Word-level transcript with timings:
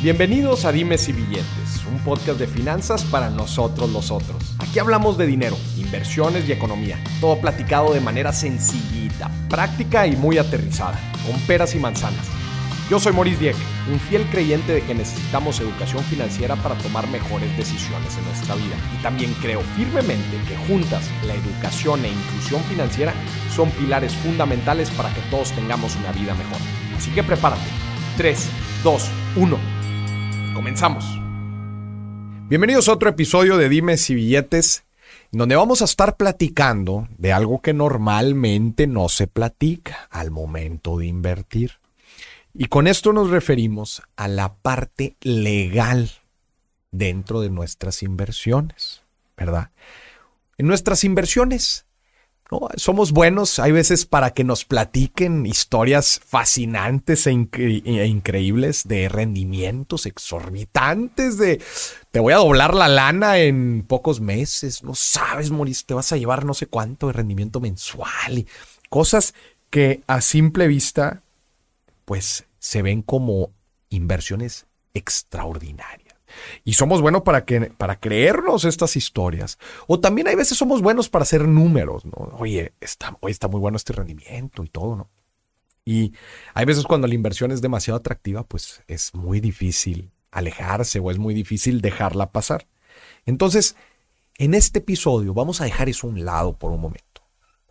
Bienvenidos 0.00 0.64
a 0.64 0.70
Dimes 0.70 1.08
y 1.08 1.12
Billetes, 1.12 1.84
un 1.90 1.98
podcast 2.04 2.38
de 2.38 2.46
finanzas 2.46 3.02
para 3.02 3.30
nosotros 3.30 3.90
los 3.90 4.12
otros. 4.12 4.54
Aquí 4.60 4.78
hablamos 4.78 5.18
de 5.18 5.26
dinero, 5.26 5.56
inversiones 5.76 6.48
y 6.48 6.52
economía, 6.52 7.02
todo 7.20 7.40
platicado 7.40 7.92
de 7.92 8.00
manera 8.00 8.32
sencillita, 8.32 9.28
práctica 9.50 10.06
y 10.06 10.14
muy 10.14 10.38
aterrizada, 10.38 11.00
con 11.26 11.40
peras 11.48 11.74
y 11.74 11.80
manzanas. 11.80 12.28
Yo 12.88 13.00
soy 13.00 13.12
Maurice 13.12 13.40
Dieck, 13.40 13.56
un 13.92 13.98
fiel 13.98 14.22
creyente 14.30 14.72
de 14.72 14.82
que 14.82 14.94
necesitamos 14.94 15.58
educación 15.58 16.04
financiera 16.04 16.54
para 16.54 16.76
tomar 16.76 17.08
mejores 17.08 17.56
decisiones 17.56 18.16
en 18.18 18.24
nuestra 18.26 18.54
vida. 18.54 18.76
Y 18.96 19.02
también 19.02 19.34
creo 19.42 19.62
firmemente 19.74 20.38
que 20.46 20.56
juntas 20.68 21.10
la 21.26 21.34
educación 21.34 22.04
e 22.04 22.08
inclusión 22.10 22.62
financiera 22.70 23.14
son 23.52 23.68
pilares 23.72 24.14
fundamentales 24.14 24.90
para 24.92 25.12
que 25.12 25.22
todos 25.22 25.50
tengamos 25.50 25.96
una 25.96 26.12
vida 26.12 26.34
mejor. 26.34 26.58
Así 26.96 27.10
que 27.10 27.24
prepárate. 27.24 27.66
3, 28.16 28.48
2, 28.84 29.10
1. 29.34 29.77
Comenzamos. 30.58 31.04
Bienvenidos 32.48 32.88
a 32.88 32.92
otro 32.94 33.08
episodio 33.08 33.58
de 33.58 33.68
Dimes 33.68 34.10
y 34.10 34.16
Billetes, 34.16 34.82
donde 35.30 35.54
vamos 35.54 35.82
a 35.82 35.84
estar 35.84 36.16
platicando 36.16 37.06
de 37.16 37.32
algo 37.32 37.62
que 37.62 37.72
normalmente 37.72 38.88
no 38.88 39.08
se 39.08 39.28
platica 39.28 40.08
al 40.10 40.32
momento 40.32 40.98
de 40.98 41.06
invertir. 41.06 41.74
Y 42.54 42.64
con 42.64 42.88
esto 42.88 43.12
nos 43.12 43.30
referimos 43.30 44.02
a 44.16 44.26
la 44.26 44.52
parte 44.56 45.14
legal 45.20 46.10
dentro 46.90 47.40
de 47.40 47.50
nuestras 47.50 48.02
inversiones, 48.02 49.04
¿verdad? 49.36 49.70
En 50.56 50.66
nuestras 50.66 51.04
inversiones 51.04 51.86
somos 52.76 53.12
buenos, 53.12 53.58
hay 53.58 53.72
veces 53.72 54.06
para 54.06 54.30
que 54.30 54.42
nos 54.42 54.64
platiquen 54.64 55.44
historias 55.44 56.20
fascinantes 56.24 57.26
e, 57.26 57.30
e, 57.32 58.06
increíbles 58.06 58.88
de 58.88 59.08
rendimientos 59.08 60.06
exorbitantes, 60.06 61.36
de 61.36 61.60
te 62.10 62.20
voy 62.20 62.32
a 62.32 62.38
doblar 62.38 62.74
la 62.74 62.88
lana 62.88 63.38
en 63.38 63.84
pocos 63.86 64.20
meses, 64.20 64.82
no 64.82 64.94
sabes, 64.94 65.50
Moris, 65.50 65.84
te 65.84 65.94
vas 65.94 66.10
a 66.12 66.16
llevar 66.16 66.46
no 66.46 66.54
sé 66.54 66.66
cuánto 66.66 67.08
de 67.08 67.12
rendimiento 67.12 67.60
mensual 67.60 68.38
y 68.38 68.46
cosas 68.88 69.34
que 69.68 70.02
a 70.06 70.22
simple 70.22 70.68
vista, 70.68 71.22
pues 72.06 72.46
se 72.58 72.80
ven 72.80 73.02
como 73.02 73.52
inversiones 73.90 74.66
extraordinarias. 74.94 76.07
Y 76.64 76.74
somos 76.74 77.00
buenos 77.00 77.22
para, 77.22 77.44
que, 77.44 77.60
para 77.60 77.98
creernos 77.98 78.64
estas 78.64 78.96
historias. 78.96 79.58
O 79.86 80.00
también 80.00 80.28
hay 80.28 80.34
veces 80.34 80.58
somos 80.58 80.82
buenos 80.82 81.08
para 81.08 81.22
hacer 81.22 81.46
números, 81.46 82.04
¿no? 82.04 82.36
Oye, 82.38 82.72
está, 82.80 83.16
hoy 83.20 83.32
está 83.32 83.48
muy 83.48 83.60
bueno 83.60 83.76
este 83.76 83.92
rendimiento 83.92 84.64
y 84.64 84.68
todo, 84.68 84.96
¿no? 84.96 85.10
Y 85.84 86.12
hay 86.52 86.66
veces 86.66 86.84
cuando 86.84 87.06
la 87.06 87.14
inversión 87.14 87.50
es 87.50 87.62
demasiado 87.62 87.98
atractiva, 87.98 88.42
pues 88.42 88.82
es 88.88 89.14
muy 89.14 89.40
difícil 89.40 90.10
alejarse 90.30 90.98
o 90.98 91.10
es 91.10 91.18
muy 91.18 91.32
difícil 91.32 91.80
dejarla 91.80 92.30
pasar. 92.30 92.66
Entonces, 93.24 93.74
en 94.36 94.54
este 94.54 94.80
episodio 94.80 95.34
vamos 95.34 95.60
a 95.60 95.64
dejar 95.64 95.88
eso 95.88 96.06
a 96.06 96.10
un 96.10 96.24
lado 96.24 96.58
por 96.58 96.72
un 96.72 96.80
momento 96.80 97.22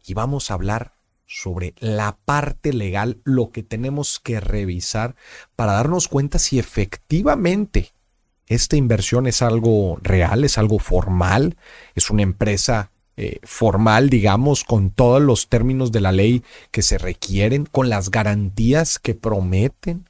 y 0.06 0.14
vamos 0.14 0.50
a 0.50 0.56
hablar 0.56 0.94
sobre 1.28 1.76
la 1.80 2.18
parte 2.26 2.74
legal, 2.74 3.20
lo 3.24 3.52
que 3.52 3.62
tenemos 3.62 4.20
que 4.20 4.40
revisar 4.40 5.16
para 5.56 5.74
darnos 5.74 6.08
cuenta 6.08 6.40
si 6.40 6.58
efectivamente 6.58 7.92
esta 8.48 8.78
inversión 8.78 9.28
es 9.28 9.42
algo 9.42 10.00
real, 10.02 10.44
es 10.44 10.58
algo 10.58 10.80
formal, 10.80 11.58
es 11.96 12.10
una 12.10 12.24
empresa 12.24 12.92
eh, 13.18 13.40
formal, 13.44 14.10
digamos, 14.10 14.64
con 14.64 14.90
todos 14.90 15.22
los 15.22 15.50
términos 15.50 15.92
de 15.92 16.02
la 16.02 16.12
ley 16.12 16.44
que 16.72 16.82
se 16.82 16.98
requieren, 16.98 17.66
con 17.66 17.90
las 17.90 18.10
garantías 18.10 19.00
que 19.00 19.16
prometen. 19.16 20.08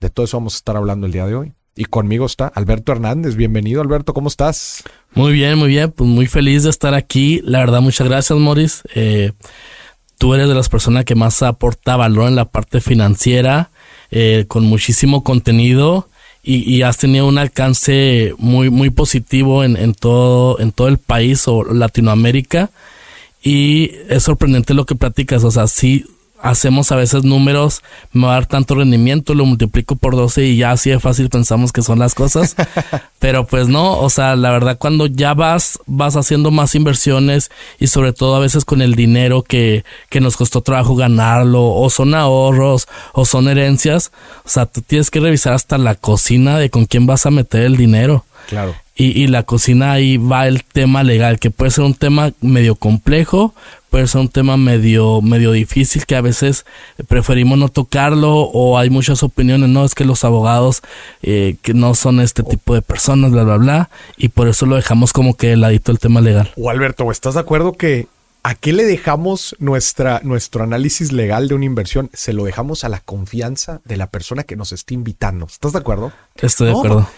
De 0.00 0.10
todo 0.10 0.24
eso 0.24 0.38
vamos 0.38 0.54
a 0.54 0.58
estar 0.58 0.76
hablando 0.76 1.06
el 1.06 1.12
día 1.12 1.26
de 1.26 1.34
hoy. 1.36 1.52
Y 1.76 1.84
conmigo 1.84 2.26
está 2.26 2.48
Alberto 2.48 2.92
Hernández. 2.92 3.36
Bienvenido, 3.36 3.82
Alberto. 3.82 4.14
¿Cómo 4.14 4.28
estás? 4.28 4.82
Muy 5.12 5.34
bien, 5.34 5.58
muy 5.58 5.68
bien. 5.68 5.92
Pues 5.92 6.08
muy 6.08 6.26
feliz 6.26 6.62
de 6.62 6.70
estar 6.70 6.94
aquí. 6.94 7.42
La 7.44 7.58
verdad, 7.58 7.82
muchas 7.82 8.08
gracias, 8.08 8.38
Morris. 8.38 8.82
Eh, 8.94 9.32
tú 10.16 10.34
eres 10.34 10.48
de 10.48 10.54
las 10.54 10.70
personas 10.70 11.04
que 11.04 11.14
más 11.14 11.42
aporta 11.42 11.96
valor 11.96 12.28
en 12.28 12.34
la 12.34 12.46
parte 12.46 12.80
financiera, 12.80 13.70
eh, 14.10 14.46
con 14.48 14.64
muchísimo 14.64 15.22
contenido 15.22 16.08
y, 16.48 16.82
has 16.82 16.96
tenido 16.96 17.26
un 17.26 17.38
alcance 17.38 18.32
muy, 18.38 18.70
muy 18.70 18.90
positivo 18.90 19.64
en, 19.64 19.76
en, 19.76 19.94
todo, 19.94 20.60
en 20.60 20.70
todo 20.70 20.86
el 20.86 20.98
país 20.98 21.48
o 21.48 21.64
Latinoamérica. 21.64 22.70
Y 23.42 23.90
es 24.08 24.22
sorprendente 24.22 24.72
lo 24.72 24.86
que 24.86 24.94
platicas, 24.94 25.42
o 25.42 25.50
sea, 25.50 25.66
sí 25.66 26.04
hacemos 26.40 26.92
a 26.92 26.96
veces 26.96 27.24
números, 27.24 27.82
me 28.12 28.26
va 28.26 28.32
a 28.32 28.34
dar 28.34 28.46
tanto 28.46 28.74
rendimiento, 28.74 29.34
lo 29.34 29.46
multiplico 29.46 29.96
por 29.96 30.16
12 30.16 30.44
y 30.44 30.56
ya 30.56 30.72
así 30.72 30.90
de 30.90 31.00
fácil 31.00 31.28
pensamos 31.28 31.72
que 31.72 31.82
son 31.82 31.98
las 31.98 32.14
cosas. 32.14 32.56
Pero 33.18 33.46
pues 33.46 33.68
no, 33.68 33.98
o 33.98 34.10
sea, 34.10 34.36
la 34.36 34.50
verdad 34.50 34.78
cuando 34.78 35.06
ya 35.06 35.34
vas, 35.34 35.78
vas 35.86 36.16
haciendo 36.16 36.50
más 36.50 36.74
inversiones 36.74 37.50
y 37.78 37.88
sobre 37.88 38.12
todo 38.12 38.36
a 38.36 38.40
veces 38.40 38.64
con 38.64 38.82
el 38.82 38.94
dinero 38.94 39.42
que, 39.42 39.84
que 40.08 40.20
nos 40.20 40.36
costó 40.36 40.60
trabajo 40.60 40.94
ganarlo, 40.96 41.64
o 41.64 41.90
son 41.90 42.14
ahorros, 42.14 42.88
o 43.12 43.24
son 43.24 43.48
herencias, 43.48 44.12
o 44.44 44.48
sea, 44.48 44.66
tú 44.66 44.82
tienes 44.82 45.10
que 45.10 45.20
revisar 45.20 45.52
hasta 45.52 45.78
la 45.78 45.94
cocina 45.94 46.58
de 46.58 46.70
con 46.70 46.86
quién 46.86 47.06
vas 47.06 47.26
a 47.26 47.30
meter 47.30 47.62
el 47.62 47.76
dinero. 47.76 48.24
Claro. 48.48 48.74
Y, 48.96 49.22
y 49.22 49.26
la 49.26 49.42
cocina 49.42 49.92
ahí 49.92 50.16
va 50.16 50.48
el 50.48 50.64
tema 50.64 51.02
legal, 51.02 51.38
que 51.38 51.50
puede 51.50 51.70
ser 51.70 51.84
un 51.84 51.94
tema 51.94 52.32
medio 52.40 52.76
complejo, 52.76 53.54
puede 53.90 54.06
ser 54.06 54.22
un 54.22 54.28
tema 54.28 54.56
medio, 54.56 55.20
medio 55.22 55.52
difícil 55.52 56.06
que 56.06 56.16
a 56.16 56.20
veces 56.20 56.64
preferimos 57.06 57.58
no 57.58 57.68
tocarlo 57.68 58.34
o 58.34 58.78
hay 58.78 58.90
muchas 58.90 59.22
opiniones, 59.22 59.68
no, 59.68 59.84
es 59.84 59.94
que 59.94 60.04
los 60.04 60.24
abogados 60.24 60.82
eh, 61.22 61.56
que 61.62 61.74
no 61.74 61.94
son 61.94 62.20
este 62.20 62.42
tipo 62.42 62.74
de 62.74 62.82
personas, 62.82 63.32
bla, 63.32 63.44
bla, 63.44 63.56
bla, 63.56 63.90
y 64.16 64.28
por 64.28 64.48
eso 64.48 64.66
lo 64.66 64.76
dejamos 64.76 65.12
como 65.12 65.34
que 65.36 65.56
ladito 65.56 65.92
el 65.92 65.98
tema 65.98 66.20
legal. 66.20 66.52
O 66.56 66.70
Alberto, 66.70 67.10
¿estás 67.10 67.34
de 67.34 67.40
acuerdo 67.40 67.72
que 67.72 68.08
¿A 68.46 68.54
qué 68.54 68.72
le 68.72 68.84
dejamos 68.84 69.56
nuestra, 69.58 70.20
nuestro 70.22 70.62
análisis 70.62 71.10
legal 71.10 71.48
de 71.48 71.56
una 71.56 71.64
inversión? 71.64 72.10
Se 72.12 72.32
lo 72.32 72.44
dejamos 72.44 72.84
a 72.84 72.88
la 72.88 73.00
confianza 73.00 73.80
de 73.84 73.96
la 73.96 74.06
persona 74.06 74.44
que 74.44 74.54
nos 74.54 74.70
está 74.70 74.94
invitando. 74.94 75.46
¿Estás 75.46 75.72
de 75.72 75.80
acuerdo? 75.80 76.12
Estoy 76.36 76.68
de 76.68 76.72
acuerdo. 76.74 77.08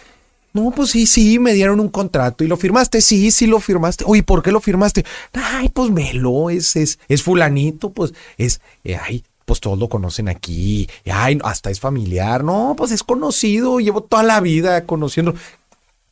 No, 0.53 0.71
pues 0.71 0.91
sí, 0.91 1.07
sí, 1.07 1.39
me 1.39 1.53
dieron 1.53 1.79
un 1.79 1.89
contrato 1.89 2.43
y 2.43 2.47
lo 2.47 2.57
firmaste. 2.57 3.01
Sí, 3.01 3.31
sí 3.31 3.47
lo 3.47 3.61
firmaste. 3.61 4.05
Oye, 4.07 4.23
¿por 4.23 4.43
qué 4.43 4.51
lo 4.51 4.61
firmaste? 4.61 5.05
Ay, 5.33 5.69
pues 5.69 5.91
melo, 5.91 6.51
es, 6.51 6.75
es, 6.77 6.99
es 7.09 7.23
fulanito, 7.23 7.91
pues 7.91 8.15
es, 8.39 8.61
eh, 8.85 8.97
ay, 8.97 9.25
pues 9.45 9.61
todos 9.61 9.79
lo 9.79 9.89
conocen 9.89 10.29
aquí. 10.29 10.89
Ay, 11.11 11.39
hasta 11.45 11.71
es 11.71 11.81
familiar. 11.81 12.45
No, 12.45 12.75
pues 12.77 12.93
es 12.93 13.03
conocido, 13.03 13.79
llevo 13.79 14.03
toda 14.03 14.23
la 14.23 14.41
vida 14.41 14.85
conociendo. 14.85 15.35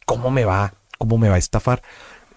¿Cómo 0.05 0.31
me 0.31 0.45
va? 0.45 0.75
¿Cómo 0.99 1.19
me 1.19 1.29
va 1.29 1.37
a 1.37 1.39
estafar? 1.39 1.83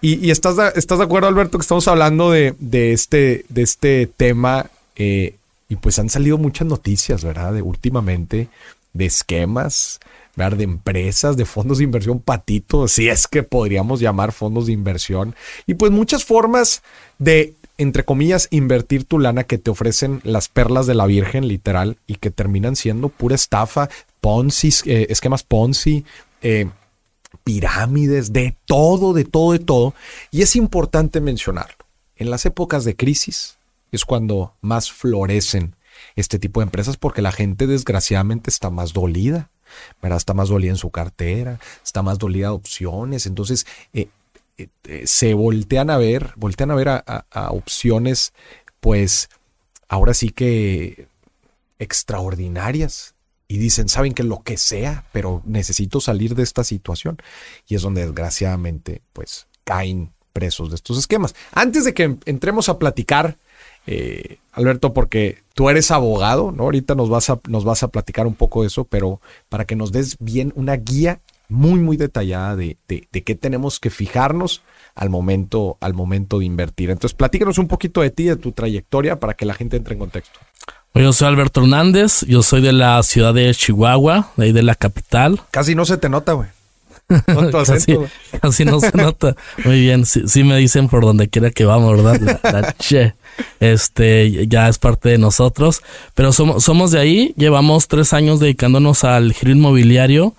Y, 0.02 0.30
estás, 0.30 0.56
estás 0.76 0.98
de 0.98 1.04
acuerdo, 1.04 1.28
Alberto, 1.28 1.58
que 1.58 1.62
estamos 1.62 1.86
hablando 1.86 2.30
de, 2.30 2.54
de 2.58 2.92
este, 2.92 3.44
de 3.50 3.62
este 3.62 4.06
tema. 4.06 4.70
Eh, 4.96 5.36
y 5.68 5.76
pues 5.76 5.98
han 5.98 6.08
salido 6.08 6.38
muchas 6.38 6.66
noticias, 6.66 7.22
¿verdad? 7.22 7.52
De 7.52 7.62
últimamente, 7.62 8.48
de 8.92 9.06
esquemas 9.06 10.00
de 10.48 10.64
empresas, 10.64 11.36
de 11.36 11.44
fondos 11.44 11.78
de 11.78 11.84
inversión 11.84 12.20
patito, 12.20 12.88
si 12.88 13.08
es 13.08 13.26
que 13.26 13.42
podríamos 13.42 14.00
llamar 14.00 14.32
fondos 14.32 14.66
de 14.66 14.72
inversión, 14.72 15.34
y 15.66 15.74
pues 15.74 15.92
muchas 15.92 16.24
formas 16.24 16.82
de, 17.18 17.54
entre 17.76 18.04
comillas, 18.04 18.48
invertir 18.50 19.04
tu 19.04 19.18
lana 19.18 19.44
que 19.44 19.58
te 19.58 19.70
ofrecen 19.70 20.20
las 20.24 20.48
perlas 20.48 20.86
de 20.86 20.94
la 20.94 21.06
Virgen, 21.06 21.46
literal, 21.46 21.98
y 22.06 22.14
que 22.14 22.30
terminan 22.30 22.76
siendo 22.76 23.10
pura 23.10 23.34
estafa, 23.34 23.90
Ponzi, 24.20 24.70
eh, 24.86 25.06
esquemas 25.10 25.42
Ponzi, 25.42 26.04
eh, 26.42 26.68
pirámides, 27.44 28.32
de 28.32 28.56
todo, 28.66 29.12
de 29.12 29.24
todo, 29.24 29.52
de 29.52 29.58
todo. 29.58 29.94
Y 30.30 30.42
es 30.42 30.56
importante 30.56 31.20
mencionarlo. 31.20 31.86
En 32.16 32.30
las 32.30 32.44
épocas 32.44 32.84
de 32.84 32.96
crisis 32.96 33.58
es 33.92 34.04
cuando 34.04 34.54
más 34.60 34.92
florecen 34.92 35.74
este 36.16 36.38
tipo 36.38 36.60
de 36.60 36.64
empresas 36.64 36.96
porque 36.96 37.22
la 37.22 37.32
gente 37.32 37.66
desgraciadamente 37.66 38.50
está 38.50 38.70
más 38.70 38.92
dolida. 38.92 39.50
¿Verdad? 40.02 40.18
Está 40.18 40.34
más 40.34 40.48
dolida 40.48 40.70
en 40.70 40.76
su 40.76 40.90
cartera, 40.90 41.58
está 41.84 42.02
más 42.02 42.18
dolida 42.18 42.48
de 42.48 42.54
opciones, 42.54 43.26
entonces 43.26 43.66
eh, 43.92 44.08
eh, 44.58 44.68
eh, 44.84 45.06
se 45.06 45.34
voltean 45.34 45.90
a 45.90 45.96
ver, 45.96 46.32
voltean 46.36 46.70
a 46.70 46.74
ver 46.74 46.88
a, 46.88 47.24
opciones, 47.50 48.32
pues 48.80 49.30
ahora 49.88 50.14
sí 50.14 50.30
que 50.30 51.08
extraordinarias 51.78 53.14
y 53.48 53.58
dicen, 53.58 53.88
saben 53.88 54.12
que 54.12 54.22
lo 54.22 54.42
que 54.42 54.56
sea, 54.58 55.06
pero 55.12 55.42
necesito 55.44 56.00
salir 56.00 56.34
de 56.34 56.44
esta 56.44 56.62
situación. 56.62 57.18
Y 57.66 57.74
es 57.74 57.82
donde 57.82 58.02
desgraciadamente, 58.02 59.02
pues, 59.12 59.48
caen 59.64 60.12
presos 60.32 60.70
de 60.70 60.76
estos 60.76 60.98
esquemas. 60.98 61.34
Antes 61.52 61.84
de 61.84 61.92
que 61.92 62.16
entremos 62.26 62.68
a 62.68 62.78
platicar 62.78 63.38
eh, 63.86 64.38
Alberto, 64.52 64.92
porque 64.92 65.38
tú 65.54 65.70
eres 65.70 65.90
abogado, 65.90 66.52
¿no? 66.52 66.64
Ahorita 66.64 66.94
nos 66.94 67.08
vas, 67.08 67.30
a, 67.30 67.40
nos 67.48 67.64
vas 67.64 67.82
a 67.82 67.88
platicar 67.88 68.26
un 68.26 68.34
poco 68.34 68.62
de 68.62 68.68
eso, 68.68 68.84
pero 68.84 69.20
para 69.48 69.64
que 69.64 69.76
nos 69.76 69.92
des 69.92 70.16
bien 70.18 70.52
una 70.56 70.76
guía 70.76 71.20
muy, 71.48 71.80
muy 71.80 71.96
detallada 71.96 72.56
de, 72.56 72.76
de, 72.88 73.22
qué 73.22 73.34
tenemos 73.34 73.80
que 73.80 73.90
fijarnos 73.90 74.62
al 74.94 75.10
momento, 75.10 75.76
al 75.80 75.94
momento 75.94 76.38
de 76.38 76.44
invertir. 76.44 76.90
Entonces, 76.90 77.14
platícanos 77.14 77.58
un 77.58 77.66
poquito 77.66 78.00
de 78.00 78.10
ti, 78.10 78.24
de 78.24 78.36
tu 78.36 78.52
trayectoria, 78.52 79.18
para 79.18 79.34
que 79.34 79.44
la 79.44 79.54
gente 79.54 79.76
entre 79.76 79.94
en 79.94 79.98
contexto. 79.98 80.38
Yo 80.94 81.12
soy 81.12 81.28
Alberto 81.28 81.60
Hernández, 81.60 82.24
yo 82.26 82.42
soy 82.42 82.60
de 82.62 82.72
la 82.72 83.02
ciudad 83.02 83.34
de 83.34 83.52
Chihuahua, 83.54 84.30
de 84.36 84.46
ahí 84.46 84.52
de 84.52 84.62
la 84.62 84.74
capital. 84.74 85.40
Casi 85.50 85.74
no 85.74 85.84
se 85.84 85.98
te 85.98 86.08
nota, 86.08 86.32
güey. 86.32 86.48
casi, 88.40 88.64
no 88.64 88.80
se 88.80 88.96
nota. 88.96 89.34
Muy 89.64 89.80
bien, 89.80 90.06
sí, 90.06 90.44
me 90.44 90.56
dicen 90.56 90.88
por 90.88 91.04
donde 91.04 91.28
quiera 91.28 91.50
que 91.50 91.64
vamos, 91.64 91.96
¿verdad? 91.96 92.38
La, 92.42 92.72
che, 92.78 93.14
este, 93.60 94.46
ya 94.46 94.68
es 94.68 94.78
parte 94.78 95.10
de 95.10 95.18
nosotros. 95.18 95.82
Pero 96.14 96.32
somos, 96.32 96.64
somos 96.64 96.90
de 96.90 97.00
ahí, 97.00 97.34
llevamos 97.36 97.88
tres 97.88 98.12
años 98.12 98.40
dedicándonos 98.40 99.04
al 99.04 99.32
giro 99.32 99.52
inmobiliario, 99.52 100.34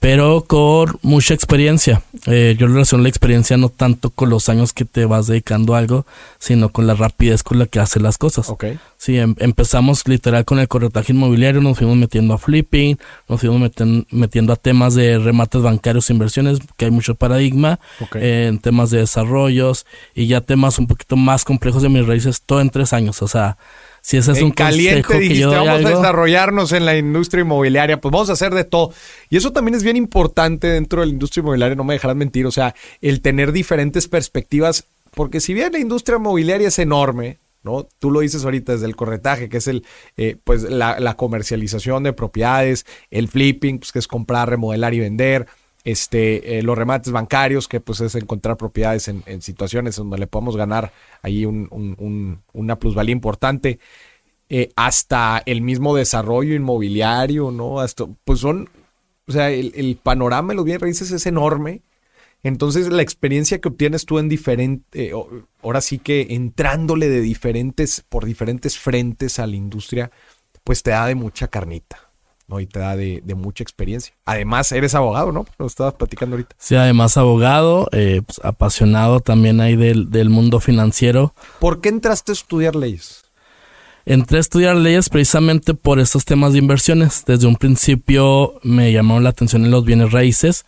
pero 0.00 0.44
con 0.46 0.98
mucha 1.02 1.34
experiencia. 1.34 2.02
Eh, 2.26 2.56
yo 2.58 2.66
relaciono 2.66 3.02
la 3.02 3.08
experiencia 3.08 3.56
no 3.56 3.68
tanto 3.68 4.10
con 4.10 4.30
los 4.30 4.48
años 4.48 4.72
que 4.72 4.84
te 4.84 5.04
vas 5.04 5.26
dedicando 5.26 5.74
a 5.74 5.78
algo, 5.78 6.06
sino 6.38 6.68
con 6.68 6.86
la 6.86 6.94
rapidez 6.94 7.42
con 7.42 7.58
la 7.58 7.66
que 7.66 7.80
haces 7.80 8.02
las 8.02 8.18
cosas. 8.18 8.48
Okay. 8.48 8.78
Sí, 8.96 9.16
em, 9.16 9.34
empezamos 9.38 10.06
literal 10.08 10.44
con 10.44 10.58
el 10.58 10.66
corretaje 10.66 11.12
inmobiliario, 11.12 11.60
nos 11.60 11.78
fuimos 11.78 11.96
metiendo 11.96 12.34
a 12.34 12.38
flipping, 12.38 12.98
nos 13.28 13.40
fuimos 13.40 13.70
metiendo 14.10 14.52
a 14.52 14.56
temas 14.56 14.94
de 14.94 15.18
remates 15.18 15.62
bancarios 15.62 16.10
e 16.10 16.12
inversiones, 16.12 16.58
que 16.76 16.86
hay 16.86 16.90
mucho 16.90 17.14
paradigma, 17.14 17.78
en 18.14 18.58
temas 18.58 18.90
de 18.90 18.98
desarrollos 18.98 19.86
y 20.14 20.26
ya 20.26 20.40
temas 20.40 20.78
un 20.78 20.86
poquito 20.86 21.16
más 21.16 21.44
complejos 21.44 21.82
de 21.82 21.88
mis 21.88 22.06
raíces, 22.06 22.27
todo 22.32 22.60
en 22.60 22.70
tres 22.70 22.92
años. 22.92 23.22
O 23.22 23.28
sea, 23.28 23.58
si 24.00 24.16
ese 24.16 24.32
es 24.32 24.42
un 24.42 24.52
caliente, 24.52 25.02
consejo 25.02 25.28
que 25.28 25.38
yo 25.38 25.50
vamos 25.50 25.84
a 25.84 25.88
desarrollarnos 25.88 26.72
en 26.72 26.84
la 26.86 26.96
industria 26.96 27.42
inmobiliaria, 27.42 28.00
pues 28.00 28.12
vamos 28.12 28.30
a 28.30 28.34
hacer 28.34 28.54
de 28.54 28.64
todo. 28.64 28.92
Y 29.28 29.36
eso 29.36 29.52
también 29.52 29.74
es 29.74 29.82
bien 29.82 29.96
importante 29.96 30.68
dentro 30.68 31.00
de 31.00 31.06
la 31.06 31.12
industria 31.12 31.42
inmobiliaria, 31.42 31.74
no 31.74 31.84
me 31.84 31.94
dejarás 31.94 32.16
mentir, 32.16 32.46
o 32.46 32.50
sea, 32.50 32.74
el 33.00 33.20
tener 33.20 33.52
diferentes 33.52 34.08
perspectivas, 34.08 34.86
porque 35.12 35.40
si 35.40 35.54
bien 35.54 35.72
la 35.72 35.78
industria 35.78 36.16
inmobiliaria 36.16 36.68
es 36.68 36.78
enorme, 36.78 37.38
¿no? 37.62 37.88
Tú 37.98 38.10
lo 38.10 38.20
dices 38.20 38.44
ahorita 38.44 38.72
desde 38.72 38.86
el 38.86 38.96
corretaje, 38.96 39.48
que 39.48 39.58
es 39.58 39.66
el, 39.68 39.84
eh, 40.16 40.36
pues 40.44 40.62
la, 40.62 41.14
comercialización 41.16 42.02
de 42.02 42.12
propiedades, 42.12 42.86
el 43.10 43.28
flipping, 43.28 43.78
pues 43.78 43.92
que 43.92 43.98
es 43.98 44.06
comprar, 44.06 44.48
remodelar 44.48 44.94
y 44.94 45.00
vender, 45.00 45.46
este, 45.84 46.58
eh, 46.58 46.62
los 46.62 46.76
remates 46.76 47.12
bancarios, 47.12 47.68
que 47.68 47.80
pues 47.80 48.00
es 48.00 48.14
encontrar 48.14 48.56
propiedades 48.56 49.08
en, 49.08 49.42
situaciones 49.42 49.96
donde 49.96 50.18
le 50.18 50.26
podemos 50.26 50.56
ganar 50.56 50.92
ahí 51.22 51.46
una 51.46 52.78
plusvalía 52.78 53.12
importante, 53.12 53.78
eh, 54.50 54.70
hasta 54.76 55.42
el 55.44 55.60
mismo 55.60 55.94
desarrollo 55.94 56.54
inmobiliario, 56.54 57.50
¿no? 57.50 57.80
Hasta, 57.80 58.06
pues 58.24 58.40
son, 58.40 58.68
o 59.26 59.32
sea, 59.32 59.50
el, 59.50 59.98
panorama 60.02 60.52
de 60.52 60.56
los 60.56 60.64
bienes 60.64 60.82
raíces 60.82 61.10
es 61.10 61.26
enorme. 61.26 61.82
Entonces 62.42 62.88
la 62.88 63.02
experiencia 63.02 63.60
que 63.60 63.68
obtienes 63.68 64.06
tú 64.06 64.18
en 64.18 64.28
diferente, 64.28 65.10
eh, 65.10 65.12
ahora 65.62 65.80
sí 65.80 65.98
que 65.98 66.28
entrándole 66.30 67.08
de 67.08 67.20
diferentes, 67.20 68.04
por 68.08 68.24
diferentes 68.24 68.78
frentes 68.78 69.38
a 69.38 69.46
la 69.46 69.56
industria, 69.56 70.10
pues 70.64 70.82
te 70.82 70.92
da 70.92 71.06
de 71.06 71.14
mucha 71.14 71.48
carnita. 71.48 72.07
¿No? 72.48 72.60
Y 72.60 72.66
te 72.66 72.80
da 72.80 72.96
de, 72.96 73.22
mucha 73.36 73.62
experiencia. 73.62 74.14
Además, 74.24 74.72
eres 74.72 74.94
abogado, 74.94 75.30
¿no? 75.30 75.46
Lo 75.58 75.66
estabas 75.66 75.94
platicando 75.94 76.34
ahorita. 76.34 76.56
Sí, 76.58 76.74
además 76.74 77.16
abogado, 77.16 77.88
eh, 77.92 78.22
pues, 78.26 78.40
apasionado 78.42 79.20
también 79.20 79.60
ahí 79.60 79.76
del, 79.76 80.10
del 80.10 80.30
mundo 80.30 80.58
financiero. 80.58 81.34
¿Por 81.60 81.80
qué 81.80 81.90
entraste 81.90 82.32
a 82.32 82.34
estudiar 82.34 82.74
leyes? 82.74 83.27
Entré 84.10 84.38
a 84.38 84.40
estudiar 84.40 84.74
leyes 84.74 85.10
precisamente 85.10 85.74
por 85.74 86.00
estos 86.00 86.24
temas 86.24 86.54
de 86.54 86.60
inversiones. 86.60 87.24
Desde 87.26 87.46
un 87.46 87.56
principio 87.56 88.54
me 88.62 88.90
llamaron 88.90 89.22
la 89.22 89.28
atención 89.28 89.66
en 89.66 89.70
los 89.70 89.84
bienes 89.84 90.12
raíces 90.12 90.64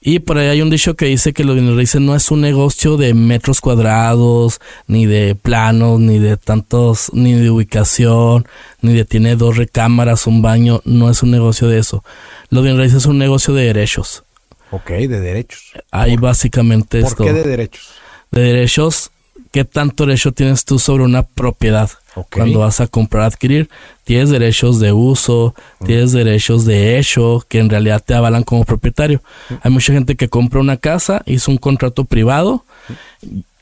y 0.00 0.20
por 0.20 0.38
ahí 0.38 0.46
hay 0.46 0.62
un 0.62 0.70
dicho 0.70 0.94
que 0.94 1.06
dice 1.06 1.32
que 1.32 1.42
los 1.42 1.56
bienes 1.56 1.74
raíces 1.74 2.00
no 2.00 2.14
es 2.14 2.30
un 2.30 2.42
negocio 2.42 2.96
de 2.96 3.12
metros 3.12 3.60
cuadrados, 3.60 4.60
ni 4.86 5.04
de 5.04 5.34
planos, 5.34 5.98
ni 5.98 6.20
de 6.20 6.36
tantos, 6.36 7.10
ni 7.12 7.32
de 7.32 7.50
ubicación, 7.50 8.46
ni 8.82 8.94
de 8.94 9.04
tiene 9.04 9.34
dos 9.34 9.56
recámaras, 9.56 10.28
un 10.28 10.40
baño, 10.40 10.80
no 10.84 11.10
es 11.10 11.24
un 11.24 11.32
negocio 11.32 11.66
de 11.66 11.80
eso. 11.80 12.04
Los 12.50 12.62
bienes 12.62 12.78
raíces 12.78 12.98
es 12.98 13.06
un 13.06 13.18
negocio 13.18 13.52
de 13.52 13.64
derechos. 13.64 14.22
Ok, 14.70 14.90
de 14.90 15.08
derechos. 15.08 15.72
Ahí 15.90 16.16
básicamente 16.16 17.00
¿Por 17.00 17.16
qué 17.16 17.32
de 17.32 17.42
derechos? 17.42 17.94
De 18.30 18.42
derechos, 18.42 19.10
¿qué 19.52 19.64
tanto 19.64 20.06
derecho 20.06 20.32
tienes 20.32 20.64
tú 20.64 20.78
sobre 20.78 21.04
una 21.04 21.22
propiedad? 21.22 21.90
Cuando 22.32 22.60
vas 22.60 22.80
a 22.80 22.86
comprar, 22.86 23.24
adquirir, 23.24 23.68
tienes 24.04 24.30
derechos 24.30 24.80
de 24.80 24.92
uso, 24.92 25.54
tienes 25.84 26.12
derechos 26.12 26.64
de 26.64 26.98
hecho 26.98 27.44
que 27.46 27.58
en 27.58 27.68
realidad 27.68 28.02
te 28.04 28.14
avalan 28.14 28.42
como 28.42 28.64
propietario. 28.64 29.20
Hay 29.62 29.70
mucha 29.70 29.92
gente 29.92 30.16
que 30.16 30.28
compra 30.28 30.60
una 30.60 30.78
casa, 30.78 31.22
hizo 31.26 31.50
un 31.50 31.58
contrato 31.58 32.04
privado, 32.04 32.64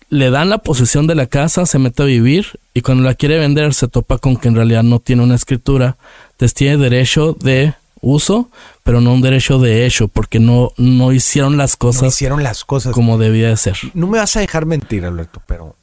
le 0.09 0.31
dan 0.31 0.51
la 0.51 0.59
posesión 0.59 1.09
de 1.09 1.17
la 1.17 1.27
casa, 1.27 1.67
se 1.67 1.81
mete 1.81 2.03
a 2.05 2.07
vivir 2.07 2.61
y 2.75 2.83
cuando 2.83 3.03
la 3.03 3.15
quiere 3.15 3.39
vender 3.39 3.75
se 3.75 3.89
topa 3.89 4.19
con 4.19 4.37
que 4.37 4.47
en 4.47 4.55
realidad 4.55 4.85
no 4.85 5.01
tiene 5.01 5.25
una 5.25 5.35
escritura. 5.35 5.97
Entonces 6.33 6.55
tiene 6.55 6.77
derecho 6.77 7.37
de 7.41 7.75
uso, 8.05 8.51
pero 8.83 9.01
no 9.01 9.13
un 9.13 9.23
derecho 9.23 9.59
de 9.59 9.87
hecho, 9.87 10.09
porque 10.09 10.39
no, 10.39 10.73
no 10.77 11.13
hicieron 11.13 11.57
las 11.57 11.77
cosas. 11.77 12.15
hicieron 12.15 12.43
las 12.43 12.65
cosas 12.65 12.93
como 12.93 13.19
debía 13.19 13.49
de 13.49 13.57
ser. 13.57 13.77
No 13.95 14.07
me 14.07 14.19
vas 14.19 14.37
a 14.37 14.41
dejar 14.41 14.67
mentir, 14.67 15.05
Alberto, 15.05 15.43
pero 15.47 15.77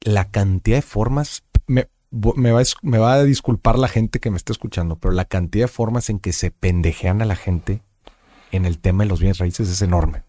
la 0.00 0.30
cantidad 0.30 0.78
de 0.78 0.82
formas, 0.82 1.44
me, 1.66 1.88
va, 2.12 2.62
me 2.82 2.98
va 2.98 3.14
a 3.14 3.24
disculpar 3.24 3.78
la 3.78 3.88
gente 3.88 4.20
que 4.20 4.30
me 4.30 4.36
está 4.36 4.52
escuchando, 4.52 4.96
pero 4.96 5.12
la 5.12 5.24
cantidad 5.24 5.64
de 5.64 5.72
formas 5.72 6.10
en 6.10 6.18
que 6.18 6.32
se 6.32 6.50
pendejean 6.50 7.22
a 7.22 7.24
la 7.24 7.36
gente 7.36 7.82
en 8.52 8.66
el 8.66 8.78
tema 8.78 9.04
de 9.04 9.08
los 9.08 9.20
bienes 9.20 9.38
raíces 9.38 9.68
es 9.68 9.82
enorme. 9.82 10.25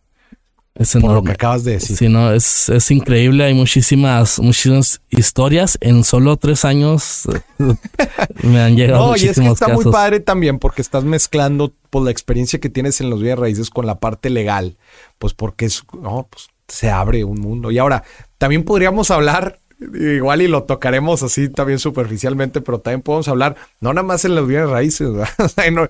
Es 0.78 0.94
enorme. 0.94 1.08
Por 1.08 1.16
lo 1.16 1.24
que 1.24 1.32
acabas 1.32 1.64
de 1.64 1.74
decir. 1.74 1.98
Sí, 1.98 2.08
no, 2.08 2.32
es, 2.32 2.70
es 2.70 2.92
increíble. 2.92 3.44
Hay 3.44 3.54
muchísimas, 3.54 4.40
muchísimas 4.40 5.02
historias. 5.10 5.78
En 5.82 6.04
solo 6.04 6.38
tres 6.38 6.66
años 6.66 7.24
me 8.44 8.62
han 8.62 8.76
llegado 8.76 9.08
no, 9.08 9.18
y 9.18 9.26
es 9.26 9.40
que 9.40 9.48
está 9.48 9.70
muy 9.70 9.86
padre 9.86 10.20
también 10.20 10.60
porque 10.60 10.82
estás 10.82 11.04
mezclando 11.04 11.70
por 11.70 11.78
pues, 11.90 12.06
la 12.06 12.12
experiencia 12.12 12.60
que 12.60 12.70
tienes 12.70 13.02
en 13.02 13.10
los 13.10 13.22
bienes 13.22 13.40
raíces 13.40 13.70
con 13.72 13.88
la 13.88 14.00
parte 14.00 14.30
legal. 14.30 14.78
Pues 15.18 15.34
porque 15.34 15.66
es, 15.66 15.84
no, 16.00 16.28
pues 16.30 16.50
se 16.68 16.92
abre 16.92 17.24
un 17.24 17.40
mundo. 17.40 17.72
Y 17.72 17.80
ahora, 17.80 18.04
también 18.38 18.64
podríamos 18.64 19.10
hablar 19.10 19.60
Igual 19.80 20.42
y 20.42 20.48
lo 20.48 20.64
tocaremos 20.64 21.22
así 21.22 21.50
también 21.50 21.78
superficialmente, 21.78 22.62
pero 22.62 22.80
también 22.80 23.02
podemos 23.02 23.28
hablar, 23.28 23.56
no 23.80 23.94
nada 23.94 24.06
más 24.06 24.26
en 24.26 24.34
las 24.34 24.48
bienes 24.48 24.70
raíces, 24.70 25.10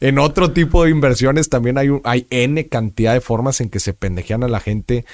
en, 0.00 0.18
otro 0.18 0.52
tipo 0.52 0.84
de 0.84 0.90
inversiones 0.90 1.50
también 1.50 1.76
hay, 1.76 1.90
hay 2.04 2.26
N 2.30 2.66
cantidad 2.68 3.12
de 3.12 3.20
formas 3.20 3.60
en 3.60 3.68
que 3.68 3.78
se 3.78 3.92
pendejean 3.92 4.42
a 4.42 4.48
la 4.48 4.60
gente, 4.60 5.04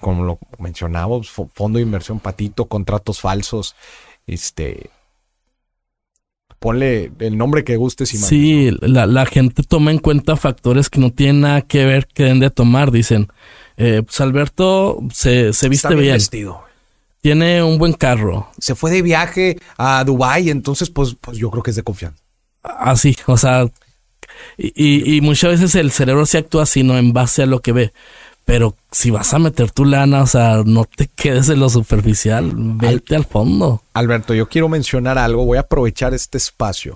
como 0.00 0.24
lo 0.24 0.38
mencionamos, 0.58 1.30
fondo 1.30 1.78
de 1.78 1.84
inversión 1.84 2.18
patito, 2.18 2.66
contratos 2.66 3.20
falsos, 3.20 3.76
este... 4.26 4.90
Ponle 6.58 7.10
el 7.20 7.38
nombre 7.38 7.64
que 7.64 7.76
guste. 7.76 8.04
Si 8.04 8.18
sí, 8.18 8.70
la, 8.82 9.06
la, 9.06 9.24
gente 9.24 9.62
toma 9.62 9.92
en 9.92 9.98
cuenta 9.98 10.36
factores 10.36 10.90
que 10.90 11.00
no 11.00 11.10
tienen 11.10 11.40
nada 11.40 11.62
que 11.62 11.86
ver 11.86 12.06
que 12.06 12.24
deben 12.24 12.38
de 12.38 12.50
tomar. 12.50 12.90
Dicen, 12.90 13.28
eh, 13.78 14.02
pues 14.04 14.20
Alberto 14.20 14.98
se, 15.10 15.54
se 15.54 15.70
viste 15.70 15.94
bien. 15.94 16.12
Vestido 16.12 16.62
tiene 17.20 17.62
un 17.62 17.78
buen 17.78 17.92
carro. 17.92 18.50
Se 18.58 18.74
fue 18.74 18.90
de 18.90 19.02
viaje 19.02 19.58
a 19.76 20.04
Dubai, 20.04 20.50
entonces 20.50 20.90
pues, 20.90 21.16
pues 21.20 21.38
yo 21.38 21.50
creo 21.50 21.62
que 21.62 21.70
es 21.70 21.76
de 21.76 21.82
confianza. 21.82 22.22
Así, 22.62 23.16
o 23.26 23.36
sea, 23.36 23.66
y, 24.56 25.16
y, 25.16 25.20
muchas 25.20 25.52
veces 25.52 25.74
el 25.74 25.90
cerebro 25.90 26.26
se 26.26 26.38
actúa 26.38 26.64
así, 26.64 26.82
no 26.82 26.98
en 26.98 27.12
base 27.12 27.42
a 27.42 27.46
lo 27.46 27.60
que 27.60 27.72
ve. 27.72 27.92
Pero 28.44 28.76
si 28.90 29.10
vas 29.10 29.32
a 29.32 29.38
meter 29.38 29.70
tu 29.70 29.84
lana, 29.84 30.22
o 30.22 30.26
sea, 30.26 30.62
no 30.64 30.84
te 30.84 31.06
quedes 31.08 31.48
en 31.48 31.60
lo 31.60 31.68
superficial, 31.68 32.52
vete 32.54 33.14
al, 33.14 33.22
al 33.22 33.26
fondo. 33.26 33.82
Alberto, 33.92 34.34
yo 34.34 34.48
quiero 34.48 34.68
mencionar 34.68 35.18
algo, 35.18 35.44
voy 35.44 35.58
a 35.58 35.62
aprovechar 35.62 36.14
este 36.14 36.38
espacio 36.38 36.94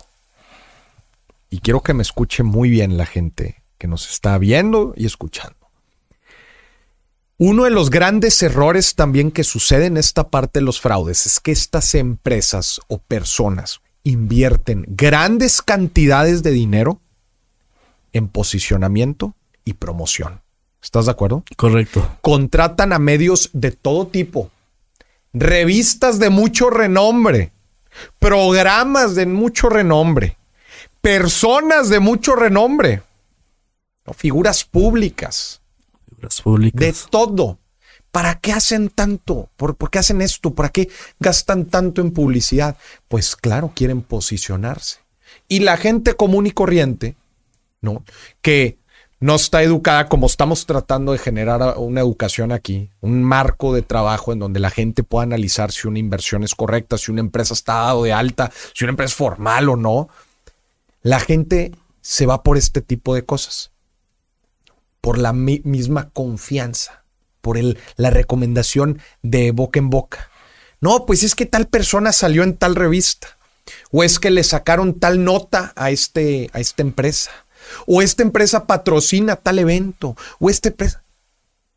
y 1.55 1.61
quiero 1.61 1.83
que 1.83 1.95
me 1.95 2.03
escuche 2.03 2.43
muy 2.43 2.69
bien 2.69 2.97
la 2.97 3.07
gente 3.07 3.63
que 3.79 3.87
nos 3.87 4.11
está 4.11 4.37
viendo 4.39 4.93
y 4.97 5.07
escuchando. 5.07 5.64
Uno 7.37 7.65
de 7.65 7.71
los 7.71 7.91
grandes 7.91 8.41
errores 8.45 8.95
también 8.95 9.33
que 9.33 9.43
sucede 9.43 9.87
en 9.87 9.97
esta 9.97 10.29
parte 10.29 10.61
de 10.61 10.65
los 10.65 10.81
fraudes 10.81 11.27
es 11.27 11.41
que 11.41 11.51
estas 11.51 11.97
empresas 11.97 12.81
o 12.87 12.99
personas 12.99 13.81
invierten 14.05 14.85
grandes 14.87 15.61
cantidades 15.61 16.45
de 16.45 16.53
dinero 16.53 17.01
en 18.13 18.29
posicionamiento 18.29 19.35
y 19.65 19.73
promoción. 19.73 20.43
¿Estás 20.81 21.07
de 21.07 21.11
acuerdo? 21.11 21.43
Correcto. 21.57 22.19
Contratan 22.21 22.93
a 22.93 23.01
medios 23.01 23.51
de 23.53 23.73
todo 23.73 24.07
tipo, 24.07 24.53
revistas 25.33 26.21
de 26.21 26.31
mucho 26.31 26.71
renombre, 26.71 27.51
programas 28.21 29.17
de 29.17 29.27
mucho 29.27 29.69
renombre, 29.69 30.37
personas 31.01 31.89
de 31.89 31.99
mucho 31.99 32.37
renombre, 32.37 33.03
figuras 34.17 34.65
públicas 34.65 35.63
de 36.73 36.95
todo. 37.11 37.59
¿Para 38.11 38.39
qué 38.39 38.53
hacen 38.53 38.91
tanto? 38.91 39.51
¿Por, 39.57 39.77
qué 39.91 39.99
hacen 39.99 40.23
esto? 40.23 40.55
¿Para 40.55 40.69
qué 40.69 40.89
gastan 41.19 41.65
tanto 41.65 42.01
en 42.01 42.13
publicidad? 42.13 42.77
Pues 43.09 43.35
claro, 43.35 43.73
quieren 43.75 44.03
posicionarse. 44.03 44.99
Y 45.49 45.61
la 45.61 45.77
gente 45.77 46.15
común 46.15 46.47
y 46.47 46.53
corriente, 46.53 47.17
¿no? 47.81 48.05
Que 48.41 48.79
no 49.19 49.35
está 49.35 49.63
educada 49.63 50.09
como 50.09 50.27
estamos 50.27 50.67
tratando 50.67 51.11
de 51.11 51.19
generar 51.19 51.77
una 51.79 52.03
educación 52.03 52.53
aquí, 52.53 52.91
un 53.01 53.23
marco 53.23 53.75
de 53.75 53.83
trabajo 53.83 54.33
en 54.33 54.39
donde 54.39 54.61
la 54.61 54.71
gente 54.71 55.03
pueda 55.03 55.25
analizar 55.25 55.73
si 55.73 55.89
una 55.89 55.99
inversión 55.99 56.45
es 56.45 56.55
correcta, 56.55 56.99
si 56.99 57.11
una 57.11 57.21
empresa 57.21 57.55
está 57.55 57.75
dado 57.75 58.05
de 58.05 58.13
alta, 58.13 58.53
si 58.75 58.85
una 58.85 58.91
empresa 58.91 59.13
es 59.13 59.17
formal 59.17 59.69
o 59.71 59.77
no. 59.77 60.09
La 61.03 61.21
gente 61.21 61.73
se 62.01 62.27
va 62.27 62.43
por 62.43 62.59
este 62.59 62.81
tipo 62.81 63.15
de 63.15 63.25
cosas, 63.25 63.73
por 65.05 65.19
la 65.19 65.35
misma 65.35 66.09
confianza, 66.15 67.05
por 67.43 67.59
el, 67.59 67.77
la 67.97 68.09
recomendación 68.09 69.03
de 69.21 69.51
boca 69.51 69.79
en 69.79 69.91
boca. 69.91 70.31
No, 70.81 71.05
pues 71.05 71.23
es 71.23 71.35
que 71.35 71.45
tal 71.45 71.69
persona 71.69 72.11
salió 72.11 72.43
en 72.43 72.57
tal 72.57 72.75
revista, 72.75 73.37
o 73.91 74.03
es 74.03 74.19
que 74.19 74.31
le 74.31 74.43
sacaron 74.43 74.99
tal 74.99 75.23
nota 75.23 75.75
a, 75.77 75.91
este, 75.91 76.49
a 76.55 76.61
esta 76.61 76.81
empresa 76.81 77.31
o 77.87 78.01
esta 78.01 78.23
empresa 78.23 78.67
patrocina 78.67 79.37
tal 79.37 79.59
evento, 79.59 80.17
o 80.39 80.49
esta 80.49 80.71
empresa... 80.71 81.03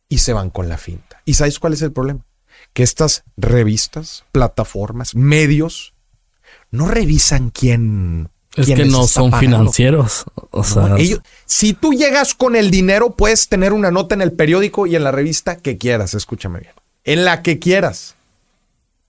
Y 0.08 0.18
se 0.18 0.32
van 0.32 0.48
con 0.48 0.70
la 0.70 0.78
finta. 0.78 1.20
¿Y 1.26 1.34
sabes 1.34 1.58
cuál 1.58 1.74
es 1.74 1.82
el 1.82 1.92
problema? 1.92 2.24
Que 2.72 2.82
estas 2.82 3.24
revistas, 3.36 4.24
plataformas, 4.32 5.14
medios, 5.14 5.92
no 6.70 6.88
revisan 6.88 7.50
quién... 7.50 8.30
Es 8.56 8.66
que 8.66 8.84
no 8.86 9.06
son 9.06 9.32
financieros. 9.32 10.24
O 10.50 10.64
sea, 10.64 10.96
si 11.44 11.74
tú 11.74 11.92
llegas 11.92 12.34
con 12.34 12.56
el 12.56 12.70
dinero, 12.70 13.10
puedes 13.10 13.48
tener 13.48 13.72
una 13.72 13.90
nota 13.90 14.14
en 14.14 14.22
el 14.22 14.32
periódico 14.32 14.86
y 14.86 14.96
en 14.96 15.04
la 15.04 15.12
revista 15.12 15.56
que 15.56 15.78
quieras, 15.78 16.14
escúchame 16.14 16.60
bien. 16.60 16.72
En 17.04 17.24
la 17.24 17.42
que 17.42 17.58
quieras. 17.58 18.16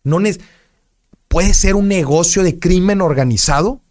No 0.04 0.20
puede 1.28 1.54
ser 1.54 1.76
un 1.76 1.88
negocio 1.88 2.44
de 2.44 2.60
crimen 2.60 3.02
organizado 3.02 3.82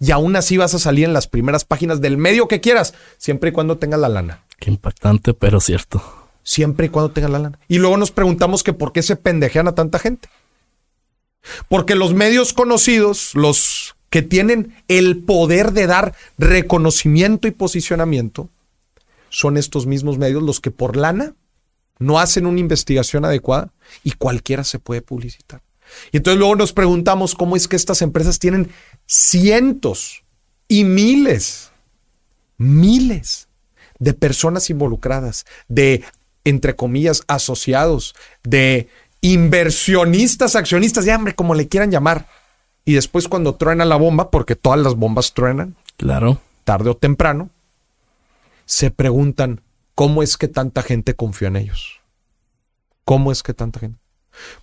y 0.00 0.10
aún 0.12 0.36
así 0.36 0.56
vas 0.56 0.74
a 0.74 0.78
salir 0.78 1.04
en 1.04 1.12
las 1.12 1.26
primeras 1.26 1.64
páginas 1.64 2.00
del 2.00 2.16
medio 2.16 2.48
que 2.48 2.60
quieras, 2.60 2.94
siempre 3.16 3.50
y 3.50 3.52
cuando 3.52 3.78
tengas 3.78 4.00
la 4.00 4.08
lana. 4.08 4.44
Qué 4.58 4.70
impactante, 4.70 5.34
pero 5.34 5.60
cierto. 5.60 6.02
Siempre 6.42 6.86
y 6.86 6.88
cuando 6.88 7.12
tengas 7.12 7.30
la 7.30 7.38
lana. 7.38 7.58
Y 7.68 7.78
luego 7.78 7.96
nos 7.96 8.10
preguntamos 8.10 8.62
que 8.62 8.72
por 8.72 8.92
qué 8.92 9.02
se 9.02 9.16
pendejean 9.16 9.68
a 9.68 9.74
tanta 9.74 9.98
gente. 9.98 10.28
Porque 11.68 11.94
los 11.94 12.14
medios 12.14 12.52
conocidos, 12.52 13.34
los 13.34 13.96
que 14.10 14.22
tienen 14.22 14.74
el 14.88 15.22
poder 15.24 15.72
de 15.72 15.86
dar 15.86 16.14
reconocimiento 16.38 17.48
y 17.48 17.50
posicionamiento, 17.50 18.48
son 19.28 19.56
estos 19.56 19.86
mismos 19.86 20.18
medios 20.18 20.42
los 20.42 20.60
que 20.60 20.70
por 20.70 20.96
lana 20.96 21.34
no 21.98 22.18
hacen 22.18 22.46
una 22.46 22.60
investigación 22.60 23.24
adecuada 23.24 23.72
y 24.04 24.12
cualquiera 24.12 24.64
se 24.64 24.78
puede 24.78 25.02
publicitar. 25.02 25.62
Y 26.12 26.18
entonces 26.18 26.38
luego 26.38 26.56
nos 26.56 26.72
preguntamos 26.72 27.34
cómo 27.34 27.56
es 27.56 27.68
que 27.68 27.76
estas 27.76 28.02
empresas 28.02 28.38
tienen 28.38 28.70
cientos 29.06 30.22
y 30.68 30.84
miles, 30.84 31.70
miles 32.56 33.48
de 33.98 34.14
personas 34.14 34.70
involucradas, 34.70 35.44
de, 35.66 36.04
entre 36.44 36.76
comillas, 36.76 37.22
asociados, 37.26 38.14
de 38.44 38.88
inversionistas, 39.20 40.54
accionistas, 40.56 41.04
ya 41.04 41.16
hombre, 41.16 41.34
como 41.34 41.54
le 41.54 41.68
quieran 41.68 41.90
llamar. 41.90 42.28
Y 42.88 42.94
después 42.94 43.28
cuando 43.28 43.54
truena 43.54 43.84
la 43.84 43.96
bomba, 43.96 44.30
porque 44.30 44.56
todas 44.56 44.80
las 44.80 44.94
bombas 44.94 45.34
truenan, 45.34 45.76
claro, 45.98 46.40
tarde 46.64 46.88
o 46.88 46.96
temprano, 46.96 47.50
se 48.64 48.90
preguntan, 48.90 49.60
¿cómo 49.94 50.22
es 50.22 50.38
que 50.38 50.48
tanta 50.48 50.80
gente 50.80 51.12
confió 51.12 51.48
en 51.48 51.56
ellos? 51.56 52.00
¿Cómo 53.04 53.30
es 53.30 53.42
que 53.42 53.52
tanta 53.52 53.80
gente? 53.80 53.98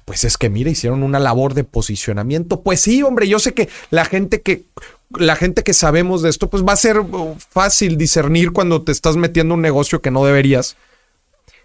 Pues 0.06 0.24
es 0.24 0.40
que 0.40 0.50
mira, 0.50 0.72
hicieron 0.72 1.04
una 1.04 1.20
labor 1.20 1.54
de 1.54 1.66
posicionamiento. 1.66 2.62
Pues 2.62 2.82
sí, 2.82 3.04
hombre, 3.04 3.28
yo 3.28 3.38
sé 3.38 3.54
que 3.54 3.70
la 3.92 4.06
gente 4.06 4.42
que 4.42 4.64
la 5.12 5.36
gente 5.36 5.62
que 5.62 5.76
sabemos 5.76 6.24
de 6.24 6.32
esto, 6.32 6.50
pues 6.50 6.64
va 6.64 6.74
a 6.74 6.78
ser 6.78 7.02
uh, 7.02 7.36
fácil 7.38 7.96
discernir 7.96 8.54
cuando 8.54 8.82
te 8.82 8.92
estás 8.92 9.18
metiendo 9.18 9.54
un 9.54 9.62
negocio 9.62 10.02
que 10.02 10.10
no 10.10 10.26
deberías. 10.26 10.78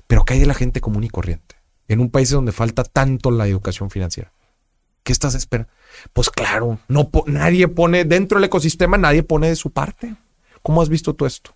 Pero 0.06 0.26
¿qué 0.26 0.34
hay 0.34 0.40
de 0.40 0.46
la 0.46 0.52
gente 0.52 0.82
común 0.82 1.04
y 1.04 1.08
corriente? 1.08 1.56
En 1.88 2.00
un 2.00 2.10
país 2.10 2.28
donde 2.28 2.52
falta 2.52 2.84
tanto 2.84 3.30
la 3.30 3.48
educación 3.48 3.88
financiera. 3.88 4.30
¿Qué 5.04 5.12
estás 5.12 5.34
esperando? 5.34 5.72
Pues 6.12 6.30
claro, 6.30 6.78
no 6.88 7.10
nadie 7.26 7.68
pone 7.68 8.04
dentro 8.04 8.38
del 8.38 8.44
ecosistema, 8.44 8.98
nadie 8.98 9.22
pone 9.22 9.48
de 9.48 9.56
su 9.56 9.70
parte. 9.70 10.14
¿Cómo 10.62 10.82
has 10.82 10.88
visto 10.88 11.14
tú 11.14 11.26
esto? 11.26 11.54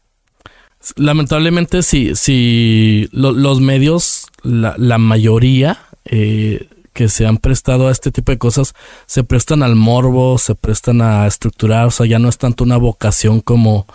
Lamentablemente, 0.97 1.83
si, 1.83 2.15
si 2.15 3.09
los 3.13 3.61
medios, 3.61 4.27
la, 4.43 4.75
la 4.77 4.99
mayoría 4.99 5.79
eh, 6.05 6.69
que 6.95 7.09
se 7.09 7.27
han 7.27 7.39
prestado 7.39 7.89
a 7.89 7.93
este 7.93 8.11
tipo 8.11 8.33
de 8.33 8.39
cosas 8.39 8.75
se 9.07 9.25
prestan 9.25 9.63
al 9.63 9.75
morbo, 9.75 10.39
se 10.39 10.55
prestan 10.55 11.03
a 11.03 11.27
estructurar, 11.27 11.87
o 11.87 11.91
sea, 11.91 12.07
ya 12.07 12.19
no 12.19 12.29
es 12.29 12.39
tanto 12.39 12.65
una 12.65 12.77
vocación 12.77 13.41
como, 13.41 13.87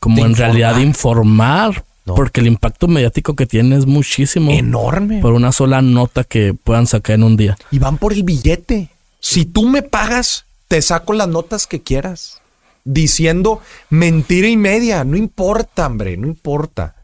como 0.00 0.24
en 0.24 0.34
realidad 0.34 0.78
informar, 0.78 1.84
porque 2.04 2.40
el 2.40 2.46
impacto 2.46 2.88
mediático 2.88 3.34
que 3.34 3.46
tiene 3.46 3.76
es 3.76 3.86
muchísimo. 3.86 4.52
Enorme. 4.52 5.20
Por 5.20 5.34
una 5.34 5.52
sola 5.52 5.82
nota 5.82 6.24
que 6.24 6.54
puedan 6.54 6.86
sacar 6.86 7.16
en 7.16 7.24
un 7.24 7.36
día. 7.36 7.58
Y 7.70 7.78
van 7.78 7.98
por 7.98 8.12
el 8.12 8.22
billete. 8.22 8.88
Si 9.28 9.44
tú 9.44 9.68
me 9.68 9.82
pagas, 9.82 10.44
te 10.68 10.80
saco 10.80 11.12
las 11.12 11.26
notas 11.26 11.66
que 11.66 11.82
quieras. 11.82 12.40
Diciendo 12.84 13.60
mentira 13.90 14.46
y 14.46 14.56
media. 14.56 15.02
No 15.02 15.16
importa, 15.16 15.88
hombre, 15.88 16.16
no 16.16 16.28
importa. 16.28 16.94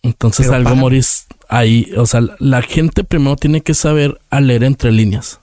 Entonces 0.00 0.48
algo, 0.48 0.74
Moris, 0.74 1.26
ahí, 1.46 1.92
o 1.94 2.06
sea, 2.06 2.22
la 2.38 2.62
gente 2.62 3.04
primero 3.04 3.36
tiene 3.36 3.60
que 3.60 3.74
saber 3.74 4.18
a 4.30 4.40
leer 4.40 4.64
entre 4.64 4.92
líneas. 4.92 5.40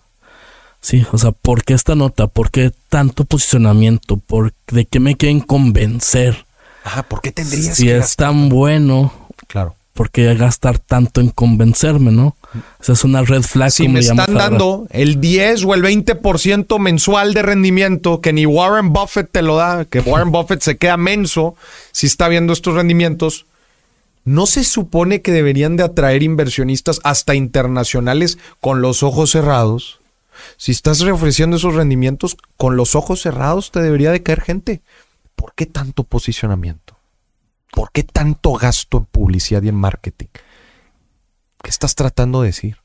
Sí, 0.82 1.06
o 1.12 1.20
sea, 1.20 1.32
¿por 1.32 1.64
qué 1.64 1.76
esta 1.76 1.94
nota? 1.94 2.26
¿Por 2.26 2.50
qué 2.50 2.72
tanto 2.90 3.26
posicionamiento? 3.26 4.18
¿Por 4.18 4.52
¿De 4.66 4.86
qué 4.86 5.00
me 5.00 5.16
quieren 5.16 5.42
convencer? 5.42 6.48
Ajá, 6.84 7.04
¿por 7.04 7.22
qué 7.22 7.32
tendrías 7.32 7.78
si 7.78 7.92
es 7.92 8.16
tan 8.16 8.50
bueno? 8.50 9.14
Claro. 9.46 9.76
¿Por 9.94 10.10
qué 10.10 10.34
gastar 10.34 10.80
tanto 10.80 11.22
en 11.22 11.30
convencerme, 11.30 12.12
no? 12.12 12.36
Esa 12.82 12.94
es 12.94 13.04
una 13.04 13.22
red 13.22 13.42
flag. 13.42 13.72
Si 13.72 13.88
me 13.88 14.00
están 14.00 14.34
dando 14.34 14.88
el 14.90 15.20
10 15.20 15.66
o 15.66 15.74
el 15.74 15.84
20% 15.84 16.80
mensual 16.80 17.34
de 17.34 17.42
rendimiento 17.42 18.22
que 18.22 18.34
ni 18.34 18.46
Warren 18.46 18.94
Buffett 18.94 19.32
te 19.32 19.42
lo 19.42 19.56
da, 19.56 19.86
que 19.86 20.00
Warren 20.00 20.32
Buffett 20.32 20.62
se 20.62 20.78
queda 20.78 20.98
menso 20.98 21.56
si 21.92 22.08
está 22.08 22.28
viendo 22.28 22.54
estos 22.54 22.76
rendimientos, 22.76 23.46
¿no 24.24 24.46
se 24.46 24.64
supone 24.64 25.22
que 25.22 25.32
deberían 25.32 25.78
de 25.78 25.84
atraer 25.84 26.24
inversionistas 26.24 27.00
hasta 27.04 27.36
internacionales 27.36 28.38
con 28.60 28.82
los 28.82 29.04
ojos 29.04 29.32
cerrados? 29.32 30.00
Si 30.58 30.72
estás 30.72 31.02
ofreciendo 31.02 31.58
esos 31.58 31.76
rendimientos 31.76 32.38
con 32.58 32.76
los 32.76 32.96
ojos 32.96 33.22
cerrados, 33.22 33.72
te 33.72 33.82
debería 33.82 34.12
de 34.12 34.24
caer 34.24 34.42
gente. 34.42 34.82
¿Por 35.36 35.54
qué 35.54 35.66
tanto 35.66 36.04
posicionamiento? 36.04 36.96
¿Por 37.72 37.92
qué 37.92 38.04
tanto 38.04 38.54
gasto 38.54 39.00
en 39.00 39.06
publicidad 39.06 39.62
y 39.64 39.70
en 39.70 39.76
marketing? 39.76 40.28
¿Qué 41.66 41.72
estás 41.72 41.96
tratando 41.96 42.44
de 42.44 42.50
decir? 42.50 42.78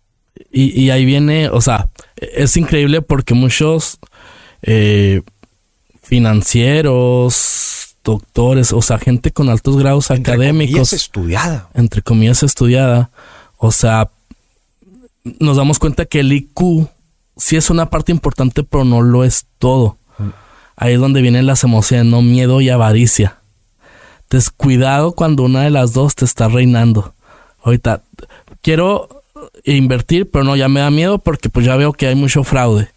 Y, 0.51 0.89
ahí 0.89 1.05
viene, 1.05 1.51
o 1.51 1.61
sea, 1.61 1.91
es 2.17 2.57
increíble 2.57 3.03
porque 3.03 3.35
muchos 3.35 3.99
eh, 4.63 5.21
financieros, 6.03 7.95
doctores, 8.03 8.73
o 8.73 8.81
sea, 8.81 8.99
gente 8.99 9.33
con 9.33 9.51
altos 9.51 9.77
grados 9.77 10.11
entre 10.11 10.33
académicos. 10.33 10.73
Comillas 10.73 10.93
estudiada. 10.95 11.69
Entre 11.75 12.01
comillas 12.01 12.43
estudiada. 12.43 13.11
O 13.59 13.71
sea, 13.71 14.09
nos 15.25 15.59
damos 15.59 15.79
cuenta 15.79 16.07
que 16.07 16.21
el 16.21 16.33
IQ 16.33 16.89
sí 17.37 17.57
es 17.57 17.69
una 17.69 17.91
parte 17.91 18.13
importante, 18.13 18.63
pero 18.63 18.87
no 18.87 19.03
lo 19.03 19.25
es 19.25 19.45
todo. 19.59 19.99
Mm. 20.17 20.29
Ahí 20.77 20.95
es 20.95 21.01
donde 21.01 21.21
vienen 21.21 21.45
las 21.45 21.65
emociones, 21.65 22.07
no 22.07 22.23
miedo 22.23 22.63
y 22.63 22.71
avaricia. 22.71 23.41
Descuidado 24.31 25.13
cuando 25.13 25.43
una 25.43 25.65
de 25.65 25.71
las 25.71 25.93
dos 25.93 26.15
te 26.15 26.25
está 26.25 26.49
reinando. 26.49 27.13
Ahorita, 27.63 28.03
quiero 28.63 29.09
invertir, 29.65 30.31
pero 30.31 30.45
no, 30.45 30.57
ya 30.57 30.69
me 30.69 30.81
da 30.81 30.91
miedo 30.91 31.19
porque 31.19 31.49
pues 31.49 31.67
ya 31.67 31.77
veo 31.77 31.93
que 31.93 32.07
hay 32.07 32.15
mucho 32.15 32.45
fraude. 32.45 32.89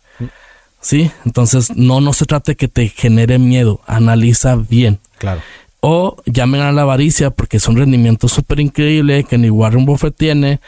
¿sí? 0.83 1.09
Entonces, 1.25 1.75
no, 1.75 2.01
no 2.01 2.13
se 2.13 2.25
trata 2.25 2.51
de 2.51 2.55
que 2.55 2.67
te 2.67 2.89
genere 2.89 3.39
miedo, 3.39 3.81
analiza 3.87 4.55
bien. 4.55 4.99
Claro. 5.17 5.41
O 5.79 6.17
llamen 6.25 6.61
a 6.61 6.71
la 6.71 6.83
avaricia 6.83 7.31
porque 7.31 7.57
es 7.57 7.67
un 7.67 7.77
rendimiento 7.77 8.27
súper 8.27 8.59
increíble 8.59 9.23
que 9.23 9.37
ni 9.37 9.49
Warren 9.49 9.85
Buffett 9.85 10.15
tiene. 10.15 10.59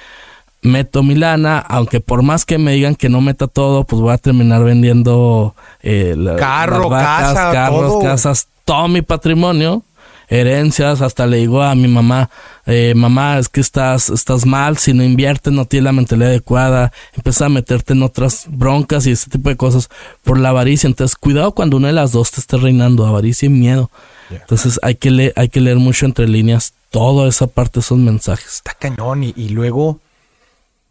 Meto 0.61 1.03
mi 1.03 1.13
lana, 1.13 1.59
aunque 1.59 1.99
por 1.99 2.23
más 2.23 2.43
que 2.43 2.57
me 2.57 2.73
digan 2.73 2.95
que 2.95 3.07
no 3.07 3.21
meta 3.21 3.47
todo, 3.47 3.83
pues 3.83 4.01
voy 4.01 4.13
a 4.13 4.17
terminar 4.17 4.63
vendiendo 4.63 5.53
eh, 5.83 6.15
Carro, 6.39 6.89
casa, 6.89 7.51
carros, 7.51 8.03
casas, 8.03 8.47
todo 8.65 8.87
mi 8.87 9.03
patrimonio 9.03 9.83
herencias, 10.27 11.01
hasta 11.01 11.27
le 11.27 11.37
digo 11.37 11.61
a 11.61 11.75
mi 11.75 11.87
mamá, 11.87 12.29
eh, 12.65 12.93
mamá, 12.95 13.37
es 13.37 13.49
que 13.49 13.61
estás, 13.61 14.09
estás 14.09 14.45
mal, 14.45 14.77
si 14.77 14.93
no 14.93 15.03
inviertes, 15.03 15.53
no 15.53 15.65
tienes 15.65 15.85
la 15.85 15.91
mentalidad 15.91 16.29
adecuada, 16.29 16.91
empieza 17.13 17.45
a 17.45 17.49
meterte 17.49 17.93
en 17.93 18.03
otras 18.03 18.45
broncas 18.49 19.05
y 19.07 19.11
ese 19.11 19.29
tipo 19.29 19.49
de 19.49 19.57
cosas 19.57 19.89
por 20.23 20.39
la 20.39 20.49
avaricia. 20.49 20.87
Entonces, 20.87 21.15
cuidado 21.15 21.53
cuando 21.53 21.77
una 21.77 21.87
de 21.87 21.93
las 21.93 22.11
dos 22.11 22.31
te 22.31 22.39
esté 22.39 22.57
reinando, 22.57 23.05
avaricia 23.05 23.47
y 23.47 23.49
miedo. 23.49 23.91
Entonces, 24.29 24.79
hay 24.81 24.95
que, 24.95 25.11
leer, 25.11 25.33
hay 25.35 25.49
que 25.49 25.61
leer 25.61 25.77
mucho 25.77 26.05
entre 26.05 26.27
líneas 26.27 26.73
toda 26.89 27.27
esa 27.27 27.47
parte 27.47 27.81
esos 27.81 27.97
mensajes. 27.97 28.55
Está 28.55 28.73
cañón 28.73 29.23
y, 29.23 29.49
luego, 29.49 29.99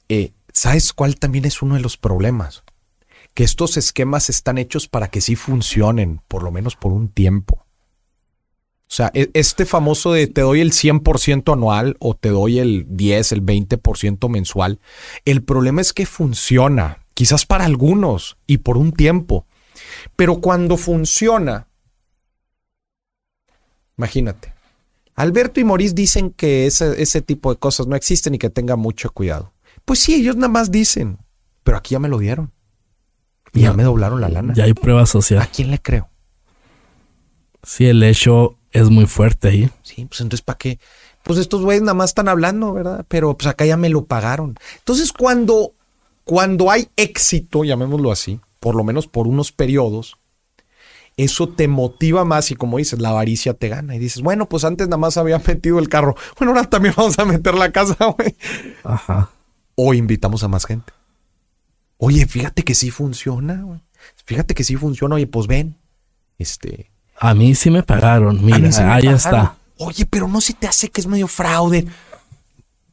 eh, 0.08 0.32
¿sabes 0.52 0.92
cuál 0.92 1.16
también 1.16 1.44
es 1.46 1.62
uno 1.62 1.76
de 1.76 1.80
los 1.80 1.96
problemas? 1.96 2.62
Que 3.32 3.42
estos 3.42 3.76
esquemas 3.76 4.30
están 4.30 4.58
hechos 4.58 4.86
para 4.86 5.08
que 5.08 5.20
sí 5.20 5.34
funcionen, 5.34 6.20
por 6.28 6.42
lo 6.42 6.52
menos 6.52 6.76
por 6.76 6.92
un 6.92 7.08
tiempo. 7.08 7.63
O 8.94 8.96
sea, 8.96 9.10
e- 9.12 9.28
este 9.34 9.66
famoso 9.66 10.12
de 10.12 10.28
te 10.28 10.42
doy 10.42 10.60
el 10.60 10.70
100% 10.70 11.52
anual 11.52 11.96
o 11.98 12.14
te 12.14 12.28
doy 12.28 12.60
el 12.60 12.86
10, 12.90 13.32
el 13.32 13.42
20% 13.42 14.28
mensual, 14.28 14.78
el 15.24 15.42
problema 15.42 15.80
es 15.80 15.92
que 15.92 16.06
funciona, 16.06 17.00
quizás 17.12 17.44
para 17.44 17.64
algunos 17.64 18.36
y 18.46 18.58
por 18.58 18.76
un 18.76 18.92
tiempo, 18.92 19.46
pero 20.14 20.40
cuando 20.40 20.76
funciona, 20.76 21.66
imagínate, 23.98 24.54
Alberto 25.16 25.58
y 25.58 25.64
Maurice 25.64 25.94
dicen 25.96 26.30
que 26.30 26.66
ese, 26.66 27.02
ese 27.02 27.20
tipo 27.20 27.52
de 27.52 27.58
cosas 27.58 27.88
no 27.88 27.96
existen 27.96 28.36
y 28.36 28.38
que 28.38 28.48
tenga 28.48 28.76
mucho 28.76 29.10
cuidado. 29.10 29.52
Pues 29.84 29.98
sí, 29.98 30.14
ellos 30.14 30.36
nada 30.36 30.48
más 30.48 30.70
dicen, 30.70 31.18
pero 31.64 31.76
aquí 31.78 31.94
ya 31.94 31.98
me 31.98 32.08
lo 32.08 32.18
dieron. 32.18 32.52
Y 33.52 33.62
ya, 33.62 33.70
Ya. 33.70 33.72
me 33.76 33.82
doblaron 33.82 34.20
la 34.20 34.28
lana. 34.28 34.54
Ya 34.54 34.64
hay 34.64 34.74
prueba 34.74 35.02
¿A 35.02 35.06
social. 35.06 35.48
quién 35.52 35.72
le 35.72 35.80
creo? 35.80 36.08
Sí, 37.64 37.86
el 37.86 38.00
hecho 38.04 38.56
es 38.74 38.90
muy 38.90 39.06
fuerte 39.06 39.48
ahí. 39.48 39.70
Sí, 39.82 40.04
pues 40.04 40.20
entonces 40.20 40.42
¿para 40.42 40.58
qué? 40.58 40.78
Pues 41.22 41.38
estos 41.38 41.62
güeyes 41.62 41.82
nada 41.82 41.94
más 41.94 42.10
están 42.10 42.28
hablando, 42.28 42.74
¿verdad? 42.74 43.06
Pero 43.08 43.34
pues 43.34 43.46
acá 43.46 43.64
ya 43.64 43.78
me 43.78 43.88
lo 43.88 44.04
pagaron. 44.04 44.56
Entonces 44.78 45.12
cuando, 45.12 45.72
cuando 46.24 46.70
hay 46.70 46.88
éxito, 46.96 47.64
llamémoslo 47.64 48.12
así, 48.12 48.40
por 48.60 48.74
lo 48.74 48.84
menos 48.84 49.06
por 49.06 49.28
unos 49.28 49.52
periodos, 49.52 50.18
eso 51.16 51.48
te 51.48 51.68
motiva 51.68 52.24
más 52.24 52.50
y 52.50 52.56
como 52.56 52.78
dices, 52.78 53.00
la 53.00 53.10
avaricia 53.10 53.54
te 53.54 53.68
gana 53.68 53.94
y 53.94 54.00
dices, 54.00 54.22
bueno, 54.22 54.48
pues 54.48 54.64
antes 54.64 54.88
nada 54.88 54.98
más 54.98 55.16
había 55.16 55.38
metido 55.46 55.78
el 55.78 55.88
carro, 55.88 56.16
bueno, 56.36 56.52
ahora 56.52 56.68
también 56.68 56.94
vamos 56.96 57.18
a 57.18 57.24
meter 57.24 57.54
la 57.54 57.70
casa, 57.70 57.96
güey. 58.18 58.36
Ajá. 58.82 59.30
O 59.76 59.94
invitamos 59.94 60.42
a 60.42 60.48
más 60.48 60.66
gente. 60.66 60.92
Oye, 61.98 62.26
fíjate 62.26 62.64
que 62.64 62.74
sí 62.74 62.90
funciona, 62.90 63.62
güey. 63.62 63.80
Fíjate 64.24 64.54
que 64.54 64.64
sí 64.64 64.74
funciona, 64.76 65.14
oye, 65.14 65.28
pues 65.28 65.46
ven. 65.46 65.76
Este, 66.38 66.90
A 67.24 67.32
mí 67.32 67.54
sí 67.54 67.70
me 67.70 67.82
pagaron. 67.82 68.44
Mira, 68.44 68.70
sí 68.70 68.82
me 68.82 68.92
ahí 68.92 69.04
pagaron. 69.04 69.14
está. 69.14 69.56
Oye, 69.78 70.04
pero 70.04 70.28
no 70.28 70.42
se 70.42 70.52
te 70.52 70.66
hace 70.66 70.90
que 70.90 71.00
es 71.00 71.06
medio 71.06 71.26
fraude. 71.26 71.86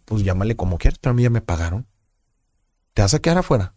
Pues 0.05 0.23
llámale 0.23 0.55
como 0.55 0.77
quieras, 0.77 0.99
pero 1.01 1.11
a 1.11 1.13
mí 1.13 1.23
ya 1.23 1.29
me 1.29 1.41
pagaron. 1.41 1.85
¿Te 2.93 3.01
vas 3.01 3.13
a 3.13 3.19
quedar 3.19 3.39
afuera? 3.39 3.73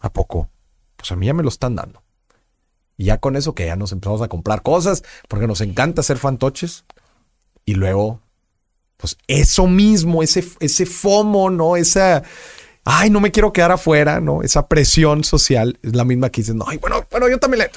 ¿A 0.00 0.10
poco? 0.10 0.48
Pues 0.96 1.12
a 1.12 1.16
mí 1.16 1.26
ya 1.26 1.34
me 1.34 1.42
lo 1.42 1.50
están 1.50 1.76
dando. 1.76 2.02
Y 2.96 3.04
ya 3.04 3.18
con 3.18 3.36
eso 3.36 3.54
que 3.54 3.66
ya 3.66 3.76
nos 3.76 3.92
empezamos 3.92 4.22
a 4.22 4.28
comprar 4.28 4.62
cosas, 4.62 5.02
porque 5.28 5.46
nos 5.46 5.60
encanta 5.60 6.00
hacer 6.00 6.16
fantoches. 6.16 6.86
Y 7.66 7.74
luego, 7.74 8.22
pues 8.96 9.18
eso 9.26 9.66
mismo, 9.66 10.22
ese, 10.22 10.48
ese 10.60 10.86
FOMO, 10.86 11.50
¿no? 11.50 11.76
Esa, 11.76 12.22
ay, 12.86 13.10
no 13.10 13.20
me 13.20 13.32
quiero 13.32 13.52
quedar 13.52 13.72
afuera, 13.72 14.18
¿no? 14.22 14.42
Esa 14.42 14.66
presión 14.66 15.24
social 15.24 15.78
es 15.82 15.94
la 15.94 16.06
misma 16.06 16.30
que 16.30 16.40
dices, 16.40 16.54
no, 16.54 16.64
ay, 16.66 16.78
bueno, 16.78 17.04
bueno, 17.10 17.28
yo 17.28 17.38
también 17.38 17.64
le. 17.64 17.70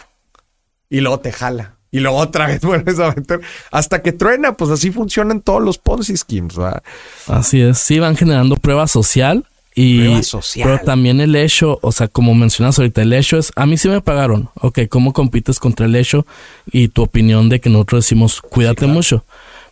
Y 0.90 1.02
luego 1.02 1.20
te 1.20 1.34
jala. 1.34 1.76
Y 1.98 2.00
luego 2.00 2.18
otra 2.18 2.48
vez 2.48 2.62
vuelves 2.62 3.00
a 3.00 3.13
meter 3.13 3.42
hasta 3.72 4.01
que 4.01 4.12
truena. 4.12 4.54
Pues 4.54 4.70
así 4.70 4.92
funcionan 4.92 5.42
todos 5.42 5.62
los 5.62 5.77
Ponzi 5.77 6.16
schemes. 6.16 6.56
¿verdad? 6.56 6.84
Así 7.27 7.60
es. 7.62 7.80
Sí, 7.80 8.00
van 8.00 8.16
generando 8.16 8.56
prueba 8.56 8.88
social. 8.88 9.46
Y, 9.74 10.00
Prueba 10.00 10.24
social. 10.24 10.68
Pero 10.68 10.86
también 10.86 11.22
el 11.22 11.36
hecho, 11.36 11.80
o 11.82 11.92
sea, 11.92 12.08
como 12.08 12.34
mencionas 12.34 12.77
ahorita, 12.80 13.01
el 13.01 13.13
hecho 13.13 13.38
es, 13.38 13.51
a 13.56 13.66
mí 13.66 13.77
sí 13.77 13.89
me 13.89 14.01
pagaron. 14.01 14.50
Ok, 14.56 14.82
¿cómo 14.89 15.13
compites 15.13 15.60
contra 15.60 15.86
el 15.86 15.96
hecho? 15.96 16.25
Y 16.72 16.88
tu 16.88 17.04
opinión 17.04 17.50
de 17.50 17.60
que 17.60 17.70
nosotros 17.70 18.06
decimos, 18.06 18.42
cuídate 18.42 18.80
claro. 18.80 18.94
mucho. 18.94 19.25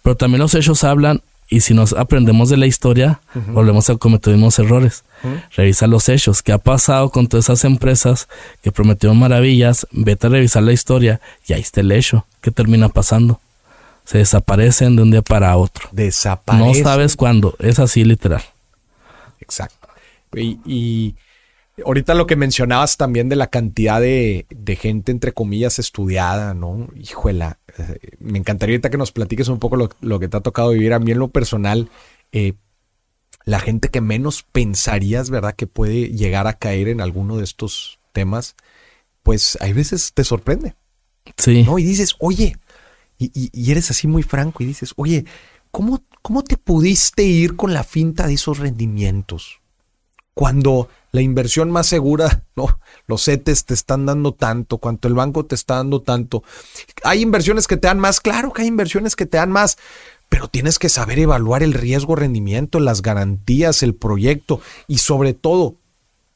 Pero 0.04 0.16
también 0.16 0.42
los 0.42 0.54
hechos 0.54 0.84
hablan 0.84 1.22
y 1.48 1.62
si 1.62 1.74
nos 1.74 1.94
aprendemos 1.94 2.50
de 2.50 2.58
la 2.58 2.66
historia, 2.66 3.22
volvemos 3.48 3.90
a 3.90 3.96
cometer 3.98 4.34
mismos 4.34 4.58
errores. 4.58 5.04
Revisa 5.56 5.88
los 5.88 6.10
hechos. 6.10 6.42
¿Qué 6.42 6.52
ha 6.52 6.58
pasado 6.58 7.10
con 7.10 7.28
todas 7.28 7.46
esas 7.46 7.66
empresas 7.66 8.28
que 8.64 8.72
prometieron 8.72 9.18
maravillas? 9.18 9.88
Vete 9.92 10.28
a 10.28 10.30
revisar 10.32 10.64
la 10.64 10.74
historia 10.74 11.22
y 11.48 11.54
ahí 11.54 11.62
está 11.62 11.82
el 11.82 11.92
hecho. 11.92 12.26
¿Qué 12.42 12.52
termina 12.52 12.90
pasando? 12.90 13.40
Se 14.06 14.20
desaparecen 14.20 14.96
de 14.96 15.04
un 15.04 15.12
día 15.12 15.22
para 15.22 15.56
otro. 15.58 15.90
Desaparece. 15.92 16.66
No 16.66 16.74
sabes 16.88 17.16
cuándo. 17.16 17.56
Es 17.60 17.80
así 17.80 18.04
literal. 18.04 18.44
Exacto. 19.40 19.88
Y, 20.36 20.60
y 20.66 21.16
ahorita 21.84 22.14
lo 22.14 22.28
que 22.28 22.36
mencionabas 22.36 22.98
también 22.98 23.28
de 23.30 23.36
la 23.36 23.48
cantidad 23.48 24.00
de, 24.00 24.46
de 24.50 24.76
gente, 24.76 25.12
entre 25.12 25.34
comillas, 25.34 25.80
estudiada, 25.80 26.54
¿no? 26.54 26.88
Híjola, 26.96 27.60
eh, 27.78 27.98
me 28.20 28.38
encantaría 28.38 28.76
ahorita 28.76 28.90
que 28.90 28.98
nos 28.98 29.12
platiques 29.12 29.48
un 29.48 29.60
poco 29.60 29.76
lo, 29.76 29.90
lo 30.02 30.20
que 30.20 30.28
te 30.28 30.38
ha 30.38 30.42
tocado 30.42 30.70
vivir. 30.72 30.94
A 30.94 31.00
mí 31.00 31.12
en 31.12 31.20
lo 31.20 31.30
personal, 31.30 31.90
eh, 32.32 32.54
la 33.46 33.60
gente 33.60 33.90
que 33.90 34.02
menos 34.02 34.44
pensarías, 34.44 35.30
¿verdad? 35.30 35.56
Que 35.56 35.68
puede 35.68 36.10
llegar 36.10 36.48
a 36.48 36.54
caer 36.54 36.88
en 36.88 37.02
alguno 37.02 37.38
de 37.38 37.44
estos 37.44 38.00
temas, 38.14 38.56
pues 39.24 39.58
hay 39.62 39.74
veces 39.74 40.14
te 40.14 40.24
sorprende. 40.24 40.76
Sí. 41.38 41.64
¿no? 41.64 41.80
Y 41.80 41.84
dices, 41.84 42.16
oye, 42.20 42.58
y, 43.18 43.26
y- 43.34 43.50
y 43.54 43.72
eres 43.72 43.90
así 43.92 44.08
muy 44.08 44.24
franco 44.24 44.64
y 44.64 44.68
dices, 44.68 44.94
oye, 44.96 45.26
¿cómo, 45.72 46.04
¿cómo 46.22 46.44
te 46.44 46.58
pudiste 46.58 47.24
ir 47.24 47.56
con 47.56 47.74
la 47.74 47.84
finta 47.84 48.28
de 48.28 48.34
esos 48.36 48.60
rendimientos? 48.60 49.60
Cuando 50.34 50.90
la 51.16 51.22
inversión 51.22 51.72
más 51.72 51.88
segura, 51.88 52.44
no, 52.56 52.80
los 53.08 53.24
CETES 53.24 53.66
te 53.66 53.74
están 53.74 54.06
dando 54.06 54.34
tanto, 54.34 54.78
cuanto 54.78 55.08
el 55.08 55.14
banco 55.14 55.46
te 55.46 55.56
está 55.56 55.76
dando 55.76 56.02
tanto. 56.02 56.44
Hay 57.04 57.22
inversiones 57.22 57.68
que 57.68 57.78
te 57.78 57.88
dan 57.88 58.00
más, 58.00 58.20
claro 58.20 58.52
que 58.52 58.64
hay 58.64 58.68
inversiones 58.68 59.16
que 59.16 59.26
te 59.26 59.38
dan 59.38 59.52
más, 59.52 59.78
pero 60.28 60.50
tienes 60.50 60.78
que 60.78 60.90
saber 60.90 61.18
evaluar 61.20 61.64
el 61.64 61.74
riesgo, 61.74 62.16
rendimiento, 62.16 62.80
las 62.82 63.02
garantías, 63.02 63.82
el 63.82 63.96
proyecto 63.96 64.60
y 64.88 64.98
sobre 64.98 65.34
todo, 65.34 65.78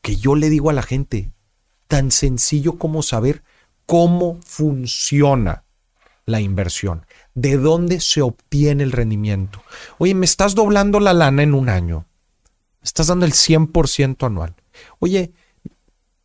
que 0.01 0.15
yo 0.15 0.35
le 0.35 0.49
digo 0.49 0.69
a 0.69 0.73
la 0.73 0.81
gente, 0.81 1.31
tan 1.89 2.09
sencillo 2.09 2.77
como 2.77 3.03
saber 3.03 3.43
cómo 3.85 4.39
funciona 4.45 5.65
la 6.25 6.39
inversión, 6.39 7.05
de 7.33 7.57
dónde 7.57 7.99
se 7.99 8.21
obtiene 8.21 8.83
el 8.83 8.93
rendimiento. 8.93 9.61
Oye, 9.97 10.15
me 10.15 10.25
estás 10.25 10.55
doblando 10.55 11.01
la 11.01 11.13
lana 11.13 11.43
en 11.43 11.53
un 11.53 11.67
año, 11.67 12.05
estás 12.81 13.07
dando 13.07 13.25
el 13.25 13.33
100% 13.33 14.25
anual. 14.25 14.55
Oye, 14.99 15.31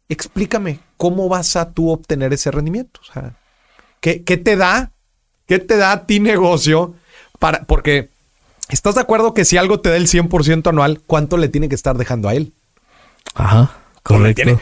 explícame 0.08 0.80
cómo 0.96 1.28
vas 1.28 1.56
a 1.56 1.72
tú 1.72 1.90
obtener 1.90 2.32
ese 2.32 2.50
rendimiento. 2.50 3.00
O 3.02 3.12
sea, 3.12 3.36
¿qué, 4.00 4.24
qué 4.24 4.36
te 4.36 4.56
da? 4.56 4.92
¿Qué 5.46 5.58
te 5.58 5.76
da 5.76 5.92
a 5.92 6.06
ti 6.06 6.20
negocio? 6.20 6.94
Para, 7.38 7.64
porque 7.64 8.10
estás 8.68 8.94
de 8.94 9.02
acuerdo 9.02 9.34
que 9.34 9.44
si 9.44 9.56
algo 9.56 9.80
te 9.80 9.90
da 9.90 9.96
el 9.96 10.08
100% 10.08 10.68
anual, 10.68 11.02
¿cuánto 11.06 11.36
le 11.36 11.48
tiene 11.48 11.68
que 11.68 11.74
estar 11.74 11.98
dejando 11.98 12.28
a 12.28 12.34
él? 12.34 12.52
Ajá. 13.34 13.83
Correcto. 14.04 14.42
tiene- 14.42 14.58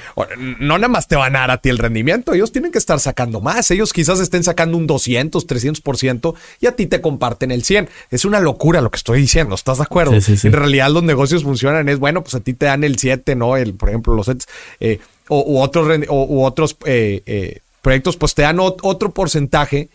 no 0.60 0.78
nada 0.78 0.88
más 0.88 1.08
te 1.08 1.16
van 1.16 1.34
a 1.36 1.40
dar 1.40 1.50
a 1.50 1.58
ti 1.58 1.68
el 1.68 1.78
rendimiento, 1.78 2.32
ellos 2.32 2.52
tienen 2.52 2.70
que 2.72 2.78
estar 2.78 3.00
sacando 3.00 3.40
más. 3.40 3.70
Ellos 3.72 3.92
quizás 3.92 4.20
estén 4.20 4.44
sacando 4.44 4.76
un 4.78 4.86
200, 4.86 5.46
300% 5.46 6.34
y 6.60 6.66
a 6.66 6.76
ti 6.76 6.86
te 6.86 7.00
comparten 7.00 7.50
el 7.50 7.64
100. 7.64 7.88
Es 8.10 8.24
una 8.24 8.40
locura 8.40 8.80
lo 8.80 8.90
que 8.90 8.96
estoy 8.98 9.20
diciendo, 9.20 9.54
¿estás 9.54 9.78
de 9.78 9.84
acuerdo? 9.84 10.12
Sí, 10.12 10.20
sí, 10.20 10.36
sí. 10.36 10.46
En 10.46 10.52
realidad 10.52 10.90
los 10.90 11.02
negocios 11.02 11.42
funcionan, 11.42 11.88
es 11.88 11.98
bueno, 11.98 12.22
pues 12.22 12.34
a 12.36 12.40
ti 12.40 12.54
te 12.54 12.66
dan 12.66 12.84
el 12.84 12.98
7, 12.98 13.34
¿no? 13.34 13.56
El, 13.56 13.74
por 13.74 13.88
ejemplo, 13.88 14.14
los 14.14 14.26
sets, 14.26 14.46
eh, 14.80 15.00
o, 15.28 15.42
u 15.44 15.58
otros, 15.60 15.88
o- 16.08 16.24
u 16.24 16.44
otros 16.44 16.76
eh, 16.84 17.22
eh, 17.26 17.58
proyectos, 17.80 18.16
pues 18.16 18.34
te 18.34 18.42
dan 18.42 18.58
ot- 18.58 18.78
otro 18.82 19.10
porcentaje, 19.10 19.88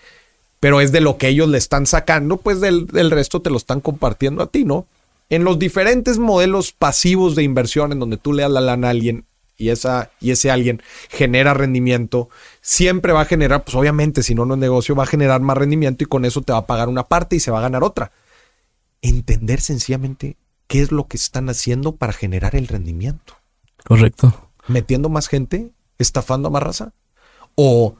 pero 0.60 0.82
es 0.82 0.92
de 0.92 1.00
lo 1.02 1.18
que 1.18 1.30
ellos 1.30 1.48
le 1.48 1.58
están 1.58 1.86
sacando, 1.86 2.38
pues 2.38 2.60
del, 2.60 2.88
del 2.88 3.12
resto 3.12 3.42
te 3.42 3.50
lo 3.50 3.58
están 3.58 3.80
compartiendo 3.80 4.44
a 4.44 4.48
ti, 4.48 4.66
¿no? 4.66 4.88
En 5.30 5.44
los 5.44 5.60
diferentes 5.60 6.18
modelos 6.20 6.72
pasivos 6.72 7.36
de 7.36 7.44
inversión 7.44 7.92
en 7.92 8.00
donde 8.00 8.18
tú 8.18 8.34
le 8.34 8.44
das 8.44 8.52
la 8.52 8.62
lana 8.62 8.88
a 8.88 8.92
alguien 8.92 9.26
y, 9.58 9.70
esa, 9.70 10.12
y 10.20 10.32
ese 10.32 10.52
alguien 10.52 10.82
genera 11.10 11.54
rendimiento, 11.54 12.30
siempre 12.62 13.12
va 13.12 13.22
a 13.22 13.26
generar, 13.26 13.63
pues 13.63 13.76
obviamente, 13.76 14.22
si 14.24 14.36
no, 14.36 14.46
no 14.46 14.54
es 14.54 14.60
negocio, 14.60 14.96
va 14.96 15.04
a 15.04 15.08
generar 15.08 15.41
más 15.41 15.58
rendimiento 15.58 16.04
y 16.04 16.08
con 16.08 16.26
eso 16.26 16.41
te 16.41 16.54
va 16.54 16.60
a 16.60 16.67
pagar 16.67 16.88
una 16.89 17.08
parte 17.08 17.36
y 17.36 17.39
se 17.39 17.52
va 17.52 17.58
a 17.58 17.63
ganar 17.63 17.84
otra. 17.84 18.12
Entender 19.02 19.60
sencillamente 19.60 20.38
qué 20.67 20.82
es 20.82 20.91
lo 20.91 21.08
que 21.08 21.17
están 21.17 21.50
haciendo 21.50 21.96
para 21.96 22.13
generar 22.13 22.56
el 22.56 22.67
rendimiento. 22.67 23.36
Correcto. 23.84 24.52
Metiendo 24.67 25.10
más 25.10 25.28
gente, 25.28 25.72
estafando 25.98 26.50
a 26.50 26.52
más 26.52 26.63
raza. 26.63 26.93
O 27.56 27.96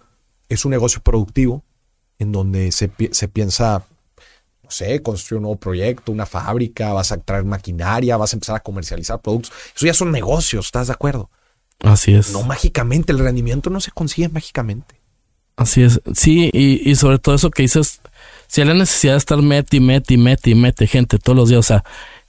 es 0.50 0.64
un 0.66 0.72
negocio 0.72 1.02
productivo 1.02 1.64
en 2.20 2.32
donde 2.32 2.72
se, 2.72 2.92
se 3.12 3.28
piensa, 3.28 3.86
no 4.64 4.72
sé, 4.72 5.02
construir 5.02 5.38
un 5.38 5.44
nuevo 5.44 5.60
proyecto, 5.60 6.12
una 6.12 6.26
fábrica, 6.26 6.94
vas 6.94 7.12
a 7.12 7.18
traer 7.18 7.46
maquinaria, 7.46 8.18
vas 8.18 8.34
a 8.34 8.36
empezar 8.36 8.58
a 8.58 8.60
comercializar 8.60 9.20
productos. 9.22 9.52
Eso 9.76 9.86
ya 9.86 9.94
son 9.94 10.12
negocios, 10.12 10.68
¿estás 10.68 10.88
de 10.88 10.94
acuerdo? 10.94 11.30
Así 11.84 12.14
es. 12.14 12.32
No 12.32 12.44
mágicamente, 12.44 13.12
el 13.12 13.20
rendimiento 13.20 13.70
no 13.70 13.80
se 13.80 13.92
consigue 13.92 14.30
mágicamente. 14.30 14.96
Así 15.56 15.82
es. 15.82 16.02
Sí, 16.14 16.50
y, 16.54 16.90
y 16.90 16.96
sobre 16.96 17.18
todo 17.18 17.36
eso 17.36 17.50
que 17.50 17.64
dices, 17.64 18.02
si 18.48 18.62
hay 18.62 18.68
la 18.68 18.74
necesidad 18.76 19.14
de 19.14 19.18
estar 19.18 19.42
mete 19.42 19.78
y 19.78 19.80
mete 19.80 20.14
y 20.14 20.18
mete 20.18 20.50
y 20.52 20.56
mete 20.56 20.88
gente 20.88 21.18
todos 21.18 21.36
los 21.36 21.50
días, 21.50 21.60
o 21.60 21.64
sea, 21.64 21.84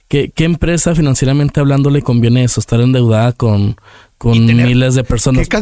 ¿qué, 0.07 0.31
qué 0.31 0.45
empresa 0.45 0.95
financieramente 0.95 1.59
hablando 1.59 1.89
le 1.89 2.01
conviene 2.01 2.43
eso? 2.43 2.59
Estar 2.59 2.81
endeudada 2.81 3.31
con, 3.33 3.77
con 4.17 4.45
miles 4.45 4.95
de 4.95 5.03
personas. 5.03 5.47
¿Qué 5.47 5.61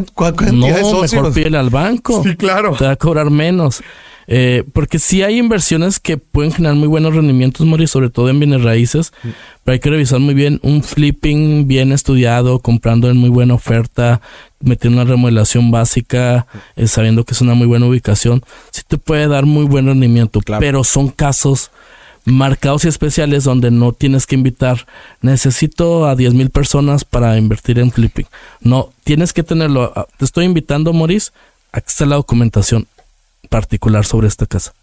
no, 0.51 0.67
de 0.67 1.07
mejor 1.11 1.33
pídele 1.33 1.57
al 1.57 1.69
banco. 1.69 2.23
Sí, 2.23 2.35
claro. 2.35 2.75
Te 2.77 2.85
va 2.85 2.91
a 2.91 2.95
cobrar 2.95 3.29
menos. 3.29 3.81
Eh, 4.29 4.65
porque 4.73 4.99
sí 4.99 5.23
hay 5.23 5.37
inversiones 5.37 6.01
que 6.01 6.17
pueden 6.17 6.51
generar 6.51 6.75
muy 6.75 6.89
buenos 6.89 7.15
rendimientos, 7.15 7.65
Mori, 7.65 7.87
sobre 7.87 8.09
todo 8.09 8.29
en 8.29 8.39
bienes 8.39 8.61
raíces, 8.61 9.13
pero 9.63 9.73
hay 9.73 9.79
que 9.79 9.89
revisar 9.89 10.19
muy 10.19 10.33
bien 10.33 10.59
un 10.63 10.83
flipping 10.83 11.65
bien 11.65 11.93
estudiado, 11.93 12.59
comprando 12.59 13.09
en 13.09 13.15
muy 13.15 13.29
buena 13.29 13.53
oferta, 13.53 14.19
metiendo 14.59 15.01
una 15.01 15.09
remodelación 15.09 15.71
básica, 15.71 16.45
eh, 16.75 16.87
sabiendo 16.87 17.23
que 17.23 17.33
es 17.33 17.41
una 17.41 17.53
muy 17.53 17.67
buena 17.67 17.85
ubicación, 17.85 18.43
sí 18.71 18.81
te 18.85 18.97
puede 18.97 19.27
dar 19.27 19.45
muy 19.45 19.63
buen 19.63 19.85
rendimiento, 19.85 20.41
pero 20.59 20.83
son 20.83 21.07
casos 21.07 21.71
marcados 22.25 22.83
y 22.83 22.89
especiales 22.89 23.45
donde 23.45 23.71
no 23.71 23.93
tienes 23.93 24.25
que 24.25 24.35
invitar, 24.35 24.85
necesito 25.21 26.05
a 26.05 26.17
10 26.17 26.33
mil 26.33 26.49
personas 26.49 27.05
para 27.05 27.37
invertir 27.37 27.79
en 27.79 27.91
flipping. 27.91 28.25
No, 28.59 28.89
tienes 29.05 29.31
que 29.31 29.43
tenerlo. 29.43 29.93
Ah, 29.95 30.05
te 30.17 30.25
estoy 30.25 30.43
invitando, 30.43 30.91
Maurice, 30.91 31.31
aquí 31.71 31.85
está 31.87 32.05
la 32.05 32.17
documentación 32.17 32.85
particular 33.47 34.05
sobre 34.05 34.27
esta 34.27 34.45
casa. 34.45 34.73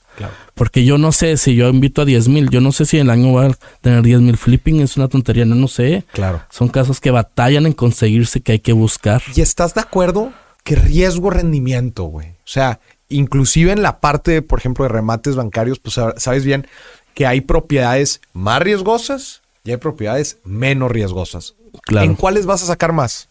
Porque 0.55 0.85
yo 0.85 0.99
no 0.99 1.13
sé 1.13 1.37
si 1.37 1.57
yo 1.57 1.69
invito 1.69 2.03
a 2.03 2.05
10 2.05 2.29
mil, 2.29 2.49
yo 2.51 2.61
no 2.61 2.73
sé 2.73 2.87
si 2.87 2.99
en 2.99 3.07
el 3.07 3.11
año 3.11 3.33
va 3.33 3.47
a 3.47 3.55
tener 3.81 4.03
10 4.03 4.21
mil 4.21 4.37
flipping, 4.37 4.81
es 4.81 4.97
una 4.97 5.09
tontería, 5.09 5.45
no, 5.45 5.55
no 5.55 5.69
sé. 5.69 6.05
Claro. 6.13 6.43
Son 6.51 6.69
casos 6.69 7.01
que 7.01 7.11
batallan 7.11 7.67
en 7.67 7.73
conseguirse 7.73 8.41
que 8.41 8.53
hay 8.53 8.61
que 8.61 8.73
buscar. 8.73 9.23
¿Y 9.35 9.41
estás 9.41 9.75
de 9.75 9.81
acuerdo 9.81 10.33
que 10.63 10.77
riesgo 10.77 11.31
rendimiento, 11.31 12.05
güey? 12.05 12.29
O 12.29 12.47
sea, 12.47 12.81
inclusive 13.09 13.73
en 13.73 13.83
la 13.83 14.01
parte, 14.01 14.43
por 14.43 14.61
ejemplo, 14.61 14.85
de 14.85 14.91
remates 14.91 15.35
bancarios, 15.35 15.79
pues 15.79 15.99
sabes 16.17 16.45
bien 16.45 16.67
que 17.15 17.27
hay 17.27 17.41
propiedades 17.41 18.21
más 18.33 18.61
riesgosas 18.63 19.43
y 19.65 19.71
hay 19.73 19.79
propiedades 19.79 20.39
menos 20.45 20.91
riesgosas. 20.91 21.55
Claro. 21.83 22.07
¿En 22.07 22.15
cuáles 22.15 22.47
vas 22.47 22.63
a 22.63 22.67
sacar 22.67 22.93
más? 22.93 23.29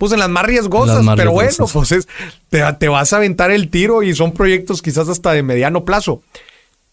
Pues 0.00 0.12
en 0.12 0.18
las 0.18 0.30
más 0.30 0.46
riesgosas, 0.46 1.04
pero 1.14 1.30
bueno, 1.30 1.50
pues 1.70 2.08
te, 2.78 2.88
vas 2.88 3.12
a 3.12 3.16
aventar 3.18 3.50
el 3.50 3.68
tiro 3.68 4.02
y 4.02 4.14
son 4.14 4.32
proyectos 4.32 4.80
quizás 4.80 5.10
hasta 5.10 5.32
de 5.32 5.42
mediano 5.42 5.84
plazo. 5.84 6.22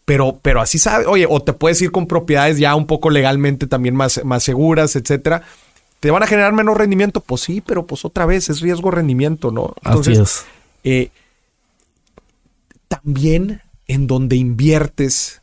Pero, 0.04 0.40
pero 0.42 0.60
así 0.60 0.78
sabes, 0.78 1.08
oye, 1.08 1.26
o 1.30 1.42
te 1.42 1.54
puedes 1.54 1.82
ir 1.82 1.94
con 1.94 2.06
propiedades 2.06 2.58
ya 2.58 2.76
un 2.76 2.86
poco 2.86 3.10
legalmente 3.10 3.66
también 3.66 3.96
más, 3.96 4.20
más 4.26 4.44
seguras, 4.44 4.98
etcétera. 4.98 5.44
¿Te 6.02 6.12
van 6.12 6.22
a 6.22 6.28
generar 6.28 6.52
menos 6.52 6.76
rendimiento? 6.76 7.22
Pues 7.22 7.40
sí, 7.40 7.62
pero 7.66 7.88
pues 7.88 8.04
otra 8.04 8.26
vez 8.26 8.50
es 8.50 8.60
riesgo-rendimiento, 8.60 9.52
¿no? 9.52 9.74
Entonces, 9.86 10.20
así 10.20 10.22
es. 10.24 10.46
Eh, 10.84 11.12
también 12.90 13.62
en 13.88 14.06
donde 14.08 14.36
inviertes 14.36 15.42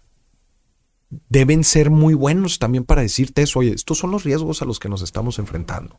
deben 1.31 1.65
ser 1.65 1.89
muy 1.89 2.13
buenos 2.13 2.59
también 2.59 2.85
para 2.85 3.01
decirte 3.01 3.41
eso, 3.41 3.61
oye, 3.61 3.73
estos 3.73 3.97
son 3.97 4.11
los 4.11 4.25
riesgos 4.25 4.61
a 4.61 4.67
los 4.67 4.79
que 4.79 4.91
nos 4.91 5.01
estamos 5.01 5.39
enfrentando. 5.39 5.99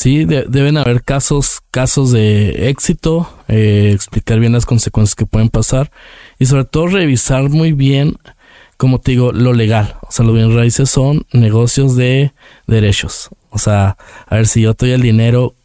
Sí, 0.00 0.26
deben 0.26 0.76
haber 0.76 1.02
casos, 1.02 1.60
casos 1.72 2.12
de 2.12 2.68
éxito, 2.68 3.28
eh, 3.48 3.90
explicar 3.92 4.38
bien 4.38 4.52
las 4.52 4.64
consecuencias 4.64 5.16
que 5.16 5.26
pueden 5.26 5.48
pasar 5.48 5.90
y 6.38 6.46
sobre 6.46 6.66
todo 6.66 6.86
revisar 6.86 7.50
muy 7.50 7.72
bien, 7.72 8.16
como 8.76 9.00
te 9.00 9.10
digo, 9.10 9.32
lo 9.32 9.52
legal. 9.54 9.96
O 10.02 10.12
sea, 10.12 10.24
los 10.24 10.36
bienes 10.36 10.54
raíces 10.54 10.88
son 10.88 11.26
negocios 11.32 11.96
de 11.96 12.32
derechos. 12.68 13.30
O 13.50 13.58
sea, 13.58 13.96
a 14.28 14.36
ver 14.36 14.46
si 14.46 14.60
yo 14.60 14.74
doy 14.74 14.92
el 14.92 15.02
dinero, 15.02 15.56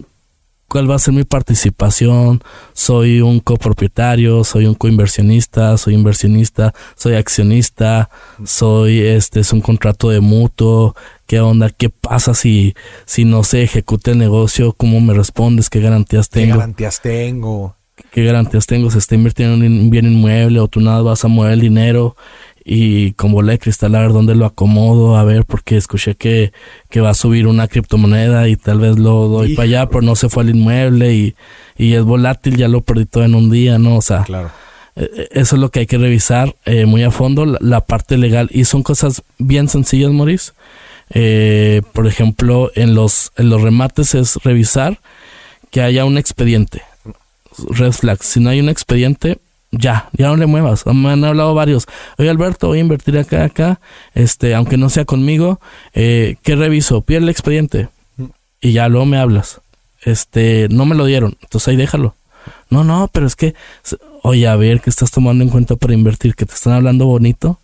cuál 0.74 0.90
va 0.90 0.96
a 0.96 1.00
ser 1.00 1.14
mi 1.14 1.24
participación, 1.24 2.42
soy 2.74 3.22
un 3.22 3.40
copropietario, 3.40 4.44
soy 4.44 4.66
un 4.66 4.74
coinversionista, 4.74 5.78
soy 5.78 5.94
inversionista, 5.94 6.74
soy 6.96 7.14
accionista, 7.14 8.10
soy 8.44 9.02
este 9.02 9.42
es 9.42 9.54
un 9.54 9.62
contrato 9.62 10.10
de 10.10 10.20
mutuo, 10.20 10.96
qué 11.28 11.42
onda, 11.42 11.70
qué 11.70 11.92
pasa 11.92 12.34
si 12.34 12.74
si 13.06 13.24
no 13.24 13.44
se 13.44 13.62
ejecuta 13.62 14.10
el 14.10 14.18
negocio, 14.18 14.74
cómo 14.74 15.00
me 15.00 15.14
respondes, 15.14 15.70
qué 15.70 15.80
garantías 15.80 16.28
tengo. 16.28 16.54
¿Qué 16.54 16.58
garantías 16.58 17.02
tengo? 17.02 17.76
¿Qué 18.10 18.24
garantías 18.24 18.66
tengo? 18.66 18.90
¿Se 18.90 18.98
está 18.98 19.14
invirtiendo 19.14 19.64
en 19.64 19.80
un 19.80 19.90
bien 19.92 20.08
inmueble 20.08 20.60
o 20.60 20.68
tú 20.68 20.82
nada 20.82 21.04
vas 21.04 21.24
a 21.24 21.28
mover 21.28 21.54
el 21.54 21.62
dinero? 21.62 22.16
Y 22.66 23.12
con 23.14 23.32
bola 23.32 23.52
de 23.54 23.60
cristal 23.60 23.96
a 23.96 24.00
ver 24.02 24.14
dónde 24.14 24.36
lo 24.36 24.46
acomodo, 24.46 25.18
a 25.18 25.24
ver, 25.24 25.46
porque 25.46 25.78
escuché 25.78 26.16
que, 26.16 26.54
que 26.90 27.02
va 27.02 27.10
a 27.10 27.14
subir 27.14 27.48
una 27.48 27.68
criptomoneda 27.68 28.48
y 28.48 28.56
tal 28.56 28.80
vez 28.80 28.98
lo 28.98 29.28
doy 29.28 29.56
para 29.56 29.66
allá, 29.66 29.90
pero 29.90 30.02
no 30.02 30.16
se 30.16 30.30
fue 30.30 30.44
al 30.44 30.50
inmueble 30.50 31.14
y, 31.14 31.36
y, 31.78 31.94
es 31.94 32.04
volátil, 32.04 32.58
ya 32.58 32.68
lo 32.68 32.82
perdí 32.82 33.06
todo 33.06 33.24
en 33.24 33.36
un 33.36 33.50
día, 33.50 33.78
¿no? 33.80 33.98
O 33.98 34.02
sea, 34.02 34.24
claro. 34.24 34.52
Eh, 34.96 35.10
eh, 35.16 35.28
eso 35.32 35.56
es 35.56 35.62
lo 35.62 35.70
que 35.70 35.82
hay 35.82 35.86
que 35.88 35.98
revisar 35.98 36.56
eh, 36.66 36.86
muy 36.86 37.04
a 37.04 37.12
fondo, 37.12 37.46
la, 37.46 37.82
parte 37.82 38.18
legal. 38.18 38.50
Y 38.52 38.66
son 38.66 38.84
cosas 38.84 39.24
bien 39.38 39.68
sencillas, 39.68 40.12
Maurice. 40.12 40.54
por 41.94 42.08
ejemplo, 42.08 42.72
en 42.76 42.96
los, 42.96 43.32
en 43.38 43.50
los 43.50 43.62
remates 43.62 44.16
es 44.16 44.38
revisar 44.44 45.00
que 45.72 45.82
haya 45.82 46.06
un 46.06 46.18
expediente. 46.18 46.84
Red 47.70 47.92
flag. 47.92 48.24
Si 48.24 48.40
no 48.40 48.50
hay 48.50 48.60
un 48.60 48.70
expediente, 48.70 49.40
ya, 49.74 50.10
ya 50.14 50.28
no 50.28 50.38
le 50.38 50.46
muevas. 50.46 50.86
Me 50.86 51.12
han 51.12 51.24
hablado 51.24 51.54
varios. 51.54 51.88
Oye, 52.18 52.30
Alberto, 52.30 52.68
voy 52.68 52.78
a 52.78 52.82
invertir 52.82 53.18
acá, 53.18 53.44
acá, 53.44 53.80
este, 54.14 54.54
aunque 54.56 54.78
no 54.78 54.90
sea 54.90 55.06
conmigo, 55.06 55.60
eh, 55.94 56.38
¿qué 56.44 56.56
reviso? 56.56 57.02
Pide 57.02 57.18
el 57.18 57.30
expediente. 57.30 57.90
Y 58.62 58.72
ya 58.72 58.88
luego 58.88 59.06
me 59.06 59.18
hablas. 59.18 59.62
Este, 60.02 60.68
no 60.70 60.86
me 60.86 60.96
lo 60.96 61.06
dieron. 61.06 61.38
Entonces 61.42 61.70
ahí 61.70 61.76
déjalo. 61.76 62.16
No, 62.70 62.84
no, 62.84 63.10
pero 63.12 63.26
es 63.26 63.36
que, 63.36 63.56
oye, 64.22 64.48
a 64.48 64.56
ver, 64.56 64.82
¿qué 64.82 64.90
estás 64.90 65.12
tomando 65.12 65.44
en 65.44 65.50
cuenta 65.50 65.76
para 65.76 65.94
invertir? 65.94 66.36
¿Que 66.36 66.46
te 66.46 66.54
están 66.54 66.74
hablando 66.74 67.06
bonito? 67.06 67.60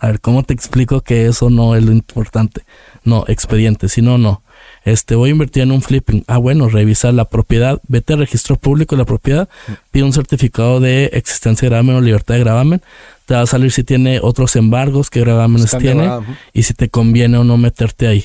A 0.00 0.08
ver, 0.08 0.20
¿cómo 0.20 0.42
te 0.42 0.54
explico 0.54 1.00
que 1.00 1.26
eso 1.26 1.50
no 1.50 1.76
es 1.76 1.84
lo 1.84 1.92
importante? 1.92 2.62
No, 3.04 3.24
expediente, 3.28 3.88
si 3.88 4.02
no, 4.02 4.18
no. 4.18 4.42
Este, 4.88 5.14
voy 5.14 5.28
a 5.28 5.32
invertir 5.32 5.64
en 5.64 5.72
un 5.72 5.82
flipping. 5.82 6.24
Ah, 6.26 6.38
bueno, 6.38 6.68
revisa 6.68 7.12
la 7.12 7.26
propiedad, 7.26 7.78
vete 7.88 8.14
al 8.14 8.20
registro 8.20 8.56
público 8.56 8.96
de 8.96 9.02
la 9.02 9.04
propiedad, 9.04 9.48
pide 9.90 10.04
un 10.04 10.14
certificado 10.14 10.80
de 10.80 11.10
existencia 11.12 11.66
de 11.66 11.70
gravamen 11.70 11.96
o 11.96 12.00
libertad 12.00 12.34
de 12.34 12.40
gravamen. 12.40 12.82
Te 13.26 13.34
va 13.34 13.42
a 13.42 13.46
salir 13.46 13.70
si 13.70 13.84
tiene 13.84 14.20
otros 14.22 14.56
embargos, 14.56 15.10
qué 15.10 15.20
gravámenes 15.20 15.76
tiene 15.78 16.08
y 16.54 16.62
si 16.62 16.72
te 16.72 16.88
conviene 16.88 17.36
o 17.36 17.44
no 17.44 17.58
meterte 17.58 18.06
ahí. 18.06 18.24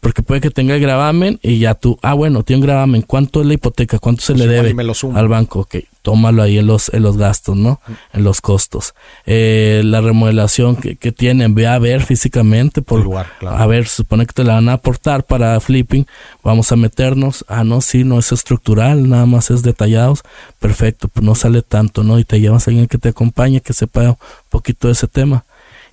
Porque 0.00 0.22
puede 0.22 0.42
que 0.42 0.50
tenga 0.50 0.74
el 0.74 0.82
gravamen 0.82 1.38
y 1.42 1.58
ya 1.58 1.74
tú, 1.74 1.98
ah, 2.02 2.12
bueno, 2.12 2.42
tiene 2.42 2.60
un 2.60 2.66
gravamen. 2.66 3.00
¿Cuánto 3.00 3.40
es 3.40 3.46
la 3.46 3.54
hipoteca? 3.54 3.98
¿Cuánto 3.98 4.20
se 4.20 4.34
le 4.34 4.46
debe 4.46 4.74
al 5.14 5.28
banco? 5.28 5.60
Ok, 5.60 5.76
tómalo 6.04 6.42
ahí 6.42 6.58
en 6.58 6.66
los, 6.66 6.92
en 6.92 7.02
los 7.02 7.16
gastos, 7.16 7.56
¿no? 7.56 7.80
En 8.12 8.24
los 8.24 8.42
costos. 8.42 8.94
Eh, 9.24 9.80
la 9.86 10.02
remodelación 10.02 10.76
que, 10.76 10.96
que, 10.96 11.12
tienen, 11.12 11.54
ve 11.54 11.66
a 11.66 11.78
ver 11.78 12.02
físicamente, 12.02 12.82
por, 12.82 13.02
lugar, 13.02 13.28
a 13.40 13.66
ver, 13.66 13.88
supone 13.88 14.26
que 14.26 14.34
te 14.34 14.44
la 14.44 14.52
van 14.54 14.68
a 14.68 14.74
aportar 14.74 15.24
para 15.24 15.58
flipping, 15.60 16.06
vamos 16.42 16.70
a 16.72 16.76
meternos, 16.76 17.46
ah, 17.48 17.64
no, 17.64 17.80
sí, 17.80 18.04
no 18.04 18.18
es 18.18 18.32
estructural, 18.32 19.08
nada 19.08 19.24
más 19.24 19.50
es 19.50 19.62
detallados, 19.62 20.20
perfecto, 20.60 21.08
pues 21.08 21.24
no 21.24 21.34
sale 21.34 21.62
tanto, 21.62 22.04
¿no? 22.04 22.18
Y 22.18 22.24
te 22.24 22.38
llevas 22.38 22.68
a 22.68 22.70
alguien 22.70 22.86
que 22.86 22.98
te 22.98 23.08
acompañe, 23.08 23.62
que 23.62 23.72
sepa 23.72 24.02
un 24.10 24.16
poquito 24.50 24.88
de 24.88 24.92
ese 24.92 25.08
tema 25.08 25.46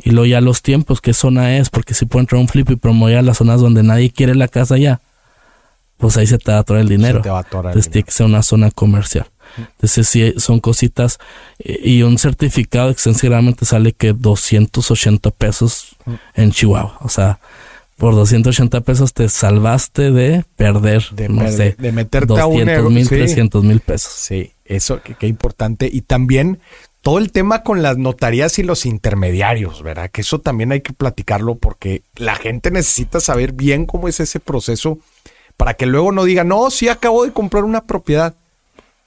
y 0.03 0.09
luego 0.09 0.25
ya 0.25 0.41
los 0.41 0.61
tiempos, 0.61 0.99
qué 0.99 1.13
zona 1.13 1.57
es, 1.57 1.69
porque 1.69 1.93
si 1.93 2.05
puede 2.05 2.23
entrar 2.23 2.41
un 2.41 2.49
flip 2.49 2.69
y 2.69 2.75
promover 2.75 3.23
las 3.23 3.37
zonas 3.37 3.61
donde 3.61 3.81
nadie 3.81 4.11
quiere 4.11 4.35
la 4.35 4.49
casa 4.49 4.77
ya, 4.77 4.99
pues 5.97 6.17
ahí 6.17 6.27
se 6.27 6.37
te 6.37 6.51
va 6.51 6.57
a 6.57 6.61
atorar 6.61 6.81
el 6.81 6.89
dinero. 6.89 7.19
Se 7.19 7.23
te 7.23 7.29
va 7.29 7.37
a 7.37 7.41
atorar 7.41 7.71
Entonces 7.71 7.91
tiene 7.91 8.03
que 8.03 8.11
ser 8.11 8.25
una 8.25 8.41
zona 8.41 8.71
comercial. 8.71 9.27
Entonces 9.57 10.07
sí, 10.07 10.33
son 10.37 10.59
cositas. 10.59 11.19
Y 11.59 12.03
un 12.03 12.17
certificado 12.17 12.89
extensivamente 12.89 13.65
sale 13.65 13.93
que 13.93 14.13
280 14.13 15.31
pesos 15.31 15.95
en 16.35 16.51
Chihuahua. 16.51 16.97
O 17.01 17.09
sea, 17.09 17.39
por 17.97 18.15
280 18.15 18.81
pesos 18.81 19.13
te 19.13 19.29
salvaste 19.29 20.11
de 20.11 20.43
perder, 20.55 21.03
de, 21.11 21.29
no 21.29 21.49
sé, 21.51 21.75
de 21.77 21.91
meterte 21.91 22.39
a 22.39 22.47
un 22.47 22.93
mil, 22.93 23.07
300 23.07 23.63
mil 23.63 23.79
pesos. 23.79 24.11
Sí, 24.13 24.53
eso 24.65 25.01
qué 25.01 25.27
importante. 25.27 25.89
Y 25.91 26.01
también 26.01 26.59
todo 27.01 27.17
el 27.17 27.31
tema 27.31 27.63
con 27.63 27.81
las 27.81 27.97
notarías 27.97 28.59
y 28.59 28.63
los 28.63 28.85
intermediarios, 28.85 29.81
¿verdad? 29.81 30.09
Que 30.11 30.21
eso 30.21 30.39
también 30.39 30.71
hay 30.71 30.81
que 30.81 30.93
platicarlo 30.93 31.55
porque 31.55 32.03
la 32.15 32.35
gente 32.35 32.71
necesita 32.71 33.19
saber 33.19 33.53
bien 33.53 33.85
cómo 33.85 34.07
es 34.07 34.19
ese 34.19 34.39
proceso 34.39 34.99
para 35.57 35.73
que 35.73 35.85
luego 35.85 36.11
no 36.11 36.23
diga, 36.23 36.43
no, 36.43 36.69
sí 36.69 36.89
acabo 36.89 37.25
de 37.25 37.33
comprar 37.33 37.63
una 37.63 37.85
propiedad. 37.85 38.35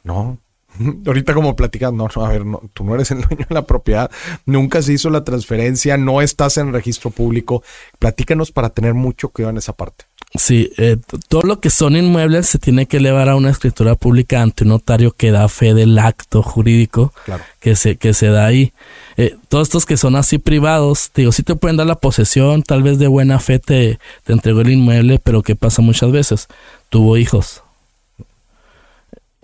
No, 0.05 0.38
ahorita 1.07 1.35
como 1.35 1.57
platicas, 1.57 1.93
no, 1.93 2.09
no, 2.14 2.25
a 2.25 2.29
ver, 2.29 2.45
no, 2.45 2.62
tú 2.73 2.85
no 2.85 2.95
eres 2.95 3.11
el 3.11 3.23
dueño 3.23 3.47
de 3.49 3.55
la 3.55 3.62
propiedad, 3.62 4.11
nunca 4.47 4.83
se 4.83 4.93
hizo 4.93 5.11
la 5.11 5.25
transferencia, 5.25 5.97
no 5.97 6.21
estás 6.21 6.57
en 6.57 6.73
registro 6.73 7.11
público. 7.11 7.62
Platícanos 7.99 8.53
para 8.53 8.71
tener 8.71 8.95
mucho 8.95 9.29
cuidado 9.29 9.51
en 9.51 9.59
esa 9.59 9.73
parte. 9.73 10.05
Sí, 10.37 10.73
eh, 10.79 10.97
todo 11.29 11.43
lo 11.43 11.61
que 11.61 11.71
son 11.71 11.95
inmuebles 11.95 12.49
se 12.49 12.59
tiene 12.59 12.87
que 12.87 12.97
elevar 12.97 13.29
a 13.29 13.37
una 13.37 13.51
escritura 13.51 13.95
pública 13.95 14.43
ante 14.43 14.64
un 14.64 14.71
notario 14.71 15.12
que 15.12 15.31
da 15.31 15.49
fe 15.49 15.75
del 15.75 15.97
acto 15.97 16.43
jurídico 16.43 17.12
que, 17.61 17.77
se, 17.77 17.97
que 17.97 18.14
se 18.14 18.27
da 18.27 18.45
ahí. 18.45 18.73
Eh, 19.17 19.37
todos 19.49 19.69
estos 19.69 19.87
que 19.87 19.97
son 19.97 20.17
así 20.17 20.38
privados, 20.38 21.12
digo, 21.14 21.31
sí 21.31 21.45
te 21.45 21.55
pueden 21.55 21.77
dar 21.77 21.87
la 21.87 22.01
posesión, 22.01 22.64
tal 22.64 22.83
vez 22.83 22.99
de 22.99 23.07
buena 23.07 23.38
fe 23.38 23.61
te, 23.61 24.01
te 24.25 24.33
entregó 24.33 24.62
el 24.62 24.71
inmueble, 24.71 25.21
pero 25.23 25.45
¿qué 25.45 25.55
pasa 25.55 25.83
muchas 25.83 26.11
veces? 26.11 26.49
Tuvo 26.88 27.17
hijos. 27.17 27.63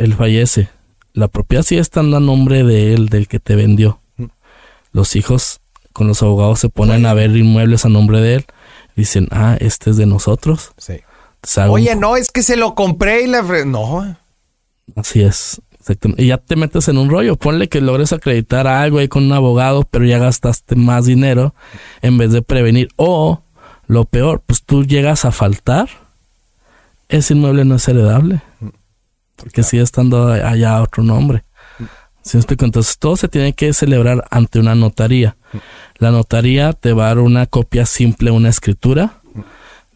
Él 0.01 0.15
fallece. 0.15 0.69
La 1.13 1.29
propiedad 1.29 1.63
sí 1.63 1.77
está 1.77 2.01
en 2.01 2.11
nombre 2.11 2.63
de 2.63 2.95
él, 2.95 3.09
del 3.09 3.29
que 3.29 3.41
te 3.41 3.57
vendió. 3.57 4.01
Mm. 4.17 4.27
Los 4.93 5.17
hijos 5.17 5.61
con 5.93 6.09
los 6.09 6.23
abogados 6.23 6.61
se 6.61 6.69
ponen 6.69 7.07
a 7.07 7.15
ver 7.15 7.37
inmuebles 7.37 7.85
a 7.85 7.89
nombre 7.89 8.21
de 8.21 8.37
él 8.37 8.47
dicen, 9.01 9.29
ah, 9.31 9.57
este 9.61 9.91
es 9.91 9.97
de 9.97 10.07
nosotros. 10.07 10.73
Sí. 10.77 11.01
Oye, 11.69 11.97
no, 11.97 12.17
es 12.17 12.31
que 12.31 12.43
se 12.43 12.57
lo 12.57 12.75
compré 12.75 13.23
y 13.23 13.27
le... 13.27 13.65
No. 13.65 14.17
Así 14.95 15.23
es. 15.23 15.61
Y 16.19 16.27
ya 16.27 16.37
te 16.37 16.57
metes 16.57 16.89
en 16.89 16.99
un 16.99 17.09
rollo. 17.09 17.37
Ponle 17.37 17.69
que 17.69 17.81
logres 17.81 18.13
acreditar 18.13 18.67
algo 18.67 18.99
ahí 18.99 19.09
con 19.09 19.25
un 19.25 19.33
abogado, 19.33 19.85
pero 19.91 20.05
ya 20.05 20.19
gastaste 20.19 20.77
más 20.77 21.07
dinero 21.07 21.55
en 22.03 22.19
vez 22.19 22.33
de 22.33 22.43
prevenir. 22.43 22.91
O, 22.97 23.43
lo 23.87 24.05
peor, 24.05 24.43
pues 24.45 24.63
tú 24.63 24.85
llegas 24.85 25.25
a 25.25 25.33
faltar. 25.33 25.89
Ese 27.09 27.33
inmueble 27.33 27.65
no 27.65 27.77
es 27.77 27.89
heredable. 27.89 28.43
Porque 29.41 29.63
sigue 29.63 29.83
estando 29.83 30.29
allá 30.29 30.83
otro 30.83 31.03
nombre. 31.03 31.43
¿Sí 32.23 32.39
Entonces 32.39 32.99
todo 32.99 33.17
se 33.17 33.29
tiene 33.29 33.55
que 33.55 33.73
celebrar 33.73 34.25
ante 34.31 34.59
una 34.59 34.75
notaría. 34.75 35.37
La 35.97 36.11
notaría 36.11 36.73
te 36.73 36.93
va 36.93 37.05
a 37.05 37.09
dar 37.09 37.19
una 37.19 37.47
copia 37.47 37.87
simple, 37.87 38.31
una 38.31 38.51
escritura. 38.51 39.15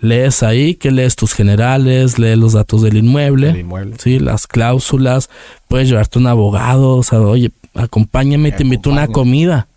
Lees 0.00 0.42
ahí, 0.42 0.74
que 0.74 0.90
lees 0.90 1.16
tus 1.16 1.33
generales, 1.33 2.18
lees 2.18 2.37
los 2.37 2.52
datos 2.54 2.83
del 2.83 2.96
inmueble, 2.96 3.64
sí, 3.98 4.18
las 4.18 4.46
cláusulas, 4.46 5.30
puedes 5.66 5.88
llevarte 5.88 6.18
un 6.18 6.26
abogado, 6.26 6.96
o 6.96 7.02
sea, 7.02 7.20
oye, 7.20 7.52
acompáñame 7.74 8.50
y 8.50 8.52
te 8.52 8.64
invito 8.64 8.90
a 8.90 8.92
una 8.92 9.09
comida. 9.09 9.68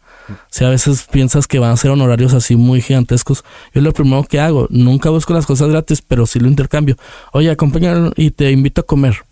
Si 0.50 0.66
a 0.66 0.70
veces 0.70 1.08
piensas 1.10 1.48
que 1.48 1.60
van 1.60 1.72
a 1.72 1.78
ser 1.78 1.92
honorarios 1.92 2.34
así 2.34 2.58
muy 2.58 2.82
gigantescos, 2.82 3.46
yo 3.74 3.82
lo 3.82 3.94
primero 3.94 4.24
que 4.24 4.42
hago, 4.42 4.68
nunca 4.70 5.10
busco 5.10 5.34
las 5.34 5.46
cosas 5.46 5.70
gratis, 5.70 6.02
pero 6.02 6.26
sí 6.26 6.40
lo 6.40 6.50
intercambio. 6.50 6.98
Oye, 7.32 7.50
acompáñame 7.50 8.12
y 8.18 8.32
te 8.32 8.52
invito 8.52 8.82
a 8.82 8.86
comer 8.86 9.27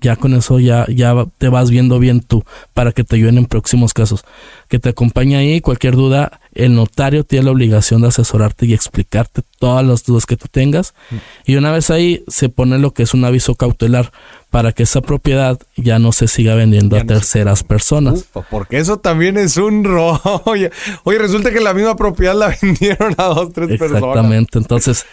ya 0.00 0.16
con 0.16 0.34
eso 0.34 0.58
ya, 0.58 0.86
ya 0.88 1.14
te 1.38 1.48
vas 1.48 1.70
viendo 1.70 1.98
bien 1.98 2.20
tú 2.20 2.44
para 2.74 2.92
que 2.92 3.04
te 3.04 3.16
ayuden 3.16 3.38
en 3.38 3.46
próximos 3.46 3.94
casos. 3.94 4.24
Que 4.68 4.78
te 4.78 4.90
acompañe 4.90 5.36
ahí, 5.36 5.60
cualquier 5.60 5.96
duda, 5.96 6.40
el 6.54 6.74
notario 6.74 7.24
tiene 7.24 7.46
la 7.46 7.52
obligación 7.52 8.02
de 8.02 8.08
asesorarte 8.08 8.66
y 8.66 8.74
explicarte 8.74 9.42
todas 9.58 9.84
las 9.84 10.04
dudas 10.04 10.26
que 10.26 10.36
tú 10.36 10.46
tengas. 10.50 10.94
Mm. 11.10 11.16
Y 11.46 11.56
una 11.56 11.72
vez 11.72 11.90
ahí 11.90 12.24
se 12.28 12.48
pone 12.48 12.78
lo 12.78 12.92
que 12.92 13.02
es 13.02 13.14
un 13.14 13.24
aviso 13.24 13.54
cautelar 13.54 14.12
para 14.50 14.72
que 14.72 14.82
esa 14.82 15.00
propiedad 15.00 15.58
ya 15.76 15.98
no 15.98 16.12
se 16.12 16.26
siga 16.26 16.54
vendiendo 16.54 16.96
a 16.96 17.04
terceras 17.04 17.62
personas. 17.62 18.24
porque 18.50 18.78
eso 18.78 18.98
también 18.98 19.36
es 19.38 19.56
un 19.56 19.84
rollo. 20.44 20.70
Oye, 21.04 21.18
resulta 21.18 21.52
que 21.52 21.60
la 21.60 21.72
misma 21.72 21.96
propiedad 21.96 22.34
la 22.34 22.54
vendieron 22.62 23.14
a 23.16 23.24
dos, 23.24 23.52
tres 23.52 23.78
personas. 23.78 24.02
Exactamente, 24.02 24.58
entonces 24.58 25.06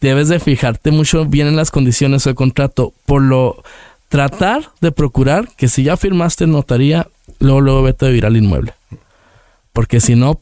debes 0.00 0.28
de 0.28 0.40
fijarte 0.40 0.90
mucho 0.90 1.24
bien 1.24 1.46
en 1.46 1.56
las 1.56 1.70
condiciones 1.70 2.24
del 2.24 2.34
contrato. 2.34 2.92
Por 3.06 3.22
lo 3.22 3.62
tratar 4.12 4.70
de 4.82 4.92
procurar 4.92 5.48
que 5.56 5.68
si 5.68 5.84
ya 5.84 5.96
firmaste 5.96 6.46
notaría, 6.46 7.08
luego, 7.38 7.62
luego 7.62 7.82
vete 7.82 8.04
a 8.04 8.08
vivir 8.08 8.26
al 8.26 8.36
inmueble. 8.36 8.74
Porque 9.72 10.00
si 10.00 10.16
no, 10.16 10.38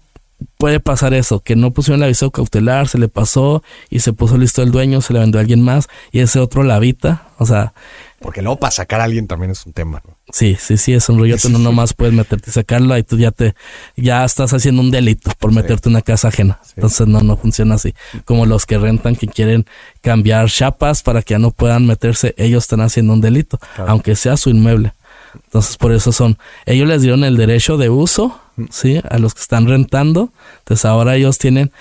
puede 0.60 0.78
pasar 0.78 1.14
eso, 1.14 1.40
que 1.40 1.56
no 1.56 1.72
pusieron 1.72 2.00
el 2.00 2.04
aviso 2.04 2.30
cautelar, 2.30 2.86
se 2.86 2.98
le 2.98 3.08
pasó 3.08 3.64
y 3.88 4.00
se 4.00 4.12
puso 4.12 4.36
listo 4.36 4.62
el 4.62 4.70
dueño, 4.70 5.00
se 5.00 5.14
le 5.14 5.18
vendió 5.18 5.38
a 5.38 5.40
alguien 5.40 5.62
más 5.62 5.88
y 6.12 6.20
ese 6.20 6.38
otro 6.38 6.62
la 6.62 6.74
habita. 6.74 7.28
O 7.38 7.46
sea, 7.46 7.72
porque 8.20 8.42
luego 8.42 8.60
para 8.60 8.70
sacar 8.70 9.00
a 9.00 9.04
alguien 9.04 9.26
también 9.26 9.50
es 9.50 9.64
un 9.64 9.72
tema, 9.72 10.02
¿no? 10.06 10.18
Sí, 10.30 10.58
sí, 10.60 10.76
sí, 10.76 10.92
es 10.92 11.08
un 11.08 11.18
rollo. 11.18 11.38
Tú 11.38 11.48
no 11.48 11.58
nomás 11.58 11.94
puedes 11.94 12.12
meterte 12.12 12.50
y 12.50 12.52
sacarlo 12.52 12.96
y 12.98 13.02
tú 13.02 13.16
ya 13.16 13.30
te, 13.30 13.54
ya 13.96 14.22
estás 14.22 14.52
haciendo 14.52 14.82
un 14.82 14.90
delito 14.90 15.30
por 15.38 15.50
meterte 15.50 15.88
en 15.88 15.94
una 15.94 16.02
casa 16.02 16.28
ajena. 16.28 16.60
Entonces 16.76 17.06
no, 17.06 17.22
no 17.22 17.38
funciona 17.38 17.76
así. 17.76 17.94
Como 18.26 18.44
los 18.44 18.66
que 18.66 18.76
rentan 18.76 19.16
que 19.16 19.28
quieren 19.28 19.64
cambiar 20.02 20.50
chapas 20.50 21.02
para 21.02 21.22
que 21.22 21.32
ya 21.32 21.38
no 21.38 21.52
puedan 21.52 21.86
meterse, 21.86 22.34
ellos 22.36 22.64
están 22.64 22.82
haciendo 22.82 23.14
un 23.14 23.22
delito, 23.22 23.58
aunque 23.78 24.14
sea 24.14 24.36
su 24.36 24.50
inmueble. 24.50 24.92
Entonces 25.34 25.78
por 25.78 25.92
eso 25.92 26.12
son, 26.12 26.36
ellos 26.66 26.86
les 26.86 27.00
dieron 27.00 27.24
el 27.24 27.38
derecho 27.38 27.78
de 27.78 27.88
uso. 27.88 28.38
¿Sí? 28.70 29.00
A 29.08 29.18
los 29.18 29.34
que 29.34 29.40
están 29.40 29.66
rentando. 29.66 30.32
Entonces 30.60 30.84
ahora 30.84 31.16
ellos 31.16 31.38
tienen, 31.38 31.72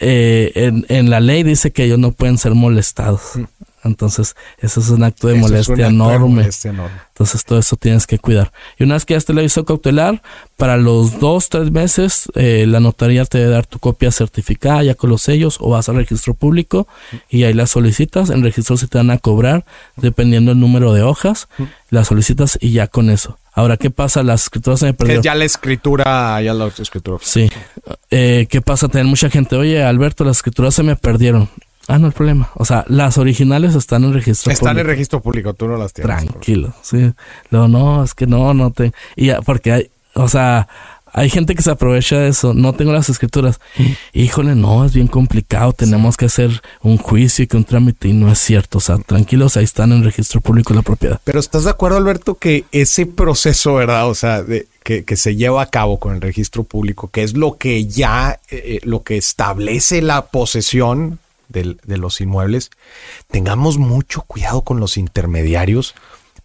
eh, 0.00 0.52
en, 0.54 0.86
en 0.88 1.10
la 1.10 1.20
ley 1.20 1.42
dice 1.42 1.72
que 1.72 1.84
ellos 1.84 1.98
no 1.98 2.12
pueden 2.12 2.38
ser 2.38 2.54
molestados. 2.54 3.36
Mm. 3.36 3.44
Entonces, 3.84 4.34
eso 4.58 4.80
es 4.80 4.88
un 4.90 5.04
acto 5.04 5.28
de, 5.28 5.34
molestia, 5.34 5.86
enorme. 5.86 6.48
Entonces, 7.08 7.44
todo 7.44 7.58
eso 7.58 7.76
tienes 7.76 8.06
que 8.06 8.18
cuidar. 8.18 8.52
Y 8.78 8.84
una 8.84 8.94
vez 8.94 9.04
que 9.04 9.14
ya 9.14 9.20
te 9.20 9.32
lo 9.32 9.42
hizo 9.42 9.64
cautelar, 9.64 10.22
para 10.56 10.76
los 10.76 11.20
dos, 11.20 11.48
tres 11.48 11.70
meses, 11.70 12.28
eh, 12.34 12.66
la 12.66 12.80
notaría 12.80 13.24
te 13.24 13.38
debe 13.38 13.50
dar 13.50 13.66
tu 13.66 13.78
copia 13.78 14.10
certificada 14.10 14.82
ya 14.82 14.94
con 14.94 15.10
los 15.10 15.22
sellos 15.22 15.58
o 15.60 15.70
vas 15.70 15.88
al 15.88 15.96
registro 15.96 16.34
público 16.34 16.88
y 17.28 17.44
ahí 17.44 17.54
la 17.54 17.66
solicitas. 17.66 18.30
En 18.30 18.42
registro 18.42 18.76
se 18.76 18.88
te 18.88 18.98
van 18.98 19.10
a 19.10 19.18
cobrar 19.18 19.64
dependiendo 19.96 20.52
el 20.52 20.60
número 20.60 20.92
de 20.92 21.02
hojas. 21.02 21.48
La 21.90 22.04
solicitas 22.04 22.58
y 22.60 22.72
ya 22.72 22.88
con 22.88 23.10
eso. 23.10 23.38
Ahora, 23.58 23.76
¿qué 23.76 23.90
pasa? 23.90 24.22
Las 24.22 24.44
escrituras 24.44 24.78
se 24.78 24.86
me 24.86 24.94
perdieron. 24.94 25.24
ya 25.24 25.34
la 25.34 25.44
escritura, 25.44 26.40
ya 26.40 26.54
la 26.54 26.68
escritura. 26.68 27.18
Sí. 27.20 27.50
Eh, 28.08 28.46
¿Qué 28.48 28.62
pasa? 28.62 28.86
Tener 28.86 29.06
mucha 29.06 29.30
gente, 29.30 29.56
oye, 29.56 29.82
Alberto, 29.82 30.22
las 30.22 30.36
escrituras 30.36 30.74
se 30.74 30.84
me 30.84 30.94
perdieron. 30.94 31.48
Ah, 31.88 31.98
no 31.98 32.06
hay 32.06 32.12
problema. 32.12 32.50
O 32.54 32.64
sea, 32.64 32.84
las 32.86 33.18
originales 33.18 33.74
están 33.74 34.04
en 34.04 34.12
registro 34.12 34.52
están 34.52 34.60
público. 34.60 34.70
Están 34.70 34.78
en 34.78 34.86
registro 34.86 35.20
público, 35.20 35.54
tú 35.54 35.66
no 35.66 35.76
las 35.76 35.92
tienes. 35.92 36.16
Tranquilo, 36.16 36.72
sí. 36.82 37.12
No, 37.50 37.66
no, 37.66 38.04
es 38.04 38.14
que 38.14 38.28
no, 38.28 38.54
no 38.54 38.70
te... 38.70 38.92
Y 39.16 39.32
porque 39.44 39.72
hay, 39.72 39.90
o 40.14 40.28
sea, 40.28 40.68
hay 41.12 41.30
gente 41.30 41.54
que 41.54 41.62
se 41.62 41.70
aprovecha 41.70 42.18
de 42.18 42.28
eso. 42.28 42.54
No 42.54 42.72
tengo 42.72 42.92
las 42.92 43.08
escrituras. 43.08 43.60
Híjole, 44.12 44.54
no, 44.54 44.84
es 44.84 44.92
bien 44.92 45.08
complicado. 45.08 45.72
Tenemos 45.72 46.16
que 46.16 46.26
hacer 46.26 46.62
un 46.82 46.98
juicio 46.98 47.44
y 47.44 47.46
que 47.46 47.56
un 47.56 47.64
trámite 47.64 48.08
y 48.08 48.12
no 48.12 48.30
es 48.30 48.38
cierto. 48.38 48.78
O 48.78 48.80
sea, 48.80 48.98
tranquilos, 48.98 49.56
ahí 49.56 49.64
están 49.64 49.92
en 49.92 50.04
registro 50.04 50.40
público 50.40 50.74
la 50.74 50.82
propiedad. 50.82 51.20
Pero 51.24 51.40
¿estás 51.40 51.64
de 51.64 51.70
acuerdo, 51.70 51.96
Alberto, 51.96 52.36
que 52.36 52.64
ese 52.72 53.06
proceso, 53.06 53.74
verdad? 53.74 54.08
O 54.08 54.14
sea, 54.14 54.42
de, 54.42 54.66
que, 54.82 55.04
que, 55.04 55.16
se 55.16 55.36
lleva 55.36 55.62
a 55.62 55.66
cabo 55.66 55.98
con 55.98 56.14
el 56.14 56.20
registro 56.20 56.64
público, 56.64 57.10
que 57.10 57.22
es 57.22 57.36
lo 57.36 57.56
que 57.58 57.86
ya, 57.86 58.40
eh, 58.50 58.62
eh, 58.64 58.80
lo 58.84 59.02
que 59.02 59.16
establece 59.16 60.02
la 60.02 60.26
posesión 60.26 61.18
de, 61.48 61.76
los 61.96 62.20
inmuebles, 62.20 62.70
tengamos 63.30 63.78
mucho 63.78 64.22
cuidado 64.22 64.62
con 64.62 64.80
los 64.80 64.96
intermediarios, 64.96 65.94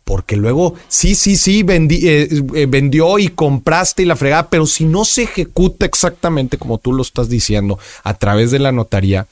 porque 0.03 0.35
luego, 0.35 0.75
sí, 0.87 1.15
sí, 1.15 1.37
sí, 1.37 1.65
eh, 1.67 2.27
eh, 2.55 2.65
vendió 2.67 3.19
y 3.19 3.29
compraste 3.29 4.03
y 4.03 4.05
la 4.05 4.15
fregada, 4.15 4.49
pero 4.49 4.65
si 4.65 4.85
no 4.85 5.05
se 5.05 5.23
ejecuta 5.23 5.85
exactamente 5.85 6.57
como 6.57 6.77
tú 6.77 6.93
lo 6.93 7.01
estás 7.01 7.29
diciendo 7.29 7.79
a 8.03 8.13
través 8.15 8.51
de 8.51 8.59
la 8.59 8.71
notaría, 8.71 9.27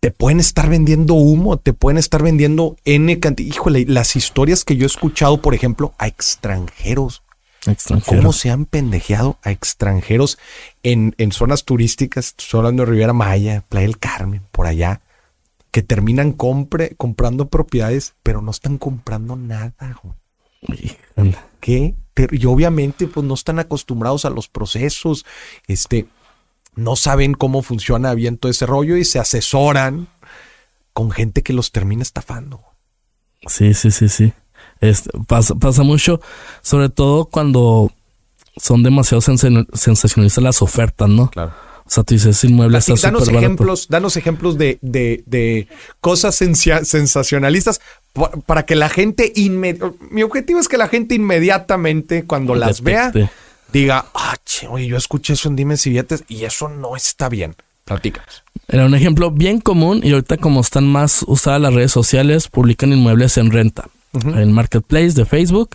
te 0.00 0.10
pueden 0.10 0.40
estar 0.40 0.68
vendiendo 0.68 1.14
humo, 1.14 1.56
te 1.58 1.72
pueden 1.72 1.98
estar 1.98 2.22
vendiendo 2.22 2.76
N 2.84 3.20
cantidad. 3.20 3.54
Híjole, 3.54 3.84
las 3.86 4.16
historias 4.16 4.64
que 4.64 4.76
yo 4.76 4.84
he 4.84 4.86
escuchado, 4.86 5.40
por 5.40 5.54
ejemplo, 5.54 5.94
a 5.98 6.08
extranjeros 6.08 7.22
¿Cómo 8.06 8.32
se 8.32 8.50
han 8.50 8.64
pendejeado 8.64 9.38
a 9.42 9.52
extranjeros 9.52 10.38
en, 10.82 11.14
en 11.18 11.30
zonas 11.30 11.64
turísticas? 11.64 12.34
Estoy 12.38 12.58
hablando 12.58 12.84
de 12.84 12.90
Riviera 12.90 13.12
Maya, 13.12 13.62
Playa 13.68 13.86
del 13.86 13.98
Carmen, 13.98 14.42
por 14.50 14.66
allá, 14.66 15.00
que 15.72 15.82
terminan 15.82 16.32
compre, 16.32 16.94
comprando 16.96 17.48
propiedades, 17.48 18.14
pero 18.22 18.40
no 18.42 18.52
están 18.52 18.78
comprando 18.78 19.34
nada. 19.34 19.74
¿Qué? 21.58 21.96
Y 22.30 22.46
obviamente, 22.46 23.08
pues 23.08 23.26
no 23.26 23.34
están 23.34 23.58
acostumbrados 23.58 24.24
a 24.24 24.30
los 24.30 24.48
procesos, 24.48 25.26
este, 25.66 26.06
no 26.76 26.94
saben 26.94 27.34
cómo 27.34 27.62
funciona 27.62 28.14
bien 28.14 28.38
todo 28.38 28.52
ese 28.52 28.66
rollo 28.66 28.96
y 28.96 29.04
se 29.04 29.18
asesoran 29.18 30.06
con 30.92 31.10
gente 31.10 31.42
que 31.42 31.52
los 31.52 31.72
termina 31.72 32.02
estafando. 32.02 32.62
Sí, 33.48 33.74
sí, 33.74 33.90
sí, 33.90 34.08
sí 34.08 34.32
pasa, 35.26 35.54
pasa 35.54 35.82
mucho, 35.82 36.20
sobre 36.60 36.88
todo 36.88 37.26
cuando 37.26 37.92
son 38.56 38.82
demasiado 38.82 39.20
sensacionalistas 39.20 40.42
las 40.42 40.62
ofertas, 40.62 41.08
¿no? 41.08 41.30
Claro. 41.30 41.52
O 41.92 41.94
sea, 41.94 42.04
tú 42.04 42.14
dices, 42.14 42.42
inmueble 42.44 42.78
está 42.78 42.94
danos 43.02 43.28
ejemplos, 43.28 43.86
danos 43.90 44.16
ejemplos 44.16 44.56
de, 44.56 44.78
de, 44.80 45.22
de 45.26 45.68
cosas 46.00 46.34
sensacionalistas 46.34 47.82
para 48.46 48.64
que 48.64 48.76
la 48.76 48.88
gente 48.88 49.30
mi 49.36 50.22
objetivo 50.22 50.58
es 50.58 50.68
que 50.68 50.78
la 50.78 50.88
gente 50.88 51.14
inmediatamente 51.14 52.24
cuando 52.24 52.54
las 52.54 52.80
vea 52.80 53.12
diga, 53.74 54.06
ah, 54.14 54.34
oye, 54.70 54.86
yo 54.86 54.96
escuché 54.96 55.34
eso 55.34 55.50
en 55.50 55.56
Dimes 55.56 55.86
y 55.86 55.90
Billetes 55.90 56.24
y 56.28 56.46
eso 56.46 56.70
no 56.70 56.96
está 56.96 57.28
bien. 57.28 57.56
Platícanos. 57.84 58.42
Era 58.68 58.86
un 58.86 58.94
ejemplo 58.94 59.30
bien 59.30 59.60
común 59.60 60.00
y 60.02 60.12
ahorita 60.12 60.38
como 60.38 60.62
están 60.62 60.86
más 60.86 61.22
usadas 61.28 61.60
las 61.60 61.74
redes 61.74 61.92
sociales, 61.92 62.48
publican 62.48 62.90
inmuebles 62.94 63.36
en 63.36 63.50
renta 63.50 63.90
en 64.12 64.52
Marketplace 64.52 65.12
de 65.12 65.24
Facebook, 65.24 65.70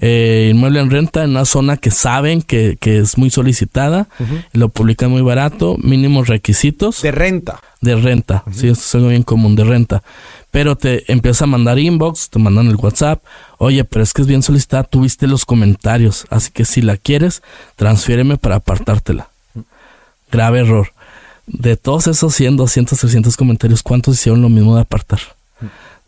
eh, 0.00 0.50
inmueble 0.50 0.80
en 0.80 0.90
renta 0.90 1.24
en 1.24 1.30
una 1.30 1.44
zona 1.44 1.76
que 1.76 1.90
saben 1.90 2.40
que, 2.40 2.78
es 2.80 3.18
muy 3.18 3.30
solicitada, 3.30 4.08
lo 4.52 4.70
publican 4.70 5.10
muy 5.10 5.22
barato, 5.22 5.76
mínimos 5.78 6.28
requisitos. 6.28 7.02
De 7.02 7.12
renta. 7.12 7.60
De 7.80 7.96
renta, 7.96 8.44
sí, 8.52 8.68
esto 8.68 8.84
es 8.84 8.94
algo 8.94 9.08
bien 9.08 9.22
común, 9.22 9.56
de 9.56 9.64
renta. 9.64 10.02
Pero 10.50 10.76
te 10.76 11.10
empieza 11.12 11.44
a 11.44 11.48
mandar 11.48 11.78
inbox, 11.78 12.30
te 12.30 12.38
mandan 12.38 12.68
el 12.68 12.76
WhatsApp, 12.76 13.22
oye, 13.58 13.84
pero 13.84 14.02
es 14.02 14.12
que 14.12 14.22
es 14.22 14.28
bien 14.28 14.42
solicitada, 14.42 14.84
tuviste 14.84 15.26
los 15.26 15.44
comentarios, 15.44 16.26
así 16.30 16.50
que 16.52 16.64
si 16.64 16.80
la 16.80 16.96
quieres, 16.96 17.42
transfiéreme 17.76 18.38
para 18.38 18.56
apartártela. 18.56 19.28
Grave 20.30 20.60
error. 20.60 20.92
De 21.46 21.76
todos 21.76 22.06
esos 22.06 22.34
100, 22.34 22.56
200, 22.56 22.98
300 22.98 23.36
comentarios, 23.36 23.82
¿cuántos 23.82 24.14
hicieron 24.14 24.40
lo 24.40 24.48
mismo 24.48 24.76
de 24.76 24.82
apartar? 24.82 25.20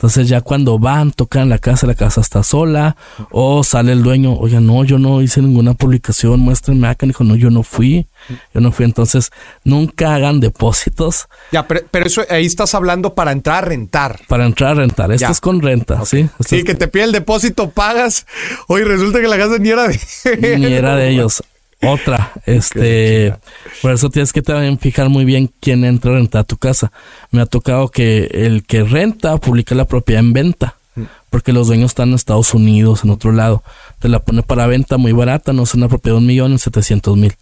Entonces 0.05 0.29
ya 0.29 0.43
cuando 0.43 0.79
van, 0.79 1.13
tocan 1.13 1.49
la 1.49 1.57
casa, 1.57 1.87
la 1.87 1.95
casa 1.95 2.21
está 2.21 2.43
sola, 2.43 2.95
o 3.31 3.65
sale 3.65 3.93
el 3.93 4.03
dueño, 4.03 4.35
oye, 4.35 4.61
no, 4.61 4.85
yo 4.85 4.99
no 4.99 5.23
hice 5.23 5.41
ninguna 5.41 5.73
publicación, 5.73 6.41
muéstrenme 6.41 6.89
acá, 6.89 7.07
dijo, 7.07 7.25
no, 7.25 7.37
yo 7.37 7.49
no 7.49 7.63
fui, 7.63 8.07
yo 8.53 8.61
no 8.61 8.71
fui, 8.71 8.85
entonces 8.85 9.31
nunca 9.65 10.15
hagan 10.15 10.41
depósitos. 10.41 11.27
Ya, 11.53 11.67
pero, 11.67 11.87
pero 11.91 12.05
eso 12.05 12.23
ahí 12.29 12.45
estás 12.45 12.75
hablando 12.75 13.15
para 13.15 13.33
entrar 13.33 13.65
a 13.65 13.67
rentar. 13.67 14.21
Para 14.29 14.45
entrar 14.45 14.73
a 14.73 14.75
rentar, 14.75 15.11
esto 15.11 15.33
es 15.33 15.41
con 15.41 15.63
renta, 15.63 16.05
¿sí? 16.05 16.29
sí, 16.47 16.65
que 16.65 16.75
te 16.75 16.87
pide 16.87 17.05
el 17.05 17.13
depósito, 17.13 17.71
pagas, 17.71 18.27
oye, 18.67 18.85
resulta 18.85 19.23
que 19.23 19.29
la 19.29 19.39
casa 19.39 19.57
ni 19.57 19.71
era 19.71 19.89
de... 19.89 20.59
Ni 20.59 20.67
era 20.75 20.97
de 20.97 21.09
ellos. 21.09 21.43
Otra, 21.87 22.33
este, 22.47 23.35
por 23.83 23.93
eso 23.93 24.11
tienes 24.11 24.33
que 24.33 24.43
también 24.43 24.79
fijar 24.79 25.09
muy 25.09 25.25
bien 25.25 25.51
quién 25.61 25.85
entra 25.85 26.13
a 26.13 26.15
rentar 26.15 26.43
a 26.43 26.45
tu 26.45 26.57
casa. 26.57 26.93
Me 27.31 27.41
ha 27.41 27.47
tocado 27.47 27.89
que 27.89 28.25
el 28.33 28.65
que 28.65 28.85
renta 28.85 29.37
publica 29.37 29.75
la 29.75 29.85
propiedad 29.85 30.21
en 30.21 30.33
venta, 30.33 30.77
mm. 30.95 31.03
porque 31.31 31.53
los 31.53 31.67
dueños 31.67 31.93
están 31.93 32.11
en 32.11 32.15
Estados 32.15 32.55
Unidos, 32.55 33.05
en 33.05 33.11
otro 33.11 33.33
lado. 33.33 33.63
Te 33.99 34.09
la 34.09 34.21
pone 34.21 34.43
para 34.43 34.67
venta 34.67 34.97
muy 34.97 35.13
barata, 35.13 35.53
no 35.53 35.63
es 35.63 35.75
una 35.75 35.89
propiedad 35.89 36.17
de 36.17 36.21
un 36.21 36.27
millón 36.27 36.53
en 36.53 36.59
setecientos 36.59 37.17
mil. 37.17 37.35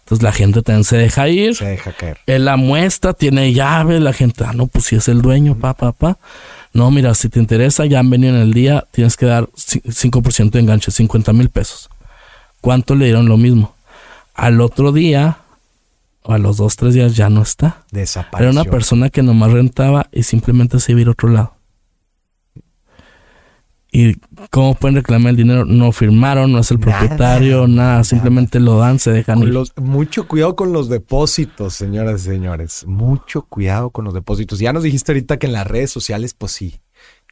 Entonces 0.00 0.24
la 0.24 0.32
gente 0.32 0.62
también 0.62 0.84
se 0.84 0.96
deja 0.96 1.28
ir. 1.28 1.54
Se 1.54 1.66
deja 1.66 1.92
caer. 1.92 2.18
Él 2.26 2.44
la 2.44 2.56
muestra, 2.56 3.12
tiene 3.12 3.52
llave, 3.52 4.00
la 4.00 4.12
gente, 4.12 4.44
ah, 4.44 4.52
no, 4.52 4.66
pues 4.66 4.86
si 4.86 4.96
es 4.96 5.06
el 5.06 5.22
dueño, 5.22 5.56
pa, 5.56 5.74
pa, 5.74 5.92
pa. 5.92 6.18
No, 6.72 6.90
mira, 6.90 7.14
si 7.14 7.28
te 7.28 7.38
interesa, 7.38 7.86
ya 7.86 8.00
han 8.00 8.10
venido 8.10 8.34
en 8.34 8.42
el 8.42 8.52
día, 8.52 8.84
tienes 8.90 9.16
que 9.16 9.26
dar 9.26 9.48
5% 9.54 10.50
de 10.50 10.60
enganche, 10.60 10.90
50 10.90 11.32
mil 11.32 11.48
pesos. 11.48 11.90
¿Cuánto 12.60 12.94
le 12.94 13.06
dieron 13.06 13.28
lo 13.28 13.36
mismo? 13.36 13.74
Al 14.34 14.60
otro 14.60 14.92
día, 14.92 15.38
o 16.22 16.32
a 16.32 16.38
los 16.38 16.56
dos, 16.56 16.76
tres 16.76 16.94
días, 16.94 17.16
ya 17.16 17.28
no 17.28 17.42
está. 17.42 17.84
Desapareció. 17.90 18.50
Era 18.50 18.62
una 18.62 18.70
persona 18.70 19.10
que 19.10 19.22
nomás 19.22 19.52
rentaba 19.52 20.08
y 20.12 20.22
simplemente 20.22 20.80
se 20.80 20.92
iba 20.92 21.02
a 21.02 21.12
otro 21.12 21.28
lado. 21.28 21.54
¿Y 23.92 24.16
cómo 24.50 24.74
pueden 24.74 24.96
reclamar 24.96 25.30
el 25.30 25.36
dinero? 25.36 25.64
No 25.64 25.90
firmaron, 25.90 26.52
no 26.52 26.60
es 26.60 26.70
el 26.70 26.78
propietario, 26.78 27.66
nada, 27.66 28.04
simplemente 28.04 28.60
lo 28.60 28.78
dan, 28.78 29.00
se 29.00 29.10
dejan 29.10 29.42
ir. 29.42 29.52
mucho 29.76 30.28
cuidado 30.28 30.54
con 30.54 30.72
los 30.72 30.88
depósitos, 30.88 31.74
señoras 31.74 32.22
y 32.22 32.24
señores. 32.26 32.84
Mucho 32.86 33.42
cuidado 33.42 33.90
con 33.90 34.04
los 34.04 34.14
depósitos. 34.14 34.60
Ya 34.60 34.72
nos 34.72 34.84
dijiste 34.84 35.10
ahorita 35.10 35.38
que 35.38 35.48
en 35.48 35.54
las 35.54 35.66
redes 35.66 35.90
sociales, 35.90 36.34
pues 36.34 36.52
sí, 36.52 36.80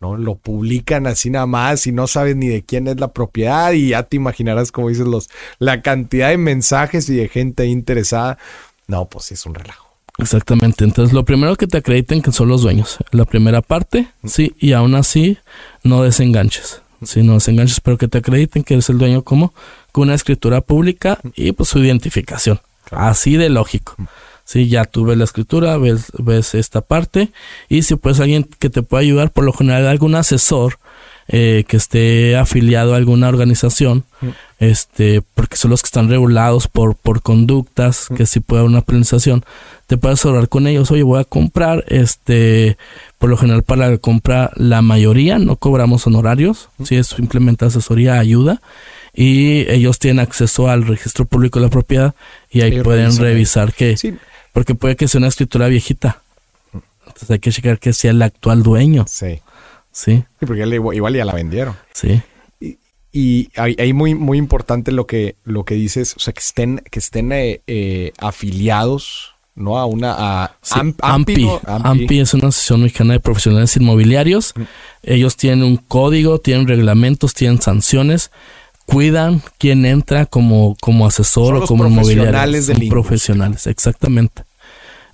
¿no? 0.00 0.16
Lo 0.16 0.36
publican 0.36 1.06
así 1.06 1.30
nada 1.30 1.46
más 1.46 1.86
y 1.86 1.92
no 1.92 2.06
sabes 2.06 2.36
ni 2.36 2.48
de 2.48 2.62
quién 2.64 2.88
es 2.88 3.00
la 3.00 3.12
propiedad 3.12 3.72
y 3.72 3.90
ya 3.90 4.04
te 4.04 4.16
imaginarás, 4.16 4.72
como 4.72 4.88
dices, 4.88 5.06
los, 5.06 5.28
la 5.58 5.82
cantidad 5.82 6.28
de 6.28 6.38
mensajes 6.38 7.08
y 7.08 7.16
de 7.16 7.28
gente 7.28 7.66
interesada. 7.66 8.38
No, 8.86 9.08
pues 9.08 9.32
es 9.32 9.44
un 9.46 9.54
relajo. 9.54 9.88
Exactamente. 10.18 10.84
Entonces, 10.84 11.12
lo 11.12 11.24
primero 11.24 11.56
que 11.56 11.66
te 11.66 11.78
acrediten 11.78 12.22
que 12.22 12.32
son 12.32 12.48
los 12.48 12.62
dueños. 12.62 12.98
La 13.12 13.24
primera 13.24 13.62
parte, 13.62 14.08
sí, 14.24 14.54
y 14.58 14.72
aún 14.72 14.94
así 14.94 15.38
no 15.84 16.02
desenganches. 16.02 16.82
Si 17.04 17.22
no 17.22 17.34
desenganches, 17.34 17.80
pero 17.80 17.96
que 17.96 18.08
te 18.08 18.18
acrediten 18.18 18.64
que 18.64 18.74
eres 18.74 18.88
el 18.90 18.98
dueño 18.98 19.22
como 19.22 19.54
con 19.92 20.04
una 20.04 20.14
escritura 20.14 20.60
pública 20.60 21.20
y 21.36 21.52
pues 21.52 21.68
su 21.68 21.78
identificación. 21.78 22.60
Así 22.90 23.36
de 23.36 23.48
lógico. 23.48 23.94
Sí, 24.48 24.66
ya 24.66 24.86
tú 24.86 25.04
ves 25.04 25.18
la 25.18 25.24
escritura, 25.24 25.76
ves, 25.76 26.10
ves 26.16 26.54
esta 26.54 26.80
parte 26.80 27.32
y 27.68 27.82
si 27.82 27.96
puedes 27.96 28.18
alguien 28.18 28.48
que 28.58 28.70
te 28.70 28.80
pueda 28.80 29.02
ayudar, 29.02 29.30
por 29.30 29.44
lo 29.44 29.52
general 29.52 29.86
algún 29.86 30.14
asesor 30.14 30.78
eh, 31.28 31.64
que 31.68 31.76
esté 31.76 32.34
afiliado 32.34 32.94
a 32.94 32.96
alguna 32.96 33.28
organización, 33.28 34.06
mm. 34.22 34.28
este, 34.60 35.20
porque 35.34 35.58
son 35.58 35.70
los 35.70 35.82
que 35.82 35.88
están 35.88 36.08
regulados 36.08 36.66
por, 36.66 36.94
por 36.94 37.20
conductas, 37.20 38.06
mm. 38.08 38.14
que 38.14 38.24
si 38.24 38.40
puede 38.40 38.60
haber 38.60 38.70
una 38.70 38.80
penalización, 38.80 39.44
te 39.86 39.98
puedes 39.98 40.24
hablar 40.24 40.48
con 40.48 40.66
ellos, 40.66 40.90
oye, 40.92 41.02
voy 41.02 41.20
a 41.20 41.24
comprar, 41.24 41.84
este, 41.88 42.78
por 43.18 43.28
lo 43.28 43.36
general 43.36 43.64
para 43.64 43.90
la 43.90 43.98
compra 43.98 44.50
la 44.54 44.80
mayoría 44.80 45.38
no 45.38 45.56
cobramos 45.56 46.06
honorarios, 46.06 46.70
mm. 46.78 46.84
si 46.84 46.96
es 46.96 47.08
simplemente 47.08 47.66
asesoría, 47.66 48.18
ayuda, 48.18 48.62
y 49.12 49.70
ellos 49.70 49.98
tienen 49.98 50.20
acceso 50.20 50.70
al 50.70 50.86
registro 50.86 51.26
público 51.26 51.58
de 51.58 51.66
la 51.66 51.70
propiedad 51.70 52.14
y 52.50 52.62
ahí 52.62 52.80
pueden 52.80 53.14
revisar 53.18 53.74
que... 53.74 53.94
Porque 54.58 54.74
puede 54.74 54.96
que 54.96 55.06
sea 55.06 55.20
una 55.20 55.28
escritura 55.28 55.68
viejita. 55.68 56.20
Entonces 57.06 57.30
hay 57.30 57.38
que 57.38 57.52
checar 57.52 57.78
que 57.78 57.92
sea 57.92 58.10
el 58.10 58.20
actual 58.20 58.64
dueño. 58.64 59.04
Sí. 59.06 59.40
Sí. 59.92 60.24
Sí, 60.40 60.46
porque 60.46 60.66
igual 60.66 61.14
ya 61.14 61.24
la 61.24 61.32
vendieron. 61.32 61.76
Sí. 61.94 62.20
Y, 62.60 62.76
y 63.12 63.50
ahí 63.54 63.92
muy, 63.92 64.16
muy 64.16 64.36
importante 64.36 64.90
lo 64.90 65.06
que, 65.06 65.36
lo 65.44 65.64
que 65.64 65.76
dices, 65.76 66.16
o 66.16 66.18
sea, 66.18 66.32
que 66.32 66.40
estén, 66.40 66.82
que 66.90 66.98
estén 66.98 67.30
eh, 67.30 67.60
eh, 67.68 68.12
afiliados, 68.18 69.36
¿no? 69.54 69.78
A 69.78 69.86
una... 69.86 70.16
A 70.18 70.56
AMPI, 71.02 71.48
AMPI, 71.64 72.18
es 72.18 72.34
una 72.34 72.48
asociación 72.48 72.82
mexicana 72.82 73.12
de 73.12 73.20
profesionales 73.20 73.76
inmobiliarios. 73.76 74.54
Mm. 74.56 74.62
Ellos 75.04 75.36
tienen 75.36 75.62
un 75.62 75.76
código, 75.76 76.40
tienen 76.40 76.66
reglamentos, 76.66 77.32
tienen 77.32 77.62
sanciones 77.62 78.32
cuidan 78.88 79.42
quién 79.58 79.84
entra 79.84 80.24
como, 80.24 80.74
como 80.80 81.06
asesor 81.06 81.56
o 81.56 81.66
como 81.66 81.86
inmobiliario. 81.86 82.62
Son 82.62 82.88
profesionales, 82.88 83.66
exactamente. 83.66 84.47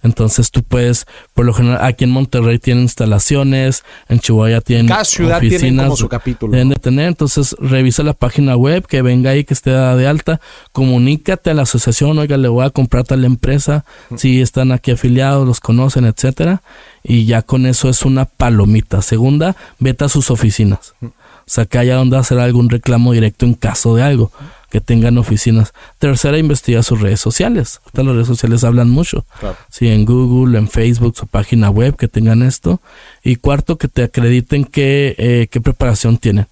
Entonces 0.04 0.50
tú 0.50 0.62
puedes, 0.62 1.06
por 1.32 1.46
lo 1.46 1.54
general, 1.54 1.78
aquí 1.82 2.04
en 2.04 2.10
Monterrey 2.10 2.58
tienen 2.58 2.84
instalaciones, 2.84 3.84
en 4.08 4.20
Chihuahua 4.20 4.60
tienen 4.60 4.86
Cada 4.86 5.04
ciudad 5.04 5.38
oficinas, 5.38 5.60
tiene 5.60 5.82
como 5.82 5.96
su 5.96 6.08
capítulo. 6.08 6.52
Deben 6.52 6.68
de 6.68 6.76
tener, 6.76 7.08
entonces 7.08 7.56
revisa 7.58 8.02
la 8.02 8.12
página 8.12 8.54
web, 8.54 8.86
que 8.86 9.00
venga 9.00 9.30
ahí, 9.30 9.44
que 9.44 9.54
esté 9.54 9.70
de 9.70 10.06
alta, 10.06 10.42
comunícate 10.72 11.50
a 11.50 11.54
la 11.54 11.62
asociación, 11.62 12.18
oiga, 12.18 12.36
le 12.36 12.48
voy 12.48 12.66
a 12.66 12.70
comprar 12.70 13.04
tal 13.04 13.24
empresa, 13.24 13.86
si 14.14 14.42
están 14.42 14.72
aquí 14.72 14.90
afiliados, 14.90 15.46
los 15.46 15.60
conocen, 15.60 16.04
etcétera, 16.04 16.62
y 17.02 17.24
ya 17.24 17.40
con 17.40 17.64
eso 17.64 17.88
es 17.88 18.02
una 18.02 18.26
palomita. 18.26 19.00
Segunda, 19.00 19.56
vete 19.78 20.04
a 20.04 20.10
sus 20.10 20.30
oficinas. 20.30 20.94
O 21.02 21.10
sea, 21.46 21.64
que 21.64 21.78
haya 21.78 21.96
donde 21.96 22.18
hacer 22.18 22.38
algún 22.38 22.68
reclamo 22.68 23.12
directo 23.12 23.46
en 23.46 23.54
caso 23.54 23.96
de 23.96 24.02
algo, 24.02 24.32
que 24.70 24.80
tengan 24.80 25.18
oficinas. 25.18 25.72
Tercera, 25.98 26.38
investiga 26.38 26.82
sus 26.82 27.00
redes 27.00 27.20
sociales. 27.20 27.80
Ahorita 27.84 28.02
las 28.02 28.14
redes 28.14 28.28
sociales 28.28 28.64
hablan 28.64 28.90
mucho. 28.90 29.24
Sí, 29.70 29.88
en 29.88 30.04
Google, 30.04 30.58
en 30.58 30.68
Facebook, 30.68 31.16
su 31.16 31.26
página 31.26 31.70
web, 31.70 31.96
que 31.96 32.08
tengan 32.08 32.42
esto. 32.42 32.80
Y 33.22 33.36
cuarto, 33.36 33.78
que 33.78 33.88
te 33.88 34.02
acrediten 34.02 34.64
qué, 34.64 35.14
eh, 35.18 35.48
qué 35.50 35.60
preparación 35.60 36.18
tienen. 36.18 36.46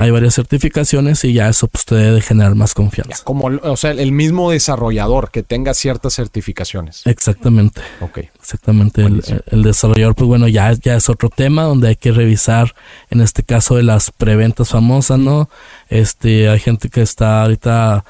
Hay 0.00 0.10
varias 0.10 0.34
certificaciones 0.34 1.24
y 1.24 1.32
ya 1.32 1.48
eso 1.48 1.68
pues 1.68 1.84
te 1.84 1.94
debe 1.94 2.20
generar 2.20 2.54
más 2.54 2.74
confianza. 2.74 3.22
como, 3.24 3.46
o 3.46 3.76
sea, 3.76 3.92
el 3.92 4.12
mismo 4.12 4.50
desarrollador 4.50 5.30
que 5.30 5.42
tenga 5.42 5.74
ciertas 5.74 6.14
certificaciones. 6.14 7.06
Exactamente. 7.06 7.80
Ok. 8.00 8.18
Exactamente. 8.40 9.02
El, 9.02 9.62
desarrollador, 9.62 10.14
pues 10.14 10.26
bueno, 10.26 10.48
ya, 10.48 10.72
ya 10.72 10.96
es 10.96 11.08
otro 11.08 11.28
tema 11.28 11.62
donde 11.64 11.88
hay 11.88 11.96
que 11.96 12.10
revisar, 12.10 12.74
en 13.10 13.20
este 13.20 13.42
caso 13.42 13.76
de 13.76 13.82
las 13.82 14.10
preventas 14.10 14.70
famosas, 14.70 15.18
¿no? 15.18 15.48
Este, 15.88 16.48
hay 16.48 16.58
gente 16.58 16.88
que 16.88 17.02
está 17.02 17.42
ahorita 17.42 18.04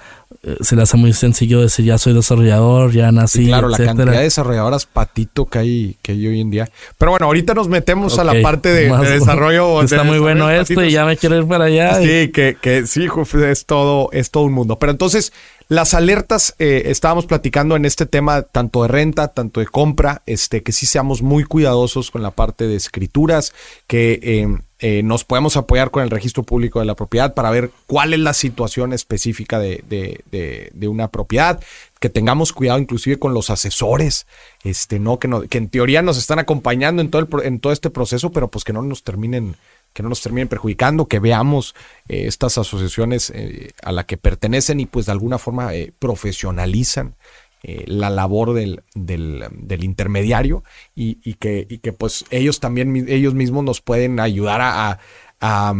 se 0.61 0.75
le 0.75 0.83
hace 0.83 0.97
muy 0.97 1.13
sencillo 1.13 1.61
decir 1.61 1.85
ya 1.85 1.99
soy 1.99 2.15
desarrollador, 2.15 2.93
ya 2.93 3.13
nací. 3.13 3.47
claro, 3.47 3.69
la 3.69 3.77
cantidad 3.77 4.13
de 4.13 4.23
desarrolladoras 4.23 4.87
patito 4.87 5.47
que 5.47 5.59
hay, 5.59 5.97
que 6.01 6.13
hay 6.13 6.27
hoy 6.27 6.41
en 6.41 6.51
día. 6.51 6.71
Pero 6.97 7.11
bueno, 7.11 7.27
ahorita 7.27 7.53
nos 7.53 7.69
metemos 7.69 8.19
a 8.19 8.25
la 8.25 8.41
parte 8.41 8.71
de, 8.71 8.91
desarrollo. 9.11 9.83
Está 9.83 10.03
muy 10.03 10.19
bueno 10.19 10.51
esto 10.51 10.83
y 10.83 10.93
ya 10.93 11.05
me 11.05 11.19
quiero 11.19 11.37
ir 11.37 11.47
para 11.47 11.67
allá. 11.67 12.01
Sí, 12.01 12.31
que, 12.33 12.57
que 12.61 12.87
sí, 12.87 13.07
es 13.47 13.67
todo, 13.67 14.09
es 14.13 14.31
todo 14.31 14.45
un 14.45 14.53
mundo. 14.53 14.79
Pero 14.79 14.93
entonces, 14.93 15.33
las 15.71 15.95
alertas, 15.95 16.57
eh, 16.59 16.83
estábamos 16.87 17.27
platicando 17.27 17.77
en 17.77 17.85
este 17.85 18.05
tema 18.05 18.43
tanto 18.43 18.83
de 18.83 18.89
renta, 18.89 19.29
tanto 19.29 19.61
de 19.61 19.67
compra, 19.67 20.21
este, 20.27 20.65
que 20.65 20.73
sí 20.73 20.85
seamos 20.85 21.23
muy 21.23 21.45
cuidadosos 21.45 22.11
con 22.11 22.25
la 22.25 22.33
parte 22.33 22.67
de 22.67 22.75
escrituras, 22.75 23.55
que 23.87 24.19
eh, 24.21 24.49
eh, 24.81 25.05
nos 25.05 25.25
podemos 25.25 25.57
apoyar 25.57 25.93
con 25.93 26.03
el 26.03 26.11
registro 26.11 26.43
público 26.43 26.81
de 26.81 26.87
la 26.87 26.97
propiedad 26.97 27.35
para 27.35 27.53
ver 27.53 27.71
cuál 27.87 28.15
es 28.15 28.19
la 28.19 28.35
situación 28.35 28.93
específica 28.93 29.61
de, 29.61 29.85
de, 29.89 30.73
de, 30.75 30.89
una 30.89 31.07
propiedad, 31.07 31.61
que 32.01 32.09
tengamos 32.09 32.53
cuidado 32.53 32.81
inclusive 32.81 33.21
con 33.21 33.33
los 33.33 33.49
asesores, 33.49 34.27
este, 34.65 34.99
¿no? 34.99 35.21
Que, 35.21 35.29
no, 35.29 35.43
que 35.43 35.59
en 35.59 35.69
teoría 35.69 36.03
nos 36.03 36.19
están 36.19 36.41
acompañando 36.41 37.01
en 37.01 37.11
todo, 37.11 37.23
el, 37.23 37.47
en 37.47 37.61
todo 37.61 37.73
este 37.73 37.91
proceso, 37.91 38.33
pero 38.33 38.49
pues 38.49 38.65
que 38.65 38.73
no 38.73 38.83
nos 38.83 39.05
terminen 39.05 39.55
que 39.93 40.03
no 40.03 40.09
nos 40.09 40.23
terminen 40.23 40.49
perjudicando, 40.49 41.07
que 41.07 41.19
veamos 41.19 41.75
eh, 42.09 42.27
estas 42.27 42.59
asociaciones 42.59 43.31
eh, 43.35 43.71
a 43.83 43.93
la 43.93 44.05
que 44.05 44.17
pertenecen 44.17 44.81
y 44.81 44.87
pues 44.87 45.07
de 45.07 45.13
alguna 45.13 45.39
forma 45.39 45.75
eh, 45.75 45.93
profesionalizan 45.99 47.17
la 47.63 48.09
labor 48.09 48.55
del, 48.55 48.83
del, 48.95 49.85
intermediario 49.85 50.65
y, 50.95 51.19
y, 51.23 51.35
que, 51.35 51.67
y, 51.69 51.77
que, 51.77 51.93
pues 51.93 52.25
ellos 52.31 52.59
también, 52.59 53.07
ellos 53.07 53.35
mismos 53.35 53.65
nos 53.65 53.83
pueden 53.83 54.19
ayudar 54.19 54.63
a, 54.63 54.99
a, 55.43 55.75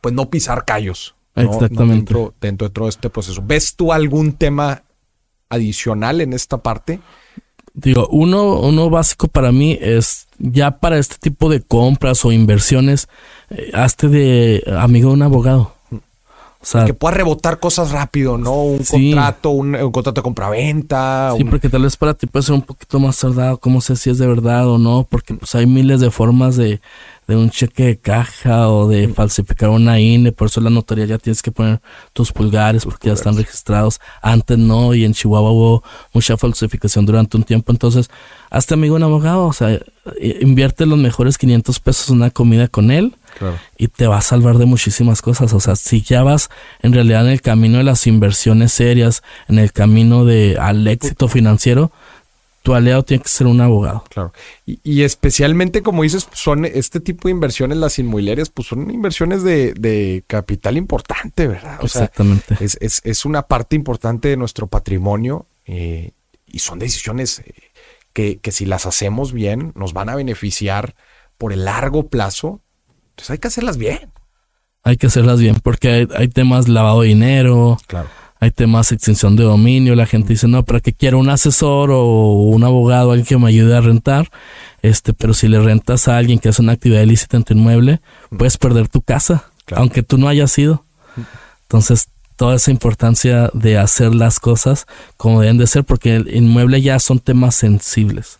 pues 0.00 0.14
no 0.14 0.30
pisar 0.30 0.64
callos. 0.64 1.14
Exactamente. 1.34 1.94
dentro, 1.94 2.34
dentro 2.40 2.68
de 2.68 2.72
todo 2.72 2.88
este 2.88 3.10
proceso. 3.10 3.42
¿Ves 3.44 3.76
tú 3.76 3.92
algún 3.92 4.32
tema 4.32 4.82
adicional 5.50 6.22
en 6.22 6.32
esta 6.32 6.56
parte? 6.58 7.00
Digo, 7.82 8.08
uno, 8.08 8.60
uno 8.60 8.90
básico 8.90 9.28
para 9.28 9.52
mí 9.52 9.78
es 9.80 10.26
ya 10.38 10.78
para 10.78 10.98
este 10.98 11.16
tipo 11.18 11.48
de 11.48 11.60
compras 11.60 12.24
o 12.24 12.32
inversiones, 12.32 13.08
eh, 13.50 13.70
hazte 13.74 14.08
de 14.08 14.64
amigo 14.78 15.10
de 15.10 15.14
un 15.14 15.22
abogado. 15.22 15.72
O 16.62 16.66
sea, 16.66 16.84
que 16.84 16.92
pueda 16.92 17.14
rebotar 17.14 17.58
cosas 17.58 17.90
rápido, 17.90 18.36
¿no? 18.36 18.52
Un 18.52 18.84
contrato, 18.84 19.48
un, 19.48 19.72
contrato 19.92 20.20
de 20.20 20.22
compraventa. 20.22 21.32
Sí, 21.38 21.44
porque 21.44 21.70
tal 21.70 21.82
vez 21.82 21.96
para 21.96 22.12
ti 22.12 22.26
puede 22.26 22.42
ser 22.42 22.54
un 22.54 22.60
poquito 22.60 23.00
más 23.00 23.18
tardado, 23.18 23.56
cómo 23.56 23.80
sé 23.80 23.96
si 23.96 24.10
es 24.10 24.18
de 24.18 24.26
verdad 24.26 24.68
o 24.68 24.76
no, 24.76 25.06
porque 25.08 25.32
pues 25.32 25.54
hay 25.54 25.64
miles 25.64 26.00
de 26.00 26.10
formas 26.10 26.56
de, 26.56 26.82
de 27.30 27.36
un 27.36 27.50
cheque 27.50 27.84
de 27.84 27.98
caja 27.98 28.68
o 28.68 28.88
de 28.88 29.08
falsificar 29.08 29.70
una 29.70 30.00
INE, 30.00 30.32
por 30.32 30.48
eso 30.48 30.60
la 30.60 30.68
notaría 30.70 31.06
ya 31.06 31.18
tienes 31.18 31.42
que 31.42 31.52
poner 31.52 31.80
tus 32.12 32.32
pulgares 32.32 32.84
porque 32.84 33.08
ya 33.08 33.14
están 33.14 33.36
registrados. 33.36 34.00
Antes 34.20 34.58
no, 34.58 34.94
y 34.94 35.04
en 35.04 35.14
Chihuahua 35.14 35.50
hubo 35.50 35.84
mucha 36.12 36.36
falsificación 36.36 37.06
durante 37.06 37.36
un 37.36 37.44
tiempo. 37.44 37.72
Entonces, 37.72 38.10
hazte 38.50 38.74
amigo 38.74 38.96
un 38.96 39.02
abogado, 39.02 39.46
o 39.46 39.52
sea, 39.52 39.78
invierte 40.40 40.86
los 40.86 40.98
mejores 40.98 41.38
500 41.38 41.80
pesos 41.80 42.08
en 42.10 42.16
una 42.16 42.30
comida 42.30 42.68
con 42.68 42.90
él 42.90 43.14
y 43.78 43.88
te 43.88 44.06
va 44.06 44.18
a 44.18 44.22
salvar 44.22 44.58
de 44.58 44.66
muchísimas 44.66 45.22
cosas. 45.22 45.52
O 45.52 45.60
sea, 45.60 45.76
si 45.76 46.02
ya 46.02 46.22
vas 46.22 46.50
en 46.82 46.92
realidad 46.92 47.24
en 47.26 47.32
el 47.32 47.40
camino 47.40 47.78
de 47.78 47.84
las 47.84 48.06
inversiones 48.06 48.72
serias, 48.72 49.22
en 49.48 49.58
el 49.58 49.72
camino 49.72 50.24
de 50.24 50.58
al 50.60 50.86
éxito 50.86 51.28
financiero, 51.28 51.92
tu 52.62 52.74
aliado 52.74 53.02
tiene 53.02 53.22
que 53.22 53.28
ser 53.28 53.46
un 53.46 53.60
abogado. 53.60 54.04
Claro. 54.10 54.32
Y, 54.66 55.02
especialmente, 55.02 55.82
como 55.82 56.02
dices, 56.02 56.28
son 56.32 56.64
este 56.64 57.00
tipo 57.00 57.28
de 57.28 57.32
inversiones, 57.32 57.78
las 57.78 57.98
inmobiliarias, 57.98 58.50
pues 58.50 58.68
son 58.68 58.90
inversiones 58.90 59.42
de, 59.42 60.24
capital 60.26 60.76
importante, 60.76 61.46
¿verdad? 61.48 61.78
Exactamente. 61.82 62.56
es, 62.60 62.76
es, 62.80 63.00
es, 63.04 63.24
una 63.24 63.42
parte 63.42 63.76
importante 63.76 64.28
de 64.28 64.36
nuestro 64.36 64.66
patrimonio 64.66 65.46
eh, 65.66 66.12
y 66.46 66.58
son 66.58 66.78
decisiones 66.78 67.40
eh, 67.40 67.54
que, 68.12 68.38
que, 68.38 68.52
si 68.52 68.66
las 68.66 68.86
hacemos 68.86 69.32
bien 69.32 69.72
nos 69.74 69.92
van 69.92 70.08
a 70.08 70.14
beneficiar 70.14 70.94
por 71.38 71.52
el 71.52 71.64
largo 71.64 72.08
plazo. 72.08 72.60
Entonces 73.10 73.30
hay 73.30 73.38
que 73.38 73.48
hacerlas 73.48 73.78
bien. 73.78 74.12
Hay 74.82 74.96
que 74.96 75.06
hacerlas 75.06 75.40
bien 75.40 75.56
porque 75.62 75.88
hay, 75.88 76.08
hay 76.14 76.28
temas 76.28 76.68
lavado 76.68 77.02
de 77.02 77.08
dinero. 77.08 77.78
Claro 77.86 78.08
hay 78.40 78.50
temas 78.50 78.90
extensión 78.90 79.36
de 79.36 79.44
dominio, 79.44 79.94
la 79.94 80.06
gente 80.06 80.30
dice, 80.30 80.48
no, 80.48 80.64
¿para 80.64 80.80
qué 80.80 80.94
quiero 80.94 81.18
un 81.18 81.28
asesor 81.28 81.90
o 81.90 82.32
un 82.48 82.64
abogado, 82.64 83.12
alguien 83.12 83.26
que 83.26 83.36
me 83.36 83.48
ayude 83.48 83.76
a 83.76 83.82
rentar? 83.82 84.30
Este, 84.80 85.12
pero 85.12 85.34
si 85.34 85.46
le 85.46 85.60
rentas 85.60 86.08
a 86.08 86.16
alguien 86.16 86.38
que 86.38 86.48
hace 86.48 86.62
una 86.62 86.72
actividad 86.72 87.02
ilícita 87.02 87.36
en 87.36 87.44
tu 87.44 87.52
inmueble, 87.52 88.00
puedes 88.36 88.56
perder 88.56 88.88
tu 88.88 89.02
casa, 89.02 89.44
aunque 89.72 90.02
tú 90.02 90.16
no 90.16 90.26
hayas 90.26 90.56
ido. 90.58 90.84
Entonces, 91.64 92.08
toda 92.36 92.56
esa 92.56 92.70
importancia 92.70 93.50
de 93.52 93.76
hacer 93.76 94.14
las 94.14 94.40
cosas 94.40 94.86
como 95.18 95.42
deben 95.42 95.58
de 95.58 95.66
ser, 95.66 95.84
porque 95.84 96.16
el 96.16 96.34
inmueble 96.34 96.80
ya 96.80 96.98
son 96.98 97.18
temas 97.18 97.54
sensibles. 97.54 98.38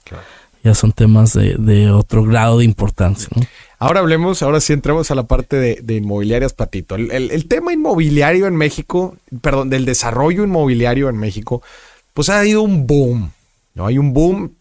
Ya 0.62 0.74
son 0.74 0.92
temas 0.92 1.32
de, 1.32 1.56
de 1.56 1.90
otro 1.90 2.24
grado 2.24 2.58
de 2.58 2.64
importancia. 2.64 3.28
Ahora 3.82 4.00
hablemos, 4.00 4.42
ahora 4.42 4.60
sí 4.60 4.74
entramos 4.74 5.10
a 5.10 5.14
la 5.14 5.22
parte 5.22 5.56
de, 5.56 5.94
inmobiliarias, 5.96 6.52
Patito. 6.52 6.96
El, 6.96 7.48
tema 7.48 7.72
inmobiliario 7.72 8.46
en 8.46 8.54
México, 8.54 9.16
perdón, 9.40 9.70
del 9.70 9.86
desarrollo 9.86 10.44
inmobiliario 10.44 11.08
en 11.08 11.16
México, 11.16 11.62
pues 12.12 12.28
ha 12.28 12.40
habido 12.40 12.60
un 12.60 12.86
boom, 12.86 13.32
¿no? 13.74 13.86
Hay 13.86 13.96
un 13.96 14.12
boom. 14.12 14.54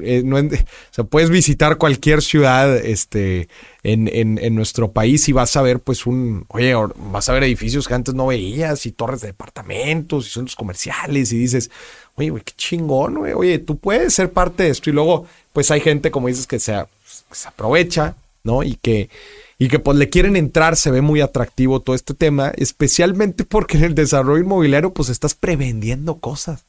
Eh, 0.00 0.22
o 0.24 0.94
sea, 0.94 1.04
puedes 1.04 1.28
visitar 1.28 1.76
cualquier 1.76 2.22
ciudad 2.22 2.76
este, 2.76 3.48
en, 3.82 4.08
en, 4.08 4.54
nuestro 4.54 4.92
país 4.92 5.28
y 5.28 5.32
vas 5.32 5.56
a 5.56 5.62
ver, 5.62 5.80
pues, 5.80 6.06
un. 6.06 6.46
Oye, 6.48 6.74
vas 7.10 7.28
a 7.28 7.32
ver 7.32 7.44
edificios 7.44 7.86
que 7.86 7.94
antes 7.94 8.14
no 8.14 8.28
veías 8.28 8.86
y 8.86 8.92
torres 8.92 9.20
de 9.20 9.28
departamentos 9.28 10.26
y 10.26 10.30
centros 10.30 10.56
comerciales 10.56 11.32
y 11.32 11.38
dices, 11.38 11.70
oye, 12.14 12.30
güey, 12.30 12.42
qué 12.42 12.54
chingón. 12.56 13.18
Oye, 13.18 13.58
tú 13.58 13.78
puedes 13.78 14.14
ser 14.14 14.32
parte 14.32 14.62
de 14.62 14.70
esto. 14.70 14.88
Y 14.88 14.94
luego, 14.94 15.26
pues, 15.52 15.70
hay 15.70 15.80
gente, 15.80 16.10
como 16.10 16.28
dices, 16.28 16.46
que 16.46 16.58
sea 16.58 16.88
se 17.30 17.48
aprovecha, 17.48 18.16
¿no? 18.44 18.62
Y 18.62 18.76
que, 18.76 19.10
y 19.58 19.68
que 19.68 19.78
pues 19.78 19.96
le 19.98 20.08
quieren 20.08 20.36
entrar, 20.36 20.76
se 20.76 20.90
ve 20.90 21.00
muy 21.00 21.20
atractivo 21.20 21.80
todo 21.80 21.94
este 21.94 22.14
tema, 22.14 22.52
especialmente 22.56 23.44
porque 23.44 23.78
en 23.78 23.84
el 23.84 23.94
desarrollo 23.94 24.42
inmobiliario 24.42 24.92
pues 24.92 25.08
estás 25.08 25.34
prevendiendo 25.34 26.16
cosas. 26.16 26.64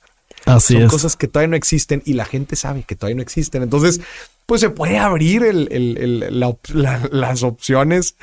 Así 0.45 0.73
Son 0.73 0.87
cosas 0.87 1.15
que 1.15 1.27
todavía 1.27 1.49
no 1.49 1.55
existen 1.55 2.01
y 2.05 2.13
la 2.13 2.25
gente 2.25 2.55
sabe 2.55 2.83
que 2.83 2.95
todavía 2.95 3.15
no 3.15 3.21
existen. 3.21 3.63
Entonces, 3.63 4.01
pues 4.45 4.61
se 4.61 4.69
puede 4.69 4.97
abrir 4.97 5.43
las 6.71 7.43
opciones 7.43 8.15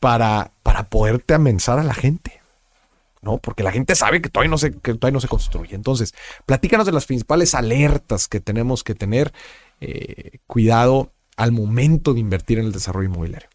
para, 0.00 0.52
para 0.62 0.88
poderte 0.88 1.34
amensar 1.34 1.78
a 1.78 1.84
la 1.84 1.94
gente. 1.94 2.40
¿no? 3.22 3.38
Porque 3.38 3.62
la 3.62 3.70
gente 3.70 3.94
sabe 3.94 4.20
que 4.20 4.28
todavía 4.28 4.50
no 4.50 4.58
se, 4.58 4.72
que 4.72 4.94
todavía 4.94 5.14
no 5.14 5.20
se 5.20 5.28
construye. 5.28 5.74
Entonces, 5.74 6.12
platícanos 6.44 6.86
de 6.86 6.92
las 6.92 7.06
principales 7.06 7.54
alertas 7.54 8.26
que 8.26 8.40
tenemos 8.40 8.82
que 8.82 8.94
tener. 8.94 9.32
Eh, 9.80 10.38
cuidado 10.46 11.10
al 11.36 11.50
momento 11.50 12.14
de 12.14 12.20
invertir 12.20 12.58
en 12.60 12.66
el 12.66 12.72
desarrollo 12.72 13.08
inmobiliario? 13.08 13.48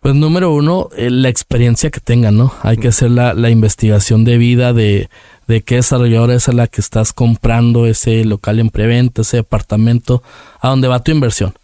Pues 0.00 0.14
número 0.14 0.54
uno, 0.54 0.88
eh, 0.96 1.10
la 1.10 1.28
experiencia 1.28 1.90
que 1.90 2.00
tengan, 2.00 2.36
¿no? 2.36 2.54
Hay 2.62 2.76
que 2.76 2.88
hacer 2.88 3.10
la, 3.10 3.50
investigación 3.50 4.24
de 4.24 4.38
vida 4.38 4.72
de, 4.72 5.10
de 5.46 5.62
qué 5.62 5.76
desarrolladora 5.76 6.34
es 6.34 6.48
a 6.48 6.52
la 6.52 6.66
que 6.66 6.80
estás 6.80 7.12
comprando 7.12 7.86
ese 7.86 8.24
local 8.24 8.58
en 8.58 8.70
preventa, 8.70 9.22
ese 9.22 9.38
departamento, 9.38 10.22
a 10.60 10.68
dónde 10.68 10.88
va 10.88 11.02
tu 11.02 11.12
inversión. 11.12 11.54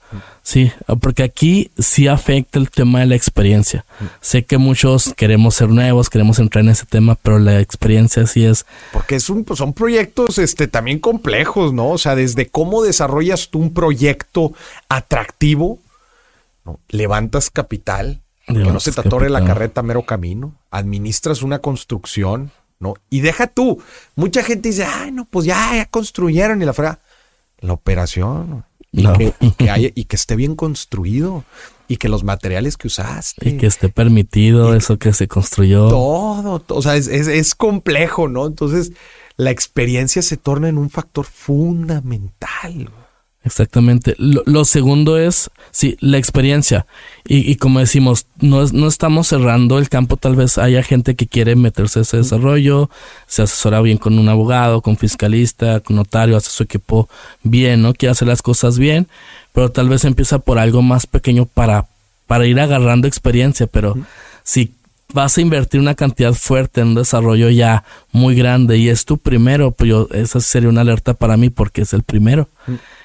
Sí, 0.43 0.73
porque 1.01 1.23
aquí 1.23 1.71
sí 1.79 2.09
afecta 2.09 2.59
el 2.59 2.71
tema 2.71 3.01
de 3.01 3.07
la 3.07 3.15
experiencia. 3.15 3.85
Sé 4.21 4.45
que 4.45 4.59
muchos 4.59 5.15
queremos 5.15 5.55
ser 5.55 5.69
nuevos, 5.69 6.11
queremos 6.11 6.39
entrar 6.39 6.65
en 6.65 6.71
ese 6.71 6.85
tema, 6.85 7.15
pero 7.15 7.39
la 7.39 7.61
experiencia 7.61 8.27
sí 8.27 8.45
es. 8.45 8.67
Porque 8.93 9.15
es 9.15 9.31
un, 9.31 9.45
pues 9.45 9.59
son 9.59 9.73
proyectos 9.73 10.39
este, 10.39 10.67
también 10.67 10.99
complejos, 10.99 11.73
¿no? 11.73 11.91
O 11.91 11.99
sea, 11.99 12.17
desde 12.17 12.49
cómo 12.49 12.83
desarrollas 12.83 13.51
tú 13.51 13.61
un 13.61 13.73
proyecto 13.73 14.53
atractivo, 14.89 15.79
¿no? 16.65 16.81
levantas 16.89 17.49
capital, 17.49 18.21
que 18.47 18.55
no 18.55 18.81
se 18.81 18.93
te 18.93 19.01
atore 19.01 19.31
la 19.31 19.45
carreta 19.45 19.83
mero 19.83 20.05
camino, 20.05 20.55
administras 20.71 21.43
una 21.43 21.61
construcción, 21.61 22.51
¿no? 22.83 22.95
Y 23.09 23.21
deja 23.21 23.47
tú, 23.47 23.81
mucha 24.15 24.43
gente 24.43 24.69
dice, 24.69 24.85
ay, 24.85 25.13
no, 25.13 25.25
pues 25.25 25.47
ya, 25.47 25.75
ya 25.75 25.87
construyeron 25.87 26.61
y 26.61 26.67
la 26.67 26.75
fuera 26.75 27.01
la 27.61 27.73
operación, 27.73 28.65
y, 28.91 29.07
que, 29.15 29.35
y, 29.95 30.05
que 30.05 30.17
esté 30.17 30.37
bien 30.37 30.55
construido 30.55 31.45
y 31.89 31.97
que 31.97 32.09
los 32.09 32.25
materiales 32.25 32.77
que 32.77 32.89
usaste. 32.89 33.49
Y 33.49 33.57
que 33.57 33.67
esté 33.67 33.89
permitido 33.89 34.75
eso 34.75 34.99
que 34.99 35.15
se 35.15 35.29
construyó. 35.29 35.89
Todo, 35.89 36.63
o 36.69 36.83
sea, 36.83 36.97
es, 36.97 37.09
es, 37.09 37.55
complejo, 37.55 38.29
¿no? 38.29 38.47
Entonces, 38.47 38.93
la 39.37 39.51
experiencia 39.51 40.21
se 40.21 40.37
torna 40.37 40.69
en 40.69 40.77
un 40.77 40.91
factor 40.91 41.25
fundamental. 41.25 42.91
Exactamente. 43.45 44.15
Lo, 44.19 44.65
segundo 44.65 45.19
es, 45.19 45.51
sí, 45.73 45.97
la 46.01 46.17
experiencia. 46.17 46.87
Y, 47.27 47.51
y 47.51 47.57
como 47.57 47.81
decimos, 47.81 48.27
no, 48.41 48.65
no 48.67 48.87
estamos 48.87 49.27
cerrando 49.29 49.79
el 49.79 49.89
campo. 49.89 50.17
Tal 50.17 50.37
vez 50.37 50.59
haya 50.59 50.83
gente 50.85 51.17
que 51.17 51.27
quiere 51.27 51.57
meterse 51.57 51.99
a 51.99 52.03
ese 52.03 52.19
desarrollo, 52.19 52.89
se 53.27 53.43
asesora 53.43 53.81
bien 53.81 53.99
con 53.99 54.19
un 54.19 54.29
abogado, 54.29 54.81
con 54.81 54.97
fiscalista, 54.97 55.81
con 55.81 55.97
notario, 55.97 56.37
hace 56.37 56.51
su 56.51 56.63
equipo 56.63 57.09
bien, 57.43 57.83
¿no? 57.83 57.95
Quiere 57.95 58.13
hacer 58.13 58.29
las 58.29 58.43
cosas 58.43 58.79
bien, 58.79 59.09
pero 59.53 59.73
tal 59.73 59.89
vez 59.89 60.05
empieza 60.05 60.39
por 60.39 60.59
algo 60.59 60.81
más 60.81 61.09
pequeño 61.09 61.47
para, 61.47 61.87
para 62.29 62.47
ir 62.47 62.61
agarrando 62.61 63.09
experiencia. 63.09 63.67
Pero 63.67 63.99
si 64.45 64.73
vas 65.13 65.37
a 65.37 65.41
invertir 65.41 65.81
una 65.81 65.97
cantidad 65.97 66.33
fuerte 66.33 66.81
en 66.81 66.89
un 66.89 66.95
desarrollo 66.95 67.51
ya 67.51 67.83
muy 68.13 68.37
grande 68.37 68.79
y 68.79 68.89
es 68.89 69.05
tu 69.05 69.19
primero, 69.19 69.73
pues 69.73 69.91
yo, 69.91 70.09
esa 70.13 70.41
sería 70.41 70.69
una 70.69 70.83
alerta 70.83 71.15
para 71.15 71.37
mí 71.37 71.51
porque 71.51 71.83
es 71.83 71.93
el 71.93 72.05
primero 72.05 72.49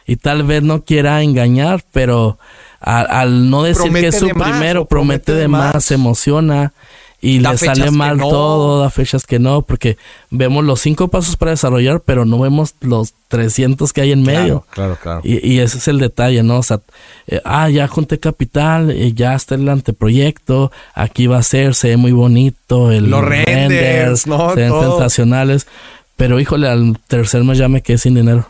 y 0.07 0.15
tal 0.15 0.43
vez 0.43 0.63
no 0.63 0.83
quiera 0.83 1.21
engañar, 1.21 1.83
pero 1.91 2.39
al, 2.79 3.49
no 3.49 3.63
decir 3.63 3.91
que 3.91 4.07
es 4.07 4.17
su 4.17 4.29
primero, 4.29 4.85
promete, 4.85 5.33
de 5.33 5.49
más, 5.49 5.83
se 5.83 5.95
emociona 5.95 6.73
y 7.19 7.39
le 7.39 7.57
sale 7.57 7.91
mal 7.91 8.19
todo, 8.19 8.79
da 8.79 8.89
fechas 8.89 9.25
que 9.25 9.39
no, 9.39 9.63
porque 9.63 9.97
vemos 10.29 10.63
los 10.63 10.79
cinco 10.79 11.09
pasos 11.09 11.35
para 11.35 11.51
desarrollar, 11.51 11.99
pero 11.99 12.25
no 12.25 12.39
vemos 12.39 12.75
los 12.79 13.15
300 13.27 13.91
que 13.91 14.01
hay 14.01 14.11
en 14.11 14.21
medio. 14.21 14.65
Claro, 14.69 14.97
claro. 15.01 15.21
Y, 15.23 15.59
ese 15.59 15.79
es 15.79 15.87
el 15.87 15.99
detalle, 15.99 16.43
¿no? 16.43 16.59
O 16.59 16.63
sea, 16.63 16.79
eh, 17.27 17.41
ah, 17.43 17.69
ya 17.69 17.87
junté 17.87 18.19
capital, 18.19 18.95
y 18.95 19.13
ya 19.13 19.33
está 19.33 19.55
el 19.55 19.67
anteproyecto, 19.67 20.71
aquí 20.93 21.27
va 21.27 21.39
a 21.39 21.43
ser, 21.43 21.75
se 21.75 21.89
ve 21.89 21.97
muy 21.97 22.11
bonito, 22.11 22.91
el 22.91 23.09
los 23.09 23.25
renders, 23.25 24.27
¿no? 24.27 24.53
se 24.53 24.61
ven 24.61 24.71
sensacionales, 24.71 25.67
pero 26.15 26.39
híjole, 26.39 26.69
al 26.69 26.99
tercer 27.07 27.43
mes 27.43 27.57
ya 27.57 27.67
me 27.67 27.81
quedé 27.81 27.97
sin 27.97 28.13
dinero 28.13 28.47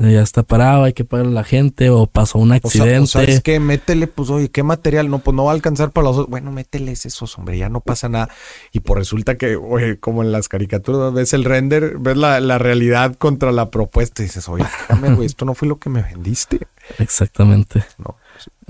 ya 0.00 0.22
está 0.22 0.42
parado, 0.42 0.84
hay 0.84 0.92
que 0.92 1.04
pagar 1.04 1.26
a 1.26 1.30
la 1.30 1.44
gente 1.44 1.90
o 1.90 2.06
pasó 2.06 2.38
un 2.38 2.52
accidente. 2.52 2.98
O 2.98 3.06
sea, 3.06 3.22
¿sabes 3.22 3.40
qué? 3.40 3.58
Métele, 3.60 4.06
pues, 4.06 4.30
oye, 4.30 4.50
¿qué 4.50 4.62
material? 4.62 5.10
No, 5.10 5.18
pues 5.18 5.34
no 5.34 5.44
va 5.44 5.52
a 5.52 5.54
alcanzar 5.54 5.90
para 5.90 6.08
los 6.08 6.28
Bueno, 6.28 6.52
métele 6.52 6.92
esos, 6.92 7.36
hombre, 7.38 7.58
ya 7.58 7.68
no 7.68 7.80
pasa 7.80 8.08
nada. 8.08 8.28
Y 8.72 8.80
por 8.80 8.98
resulta 8.98 9.36
que, 9.36 9.56
oye, 9.56 9.98
como 9.98 10.22
en 10.22 10.32
las 10.32 10.48
caricaturas, 10.48 11.12
ves 11.12 11.32
el 11.32 11.44
render, 11.44 11.98
ves 11.98 12.16
la, 12.16 12.40
la 12.40 12.58
realidad 12.58 13.14
contra 13.16 13.52
la 13.52 13.70
propuesta 13.70 14.22
y 14.22 14.26
dices, 14.26 14.48
oye, 14.48 14.64
déjame, 14.88 15.14
güey, 15.14 15.26
esto 15.26 15.44
no 15.44 15.54
fue 15.54 15.68
lo 15.68 15.78
que 15.78 15.90
me 15.90 16.02
vendiste. 16.02 16.60
Exactamente. 16.98 17.84
No. 17.98 18.16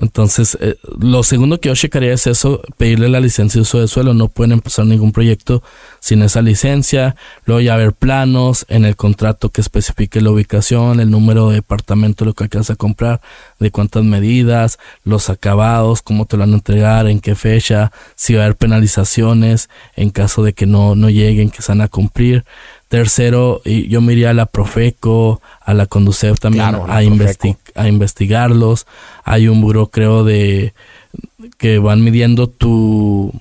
Entonces, 0.01 0.57
eh, 0.61 0.77
lo 1.01 1.25
segundo 1.25 1.61
que 1.61 1.69
yo 1.71 1.75
checaría 1.75 2.13
es 2.13 2.29
eso, 2.29 2.63
pedirle 2.77 3.09
la 3.09 3.19
licencia 3.19 3.59
de 3.59 3.63
uso 3.63 3.81
de 3.81 3.89
suelo. 3.89 4.15
No 4.15 4.29
pueden 4.29 4.53
empezar 4.53 4.87
ningún 4.87 5.11
proyecto 5.11 5.61
sin 5.99 6.23
esa 6.23 6.41
licencia. 6.41 7.17
Luego 7.45 7.61
ya 7.61 7.75
haber 7.75 7.93
planos 7.93 8.65
en 8.69 8.85
el 8.85 8.95
contrato 8.95 9.49
que 9.49 9.61
especifique 9.61 10.21
la 10.21 10.31
ubicación, 10.31 11.01
el 11.01 11.11
número 11.11 11.49
de 11.49 11.57
departamento, 11.57 12.25
lo 12.25 12.35
que 12.35 12.45
alcanza 12.45 12.75
a 12.75 12.77
comprar, 12.77 13.21
de 13.59 13.73
cuántas 13.73 14.05
medidas, 14.05 14.79
los 15.03 15.31
acabados, 15.31 16.01
cómo 16.01 16.27
te 16.27 16.37
lo 16.37 16.43
van 16.43 16.53
a 16.53 16.57
entregar, 16.57 17.09
en 17.09 17.19
qué 17.19 17.35
fecha, 17.35 17.91
si 18.15 18.35
va 18.35 18.43
a 18.43 18.45
haber 18.45 18.57
penalizaciones 18.57 19.69
en 19.97 20.11
caso 20.11 20.45
de 20.45 20.53
que 20.53 20.67
no, 20.67 20.95
no 20.95 21.11
lleguen, 21.11 21.51
que 21.51 21.61
se 21.61 21.73
van 21.73 21.81
a 21.81 21.89
cumplir. 21.89 22.45
Tercero, 22.89 23.61
yo 23.65 24.01
me 24.01 24.15
iría 24.15 24.31
a 24.31 24.35
la 24.35 24.47
Profeco, 24.47 25.41
a 25.61 25.75
la 25.75 25.87
Conducef 25.87 26.39
también 26.41 26.67
Claro, 26.69 26.87
a, 26.89 27.03
investi- 27.03 27.55
Profeco. 27.57 27.81
a 27.81 27.89
investigarlos. 27.89 28.87
Hay 29.25 29.47
un 29.49 29.61
buro, 29.61 29.89
creo, 29.89 30.25
de 30.25 30.73
que 31.59 31.79
van 31.79 32.03
midiendo 32.03 32.49
tu, 32.49 33.33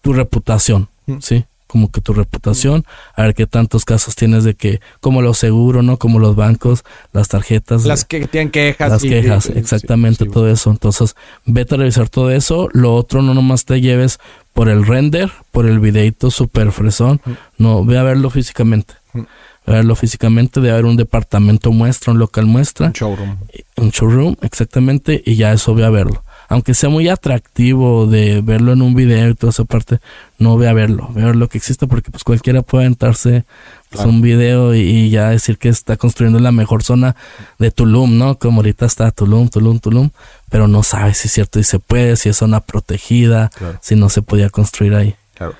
tu 0.00 0.12
reputación, 0.12 0.88
Mm. 1.06 1.16
¿sí? 1.20 1.44
Como 1.68 1.92
que 1.92 2.00
tu 2.00 2.12
reputación, 2.14 2.84
a 3.14 3.22
ver 3.22 3.34
qué 3.34 3.46
tantos 3.46 3.84
casos 3.84 4.16
tienes 4.16 4.42
de 4.42 4.54
que, 4.54 4.80
como 5.00 5.22
los 5.22 5.38
seguros, 5.38 5.84
¿no? 5.84 5.98
Como 5.98 6.18
los 6.18 6.34
bancos, 6.34 6.82
las 7.12 7.28
tarjetas. 7.28 7.84
Las 7.84 8.04
que 8.04 8.26
tienen 8.26 8.50
quejas. 8.50 8.90
Las 8.90 9.02
quejas, 9.02 9.50
y- 9.54 9.58
exactamente, 9.58 10.24
sí, 10.24 10.24
sí. 10.24 10.30
todo 10.32 10.48
eso. 10.50 10.70
Entonces, 10.70 11.14
vete 11.44 11.74
a 11.74 11.78
revisar 11.78 12.08
todo 12.08 12.30
eso. 12.30 12.68
Lo 12.72 12.94
otro, 12.94 13.22
no 13.22 13.34
nomás 13.34 13.64
te 13.66 13.80
lleves 13.80 14.18
por 14.54 14.68
el 14.68 14.84
render, 14.86 15.30
por 15.52 15.66
el 15.66 15.78
videito 15.78 16.30
super 16.32 16.72
fresón. 16.72 17.20
No, 17.58 17.84
ve 17.84 17.98
a 17.98 18.02
verlo 18.02 18.30
físicamente. 18.30 18.94
Mm. 19.12 19.20
Ve 19.66 19.72
a 19.74 19.76
verlo 19.76 19.94
físicamente, 19.94 20.60
debe 20.62 20.72
haber 20.72 20.86
un 20.86 20.96
departamento 20.96 21.70
muestra, 21.70 22.14
un 22.14 22.18
local 22.18 22.46
muestra, 22.46 22.86
Un 22.86 22.92
showroom. 22.94 23.36
un 23.76 23.90
showroom, 23.90 24.36
exactamente, 24.40 25.22
y 25.24 25.36
ya 25.36 25.52
eso 25.52 25.74
ve 25.74 25.84
a 25.84 25.90
verlo. 25.90 26.24
Aunque 26.48 26.72
sea 26.74 26.88
muy 26.88 27.08
atractivo 27.08 28.06
de 28.06 28.40
verlo 28.40 28.72
en 28.72 28.80
un 28.82 28.94
video 28.94 29.28
y 29.28 29.34
toda 29.34 29.50
esa 29.50 29.64
parte, 29.64 29.98
no 30.38 30.56
ve 30.56 30.66
a 30.68 30.72
verlo, 30.72 31.10
ve 31.14 31.22
a 31.22 31.26
ver 31.26 31.36
lo 31.36 31.48
que 31.48 31.58
existe 31.58 31.86
porque 31.86 32.10
pues 32.10 32.24
cualquiera 32.24 32.62
puede 32.62 32.84
aventarse 32.86 33.44
pues, 33.90 33.98
Claro. 34.00 34.10
un 34.10 34.22
video 34.22 34.74
y, 34.74 34.80
y 34.80 35.10
ya 35.10 35.30
decir 35.30 35.58
que 35.58 35.68
está 35.68 35.96
construyendo 35.96 36.38
la 36.40 36.50
mejor 36.52 36.82
zona 36.82 37.16
de 37.58 37.70
Tulum, 37.70 38.16
¿no? 38.18 38.38
Como 38.38 38.60
ahorita 38.60 38.86
está 38.86 39.10
Tulum, 39.10 39.48
Tulum, 39.48 39.78
Tulum, 39.78 40.10
pero 40.50 40.68
no 40.68 40.82
sabe 40.82 41.12
si 41.14 41.28
es 41.28 41.32
cierto 41.34 41.58
y 41.60 41.64
se 41.64 41.78
puede, 41.78 42.16
si 42.16 42.28
es 42.30 42.36
zona 42.36 42.60
protegida, 42.60 43.50
Claro. 43.54 43.78
si 43.82 43.94
no 43.96 44.08
se 44.08 44.22
podía 44.22 44.48
construir 44.50 44.94
ahí. 44.94 45.14
Claro. 45.34 45.54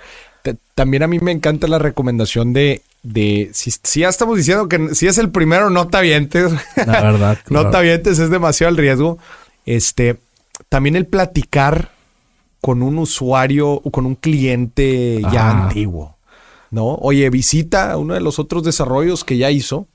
También 0.74 1.02
a 1.02 1.06
mí 1.06 1.18
me 1.18 1.32
encanta 1.32 1.68
la 1.68 1.78
recomendación 1.78 2.52
de, 2.54 2.80
de 3.02 3.50
si, 3.52 3.70
si 3.82 4.00
ya 4.00 4.08
estamos 4.08 4.36
diciendo 4.38 4.68
que 4.68 4.94
si 4.94 5.06
es 5.06 5.18
el 5.18 5.28
primero, 5.30 5.68
no 5.68 5.88
te 5.88 5.98
avientes. 5.98 6.52
La 6.86 7.02
verdad. 7.02 7.38
no 7.50 7.68
te 7.68 7.76
avientes, 7.76 8.18
es 8.18 8.30
demasiado 8.30 8.70
el 8.70 8.76
riesgo. 8.78 9.18
Este, 9.66 10.16
también 10.68 10.96
el 10.96 11.06
platicar 11.06 11.90
con 12.60 12.82
un 12.82 12.98
usuario 12.98 13.70
o 13.72 13.90
con 13.90 14.04
un 14.06 14.14
cliente 14.16 15.20
ya 15.32 15.48
Ah. 15.50 15.62
antiguo. 15.64 16.16
¿No? 16.70 16.96
Oye, 16.96 17.30
visita 17.30 17.96
uno 17.96 18.14
de 18.14 18.20
los 18.20 18.38
otros 18.38 18.62
desarrollos 18.62 19.24
que 19.24 19.38
ya 19.38 19.50
hizo. 19.50 19.86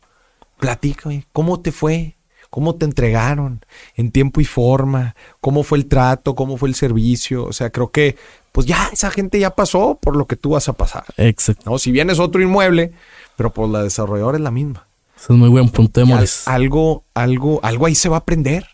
Platica, 0.59 1.09
oye, 1.09 1.25
¿cómo 1.31 1.59
te 1.59 1.71
fue? 1.71 2.15
¿Cómo 2.49 2.75
te 2.75 2.85
entregaron? 2.85 3.65
En 3.95 4.11
tiempo 4.11 4.39
y 4.41 4.45
forma. 4.45 5.15
¿Cómo 5.41 5.63
fue 5.63 5.77
el 5.79 5.87
trato? 5.87 6.35
¿Cómo 6.35 6.57
fue 6.57 6.69
el 6.69 6.75
servicio? 6.75 7.45
O 7.45 7.53
sea, 7.53 7.69
creo 7.71 7.91
que, 7.91 8.15
pues 8.51 8.65
ya 8.67 8.89
esa 8.93 9.11
gente 9.11 9.39
ya 9.39 9.51
pasó 9.55 9.97
por 10.01 10.15
lo 10.15 10.25
que 10.25 10.35
tú 10.35 10.51
vas 10.51 10.69
a 10.69 10.73
pasar. 10.73 11.03
Exacto. 11.17 11.69
¿No? 11.69 11.77
Si 11.79 11.91
bien 11.91 12.09
es 12.09 12.19
otro 12.19 12.41
inmueble, 12.41 12.91
pero 13.35 13.51
pues 13.51 13.69
la 13.69 13.83
desarrolladora 13.83 14.37
es 14.37 14.43
la 14.43 14.51
misma. 14.51 14.87
Ese 15.17 15.33
es 15.33 15.39
muy 15.39 15.49
buen 15.49 15.69
punto 15.69 16.03
de 16.05 16.13
al- 16.13 16.27
algo, 16.45 17.03
algo, 17.13 17.59
algo 17.63 17.85
ahí 17.87 17.95
se 17.95 18.09
va 18.09 18.17
a 18.17 18.19
aprender. 18.19 18.65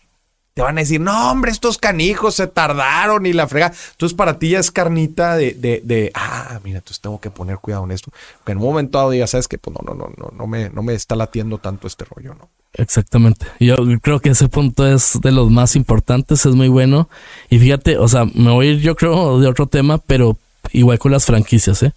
Te 0.60 0.64
van 0.64 0.76
a 0.76 0.82
decir, 0.82 1.00
no, 1.00 1.30
hombre, 1.30 1.50
estos 1.50 1.78
canijos 1.78 2.34
se 2.34 2.46
tardaron 2.46 3.24
y 3.24 3.32
la 3.32 3.48
frega. 3.48 3.72
Entonces, 3.92 4.14
para 4.14 4.38
ti 4.38 4.50
ya 4.50 4.58
es 4.58 4.70
carnita 4.70 5.34
de, 5.34 5.54
de, 5.54 5.80
de, 5.82 6.10
ah, 6.12 6.60
mira, 6.62 6.80
entonces 6.80 7.00
tengo 7.00 7.18
que 7.18 7.30
poner 7.30 7.56
cuidado 7.56 7.84
en 7.84 7.92
esto. 7.92 8.12
Que 8.44 8.52
en 8.52 8.58
un 8.58 8.64
momento 8.64 8.98
dado 8.98 9.08
digas, 9.08 9.30
sabes 9.30 9.48
que, 9.48 9.56
pues 9.56 9.74
no, 9.74 9.94
no, 9.94 9.98
no, 9.98 10.12
no, 10.18 10.36
no 10.36 10.46
me, 10.46 10.68
no 10.68 10.82
me 10.82 10.92
está 10.92 11.16
latiendo 11.16 11.56
tanto 11.56 11.86
este 11.86 12.04
rollo, 12.04 12.34
¿no? 12.34 12.50
Exactamente. 12.74 13.46
Yo 13.58 13.76
creo 14.02 14.20
que 14.20 14.28
ese 14.28 14.50
punto 14.50 14.86
es 14.86 15.18
de 15.22 15.32
los 15.32 15.50
más 15.50 15.76
importantes, 15.76 16.44
es 16.44 16.54
muy 16.54 16.68
bueno. 16.68 17.08
Y 17.48 17.58
fíjate, 17.58 17.96
o 17.96 18.06
sea, 18.06 18.26
me 18.26 18.50
voy 18.50 18.66
a 18.66 18.70
ir 18.72 18.80
yo 18.80 18.96
creo 18.96 19.40
de 19.40 19.48
otro 19.48 19.66
tema, 19.66 19.96
pero 19.96 20.36
igual 20.72 20.98
con 20.98 21.10
las 21.10 21.24
franquicias, 21.24 21.82
¿eh? 21.84 21.94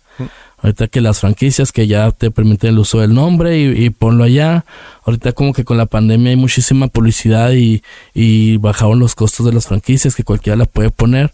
Ahorita 0.64 0.88
que 0.88 1.02
las 1.02 1.20
franquicias 1.20 1.72
que 1.72 1.86
ya 1.86 2.10
te 2.12 2.32
permiten 2.32 2.72
el 2.72 2.80
uso 2.80 3.00
del 3.02 3.14
nombre 3.14 3.60
y, 3.60 3.86
y 3.86 3.90
ponlo 3.92 4.24
allá. 4.24 4.66
Ahorita 5.06 5.34
como 5.34 5.54
que 5.54 5.64
con 5.64 5.78
la 5.78 5.86
pandemia 5.86 6.32
hay 6.32 6.38
muchísima 6.38 6.88
publicidad 6.88 7.52
y, 7.52 7.84
y 8.16 8.58
bajaron 8.58 8.98
los 8.98 9.14
costos 9.14 9.46
de 9.46 9.54
las 9.54 9.68
franquicias 9.68 10.16
que 10.16 10.24
cualquiera 10.24 10.56
la 10.56 10.66
puede 10.66 10.90
poner. 10.90 11.32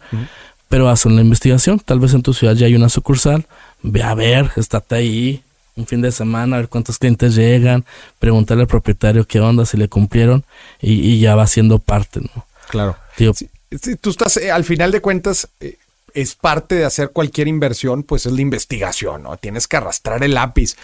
Pero 0.67 0.89
haz 0.89 1.05
una 1.05 1.21
investigación. 1.21 1.79
Tal 1.79 1.99
vez 1.99 2.13
en 2.13 2.23
tu 2.23 2.33
ciudad 2.33 2.55
ya 2.55 2.65
hay 2.65 2.75
una 2.75 2.89
sucursal. 2.89 3.45
Ve 3.83 4.03
a 4.03 4.13
ver, 4.15 4.51
estate 4.57 4.95
ahí 4.95 5.43
un 5.75 5.85
fin 5.85 6.01
de 6.01 6.11
semana, 6.11 6.57
a 6.57 6.59
ver 6.59 6.67
cuántos 6.67 6.97
clientes 6.97 7.35
llegan, 7.35 7.85
preguntarle 8.19 8.63
al 8.63 8.67
propietario 8.67 9.25
qué 9.25 9.39
onda, 9.39 9.65
si 9.65 9.77
le 9.77 9.87
cumplieron 9.87 10.43
y, 10.81 10.93
y 10.93 11.19
ya 11.21 11.35
va 11.35 11.47
siendo 11.47 11.79
parte, 11.79 12.19
¿no? 12.19 12.45
Claro. 12.69 12.97
Tío, 13.15 13.33
Si, 13.33 13.49
si 13.81 13.95
tú 13.95 14.09
estás, 14.09 14.35
eh, 14.37 14.51
al 14.51 14.65
final 14.65 14.91
de 14.91 14.99
cuentas, 14.99 15.47
eh, 15.61 15.77
es 16.13 16.35
parte 16.35 16.75
de 16.75 16.85
hacer 16.85 17.11
cualquier 17.11 17.47
inversión, 17.47 18.03
pues 18.03 18.25
es 18.25 18.31
la 18.33 18.41
investigación, 18.41 19.23
¿no? 19.23 19.37
Tienes 19.37 19.67
que 19.67 19.77
arrastrar 19.77 20.23
el 20.23 20.33
lápiz. 20.35 20.75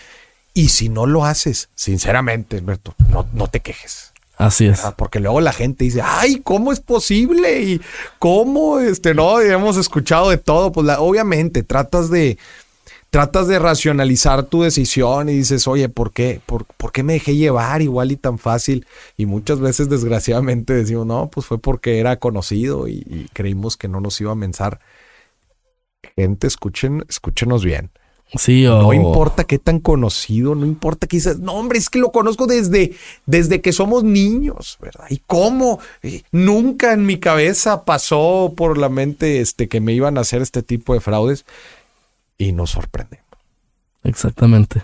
Y 0.53 0.69
si 0.69 0.87
no 0.89 1.05
lo 1.05 1.25
haces, 1.25 1.69
sinceramente, 1.75 2.57
Alberto, 2.57 2.95
no, 3.09 3.27
no 3.33 3.47
te 3.49 3.59
quejes. 3.59 4.13
así 4.37 4.65
es. 4.67 4.77
¿verdad? 4.77 4.95
Porque 4.97 5.19
luego 5.19 5.41
la 5.41 5.51
gente 5.53 5.83
dice, 5.83 6.01
ay, 6.03 6.41
¿cómo 6.43 6.71
es 6.71 6.79
posible? 6.79 7.61
Y 7.63 7.81
cómo, 8.19 8.79
este, 8.79 9.13
no, 9.13 9.43
Y 9.43 9.49
hemos 9.49 9.75
escuchado 9.77 10.29
de 10.29 10.37
todo. 10.37 10.71
Pues 10.71 10.87
la- 10.87 11.01
obviamente 11.01 11.61
tratas 11.63 12.09
de, 12.09 12.37
tratas 13.09 13.47
de 13.47 13.59
racionalizar 13.59 14.43
tu 14.43 14.61
decisión 14.63 15.27
y 15.29 15.33
dices, 15.33 15.67
oye, 15.67 15.89
¿por 15.89 16.11
qué? 16.13 16.39
¿Por, 16.45 16.63
por 16.65 16.91
qué 16.93 17.03
me 17.03 17.13
dejé 17.13 17.35
llevar 17.35 17.81
igual 17.81 18.11
y 18.13 18.15
tan 18.17 18.37
fácil? 18.39 18.85
Y 19.17 19.25
muchas 19.25 19.59
veces, 19.59 19.89
desgraciadamente, 19.89 20.73
decimos, 20.73 21.05
no, 21.05 21.29
pues 21.29 21.45
fue 21.45 21.57
porque 21.57 21.99
era 21.99 22.15
conocido 22.17 22.87
y, 22.87 23.03
y 23.09 23.27
creímos 23.33 23.75
que 23.77 23.87
no 23.89 23.99
nos 23.99 24.19
iba 24.21 24.31
a 24.31 24.35
mensar. 24.35 24.79
Gente, 26.15 26.47
escuchen, 26.47 27.05
escúchenos 27.09 27.63
bien. 27.63 27.91
Sí, 28.33 28.65
o 28.65 28.81
No 28.81 28.93
importa 28.93 29.43
qué 29.43 29.59
tan 29.59 29.79
conocido, 29.79 30.55
no 30.55 30.65
importa 30.65 31.07
que 31.07 31.17
dices, 31.17 31.39
no, 31.39 31.53
hombre, 31.53 31.77
es 31.77 31.89
que 31.89 31.99
lo 31.99 32.11
conozco 32.11 32.47
desde, 32.47 32.95
desde 33.25 33.61
que 33.61 33.71
somos 33.71 34.03
niños, 34.03 34.77
¿verdad? 34.81 35.05
¿Y 35.09 35.21
cómo? 35.27 35.79
Eh, 36.01 36.23
nunca 36.31 36.93
en 36.93 37.05
mi 37.05 37.19
cabeza 37.19 37.85
pasó 37.85 38.53
por 38.57 38.77
la 38.77 38.89
mente 38.89 39.41
este, 39.41 39.67
que 39.67 39.79
me 39.79 39.93
iban 39.93 40.17
a 40.17 40.21
hacer 40.21 40.41
este 40.41 40.63
tipo 40.63 40.93
de 40.93 41.01
fraudes 41.01 41.45
y 42.37 42.51
nos 42.51 42.71
sorprendemos. 42.71 43.25
Exactamente. 44.03 44.83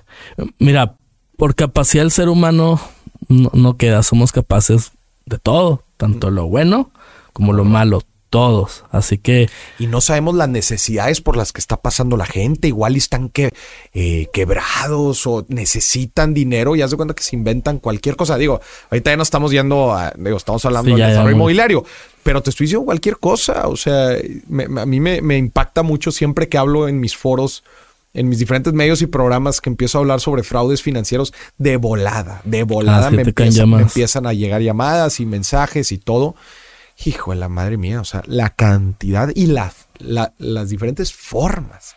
Mira, 0.60 0.96
por 1.36 1.56
capacidad 1.56 2.04
del 2.04 2.12
ser 2.12 2.30
humano 2.30 2.80
no, 3.28 3.50
no 3.54 3.76
queda, 3.76 4.04
somos 4.04 4.32
capaces 4.32 4.92
de 5.26 5.40
todo, 5.40 5.84
tanto 5.98 6.30
lo 6.30 6.48
bueno 6.48 6.92
como 7.34 7.54
lo 7.54 7.64
malo, 7.64 8.02
todos. 8.32 8.86
Así 8.90 9.20
que 9.20 9.50
Y 9.78 9.86
no 9.86 10.02
sabemos 10.02 10.34
las 10.34 10.50
necesidades 10.50 11.22
por 11.22 11.38
las 11.38 11.52
que 11.54 11.60
está 11.60 11.78
pasando 11.78 12.18
la 12.18 12.26
gente. 12.26 12.68
Igual 12.70 12.96
están 12.96 13.30
que, 13.30 13.52
eh, 13.94 14.28
quebrados 14.34 15.28
o 15.28 15.46
necesitan 15.50 16.34
dinero 16.34 16.76
y 16.76 16.82
haz 16.82 16.90
de 16.92 16.96
cuenta 16.98 17.14
que 17.14 17.22
se 17.24 17.36
inventan 17.36 17.78
cualquier 17.78 18.16
cosa. 18.16 18.38
Digo, 18.38 18.60
ahorita 18.90 19.12
ya 19.12 19.18
no 19.18 19.24
estamos 19.24 19.52
yendo 19.52 19.94
a, 19.94 20.12
digo, 20.18 20.38
estamos 20.38 20.66
hablando 20.66 20.90
Sí, 20.96 21.00
del 21.00 21.10
desarrollo 21.10 21.36
inmobiliario, 21.36 21.86
pero 22.24 22.42
te 22.42 22.50
estoy 22.50 22.66
diciendo 22.66 22.86
cualquier 22.86 23.18
cosa. 23.18 23.68
O 23.68 23.76
sea, 23.76 24.16
me- 24.48 24.64
a 24.82 24.86
mí 24.86 25.00
me, 25.00 25.22
me 25.22 25.38
impacta 25.38 25.84
mucho 25.84 26.12
siempre 26.12 26.48
que 26.50 26.58
hablo 26.58 26.88
en 26.88 27.00
mis 27.02 27.16
foros, 27.18 27.64
en 28.14 28.30
mis 28.30 28.40
diferentes 28.40 28.72
medios 28.74 29.02
y 29.02 29.08
programas 29.08 29.60
que 29.62 29.70
empiezo 29.70 29.98
a 29.98 30.02
hablar 30.02 30.22
sobre 30.22 30.44
fraudes 30.44 30.82
financieros 30.82 31.34
de 31.58 31.78
volada, 31.78 32.42
de 32.46 32.64
volada 32.64 33.08
Ah, 33.08 33.12
me, 33.12 33.24
empiezan 33.84 34.26
a 34.26 34.34
llegar 34.34 34.62
llamadas 34.62 35.20
y 35.20 35.26
mensajes 35.26 35.92
y 35.92 35.98
todo. 35.98 36.36
Hijo 37.06 37.32
de 37.32 37.38
la 37.38 37.50
madre 37.50 37.78
mía, 37.78 38.00
o 38.02 38.06
sea, 38.06 38.22
la 38.28 38.50
cantidad 38.50 39.30
y 39.34 39.48
la, 39.48 39.74
la- 40.00 40.34
las 40.38 40.70
diferentes 40.70 41.14
formas 41.14 41.96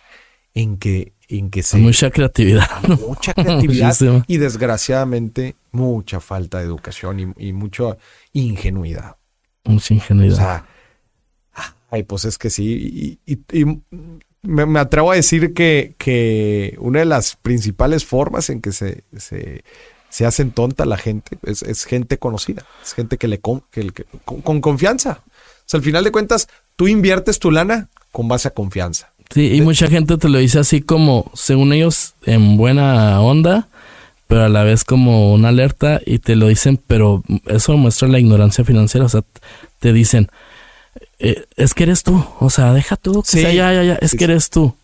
en 0.54 0.76
que, 0.78 1.12
en 1.28 1.50
que 1.50 1.62
se... 1.62 1.76
mucha 1.78 2.10
creatividad. 2.10 2.68
¿no? 2.88 2.96
mucha 2.96 3.34
creatividad 3.34 3.96
y 4.26 4.36
desgraciadamente 4.38 5.56
mucha 5.72 6.20
falta 6.20 6.58
de 6.58 6.64
educación 6.64 7.34
y, 7.38 7.48
y 7.48 7.52
mucha 7.52 7.96
ingenuidad. 8.32 9.16
Mucha 9.64 9.94
O 9.94 9.96
ingenuidad. 9.96 10.36
sea, 10.36 10.66
ay, 11.90 12.02
pues 12.04 12.24
es 12.24 12.38
que 12.38 12.50
sí. 12.50 13.18
Y, 13.26 13.32
y- 13.32 13.60
y 13.60 13.82
me, 14.42 14.66
me 14.66 14.78
atrevo 14.80 15.10
a 15.12 15.16
decir 15.16 15.54
que, 15.54 15.94
que 15.98 16.76
una 16.78 16.98
de 17.00 17.04
las 17.06 17.36
principales 17.36 18.04
formas 18.04 18.50
en 18.50 18.60
que 18.60 18.72
se, 18.72 19.04
se, 19.16 19.64
se 20.14 20.24
hacen 20.26 20.52
tonta 20.52 20.84
la 20.86 20.96
gente 20.96 21.38
es, 21.44 21.62
es 21.62 21.84
gente 21.86 22.18
conocida, 22.18 22.64
es 22.84 22.94
gente 22.94 23.18
que 23.18 23.26
le 23.26 23.40
con, 23.40 23.62
que 23.72 23.90
que- 23.90 24.04
con, 24.24 24.42
con 24.42 24.60
confianza. 24.60 25.22
O 25.26 25.66
sea, 25.66 25.78
al 25.78 25.84
final 25.84 26.04
de 26.04 26.12
cuentas, 26.12 26.46
tú 26.76 26.86
inviertes 26.86 27.40
tu 27.40 27.50
lana 27.50 27.88
con 28.12 28.28
base 28.28 28.46
a 28.46 28.52
confianza. 28.52 29.10
Sí, 29.30 29.54
y 29.56 29.60
mucha 29.60 29.88
gente 29.88 30.16
te 30.16 30.28
lo 30.28 30.38
dice 30.38 30.60
así 30.60 30.82
como, 30.82 31.32
según 31.34 31.72
ellos, 31.72 32.14
en 32.26 32.56
buena 32.56 33.20
onda, 33.22 33.66
pero 34.28 34.44
a 34.44 34.48
la 34.48 34.62
vez 34.62 34.84
como 34.84 35.32
una 35.34 35.48
alerta 35.48 36.00
y 36.06 36.20
te 36.20 36.36
lo 36.36 36.46
dicen, 36.46 36.78
pero 36.86 37.24
eso 37.46 37.76
muestra 37.76 38.06
la 38.06 38.20
ignorancia 38.20 38.64
financiera, 38.64 39.06
o 39.06 39.08
sea, 39.08 39.22
te 39.80 39.92
dicen, 39.92 40.28
eh, 41.18 41.44
es 41.56 41.74
que 41.74 41.82
eres 41.82 42.04
tú, 42.04 42.24
o 42.38 42.50
sea, 42.50 42.72
deja 42.72 42.94
tú, 42.96 43.22
que 43.24 43.30
Sí. 43.32 43.40
sea, 43.40 43.52
ya, 43.52 43.72
ya, 43.72 43.82
ya, 43.82 43.94
es 44.00 44.12
Sí, 44.12 44.16
que 44.16 44.24
eres 44.24 44.48
tú. 44.50 44.76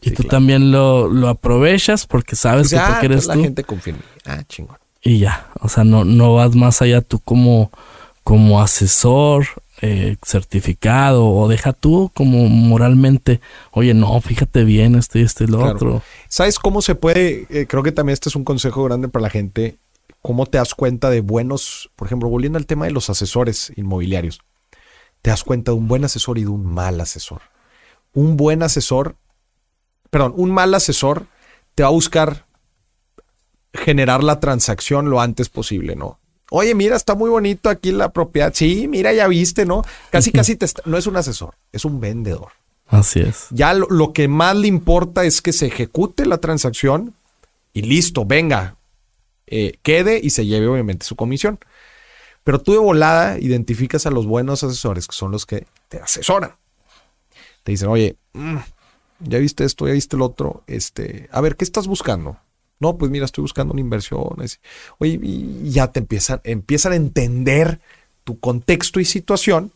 Y 0.00 0.10
Sí, 0.10 0.14
tú 0.14 0.22
claro. 0.22 0.28
también 0.38 0.70
lo, 0.70 1.08
lo 1.08 1.28
aprovechas 1.28 2.06
porque 2.06 2.36
sabes 2.36 2.70
Dice, 2.70 2.76
que 2.82 2.90
porque 2.92 3.06
eres 3.06 3.26
la 3.26 3.34
tú 3.34 3.42
gente 3.42 3.64
confía 3.64 3.94
en 3.94 3.98
mí. 3.98 4.04
Ah, 4.26 4.42
chingón. 4.48 4.76
y 5.02 5.18
ya, 5.18 5.48
o 5.60 5.68
sea, 5.68 5.84
no, 5.84 6.04
no 6.04 6.34
vas 6.34 6.54
más 6.54 6.82
allá 6.82 7.00
tú 7.00 7.18
como, 7.20 7.70
como 8.22 8.60
asesor, 8.60 9.46
eh, 9.80 10.16
certificado 10.24 11.26
o 11.26 11.48
deja 11.48 11.72
tú 11.72 12.10
como 12.14 12.48
moralmente, 12.48 13.40
oye, 13.70 13.94
no, 13.94 14.20
fíjate 14.20 14.64
bien 14.64 14.94
este 14.96 15.20
y 15.20 15.22
este 15.22 15.44
y 15.44 15.46
lo 15.48 15.64
otro. 15.64 16.02
¿Sabes 16.28 16.58
cómo 16.58 16.82
se 16.82 16.94
puede? 16.94 17.46
Eh, 17.50 17.66
creo 17.68 17.82
que 17.82 17.92
también 17.92 18.14
este 18.14 18.28
es 18.28 18.36
un 18.36 18.44
consejo 18.44 18.84
grande 18.84 19.08
para 19.08 19.22
la 19.24 19.30
gente. 19.30 19.78
¿Cómo 20.20 20.46
te 20.46 20.58
das 20.58 20.74
cuenta 20.74 21.10
de 21.10 21.20
buenos, 21.20 21.90
por 21.96 22.06
ejemplo, 22.06 22.28
volviendo 22.28 22.58
al 22.58 22.66
tema 22.66 22.86
de 22.86 22.90
los 22.90 23.08
asesores 23.08 23.72
inmobiliarios? 23.76 24.40
Te 25.22 25.30
das 25.30 25.44
cuenta 25.44 25.70
de 25.72 25.76
un 25.78 25.86
buen 25.88 26.04
asesor 26.04 26.38
y 26.38 26.42
de 26.42 26.48
un 26.48 26.66
mal 26.66 27.00
asesor. 27.00 27.40
Un 28.14 28.36
buen 28.36 28.62
asesor, 28.64 29.14
perdón, 30.10 30.34
un 30.36 30.50
mal 30.50 30.74
asesor 30.74 31.26
te 31.74 31.82
va 31.82 31.88
a 31.88 31.92
buscar 31.92 32.46
generar 33.72 34.22
la 34.24 34.40
transacción 34.40 35.10
lo 35.10 35.20
antes 35.20 35.48
posible, 35.48 35.96
¿no? 35.96 36.18
Oye, 36.50 36.74
mira, 36.74 36.96
está 36.96 37.14
muy 37.14 37.28
bonito 37.28 37.68
aquí 37.68 37.92
la 37.92 38.10
propiedad. 38.10 38.52
Sí, 38.54 38.88
mira, 38.88 39.12
ya 39.12 39.28
viste, 39.28 39.66
¿no? 39.66 39.82
Casi, 40.10 40.32
casi 40.32 40.56
te 40.56 40.66
no 40.86 40.96
es 40.96 41.06
un 41.06 41.16
asesor, 41.16 41.54
es 41.72 41.84
un 41.84 42.00
vendedor. 42.00 42.52
Así 42.86 43.20
es. 43.20 43.46
Ya 43.50 43.74
lo, 43.74 44.12
que 44.14 44.28
más 44.28 44.56
le 44.56 44.66
importa 44.66 45.24
es 45.24 45.42
que 45.42 45.52
se 45.52 45.66
ejecute 45.66 46.24
la 46.24 46.38
transacción 46.38 47.14
y 47.74 47.82
listo, 47.82 48.24
venga, 48.24 48.76
eh, 49.46 49.78
quede 49.82 50.20
y 50.22 50.30
se 50.30 50.46
lleve 50.46 50.66
obviamente 50.68 51.04
su 51.04 51.16
comisión. 51.16 51.58
Pero 52.44 52.62
tú 52.62 52.72
de 52.72 52.78
volada 52.78 53.38
identificas 53.38 54.06
a 54.06 54.10
los 54.10 54.26
buenos 54.26 54.64
asesores, 54.64 55.06
que 55.06 55.14
son 55.14 55.30
los 55.32 55.44
que 55.44 55.66
te 55.90 56.00
asesoran. 56.00 56.54
Te 57.62 57.72
dicen, 57.72 57.88
oye, 57.88 58.16
mm, 58.32 58.56
ya 59.20 59.38
viste 59.38 59.64
esto, 59.64 59.86
ya 59.86 59.94
viste 59.94 60.16
el 60.16 60.22
otro, 60.22 60.62
este, 60.66 61.28
a 61.32 61.40
ver, 61.40 61.56
¿qué 61.56 61.64
estás 61.64 61.86
buscando? 61.86 62.36
No, 62.80 62.96
pues 62.96 63.10
mira, 63.10 63.24
estoy 63.24 63.42
buscando 63.42 63.72
una 63.72 63.80
inversión. 63.80 64.36
Oye, 64.98 65.18
y 65.22 65.70
ya 65.70 65.88
te 65.88 65.98
empiezan, 65.98 66.40
empiezan 66.44 66.92
a 66.92 66.96
entender 66.96 67.80
tu 68.24 68.38
contexto 68.38 69.00
y 69.00 69.04
situación 69.04 69.72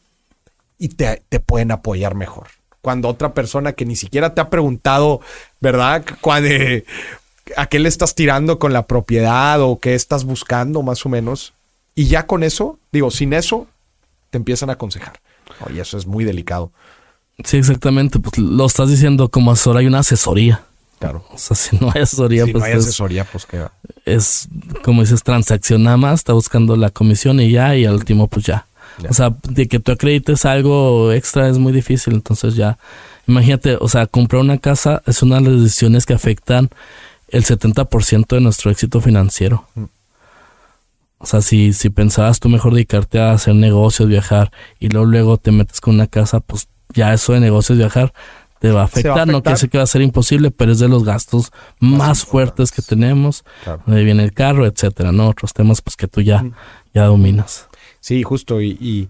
y 0.78 0.88
te, 0.88 1.22
te 1.28 1.40
pueden 1.40 1.72
apoyar 1.72 2.14
mejor. 2.14 2.48
Cuando 2.80 3.08
otra 3.08 3.34
persona 3.34 3.72
que 3.72 3.86
ni 3.86 3.96
siquiera 3.96 4.34
te 4.34 4.40
ha 4.40 4.50
preguntado, 4.50 5.20
¿verdad? 5.60 6.04
¿A 7.56 7.66
qué 7.66 7.78
le 7.78 7.88
estás 7.88 8.14
tirando 8.14 8.58
con 8.58 8.72
la 8.72 8.86
propiedad 8.86 9.60
o 9.60 9.78
qué 9.78 9.94
estás 9.94 10.24
buscando 10.24 10.82
más 10.82 11.04
o 11.04 11.08
menos? 11.08 11.52
Y 11.94 12.06
ya 12.06 12.26
con 12.26 12.42
eso, 12.42 12.78
digo, 12.92 13.10
sin 13.10 13.32
eso, 13.32 13.66
te 14.30 14.38
empiezan 14.38 14.70
a 14.70 14.74
aconsejar. 14.74 15.20
Oye, 15.66 15.80
eso 15.80 15.98
es 15.98 16.06
muy 16.06 16.24
delicado. 16.24 16.72
Sí, 17.44 17.56
exactamente. 17.56 18.18
Pues 18.18 18.38
lo 18.38 18.66
estás 18.66 18.88
diciendo 18.88 19.28
como 19.28 19.52
asesor, 19.52 19.76
hay 19.76 19.86
una 19.86 20.00
asesoría. 20.00 20.62
Claro. 20.98 21.24
O 21.32 21.38
sea, 21.38 21.56
si 21.56 21.76
no 21.78 21.90
hay 21.94 22.02
asesoría, 22.02 22.44
si 22.44 22.52
pues. 22.52 22.60
No 22.62 22.66
hay 22.66 22.74
asesoría, 22.74 23.24
pues 23.24 23.46
que. 23.46 23.64
Es, 24.04 24.48
como 24.84 25.02
dices, 25.02 25.22
transacción 25.22 25.82
nada 25.82 25.96
más, 25.96 26.20
está 26.20 26.32
buscando 26.32 26.76
la 26.76 26.90
comisión 26.90 27.40
y 27.40 27.50
ya, 27.50 27.76
y 27.76 27.84
al 27.84 27.94
último, 27.94 28.28
pues 28.28 28.46
ya. 28.46 28.66
O 29.08 29.14
sea, 29.14 29.34
de 29.48 29.68
que 29.68 29.80
tú 29.80 29.92
acredites 29.92 30.44
algo 30.44 31.12
extra 31.12 31.48
es 31.48 31.58
muy 31.58 31.72
difícil, 31.72 32.14
entonces 32.14 32.54
ya. 32.54 32.78
Imagínate, 33.26 33.76
o 33.80 33.88
sea, 33.88 34.06
comprar 34.06 34.42
una 34.42 34.58
casa 34.58 35.02
es 35.06 35.22
una 35.22 35.36
de 35.40 35.50
las 35.50 35.62
decisiones 35.62 36.06
que 36.06 36.14
afectan 36.14 36.70
el 37.28 37.44
70% 37.44 38.26
de 38.26 38.40
nuestro 38.40 38.70
éxito 38.70 39.00
financiero. 39.00 39.66
Mm. 39.74 39.84
O 41.18 41.26
sea, 41.26 41.40
si, 41.40 41.72
si 41.72 41.88
pensabas 41.88 42.40
tú 42.40 42.48
mejor 42.48 42.74
dedicarte 42.74 43.20
a 43.20 43.32
hacer 43.32 43.54
negocios, 43.54 44.08
viajar, 44.08 44.50
y 44.80 44.88
luego, 44.88 45.06
luego 45.06 45.36
te 45.38 45.52
metes 45.52 45.80
con 45.80 45.94
una 45.94 46.08
casa, 46.08 46.40
pues 46.40 46.68
ya 46.92 47.12
eso 47.12 47.32
de 47.32 47.40
negocios, 47.40 47.78
viajar, 47.78 48.12
te 48.62 48.70
va 48.70 48.82
a 48.82 48.84
afectar. 48.84 49.26
No 49.26 49.42
quiere 49.42 49.54
decir 49.54 49.70
que 49.70 49.78
va 49.78 49.84
a 49.84 49.88
ser 49.88 50.02
imposible, 50.02 50.52
pero 50.52 50.70
es 50.70 50.78
de 50.78 50.88
los 50.88 51.04
gastos 51.04 51.50
más, 51.80 52.24
fuertes 52.24 52.70
que 52.70 52.80
tenemos. 52.80 53.44
Donde 53.86 54.04
viene 54.04 54.22
el 54.22 54.32
carro, 54.32 54.66
etcétera, 54.66 55.10
¿no? 55.10 55.28
Otros 55.28 55.52
temas 55.52 55.82
pues 55.82 55.96
que 55.96 56.06
tú 56.06 56.20
ya, 56.20 56.44
ya 56.94 57.06
dominas. 57.06 57.68
Sí, 57.98 58.22
justo. 58.22 58.60
Y, 58.60 59.08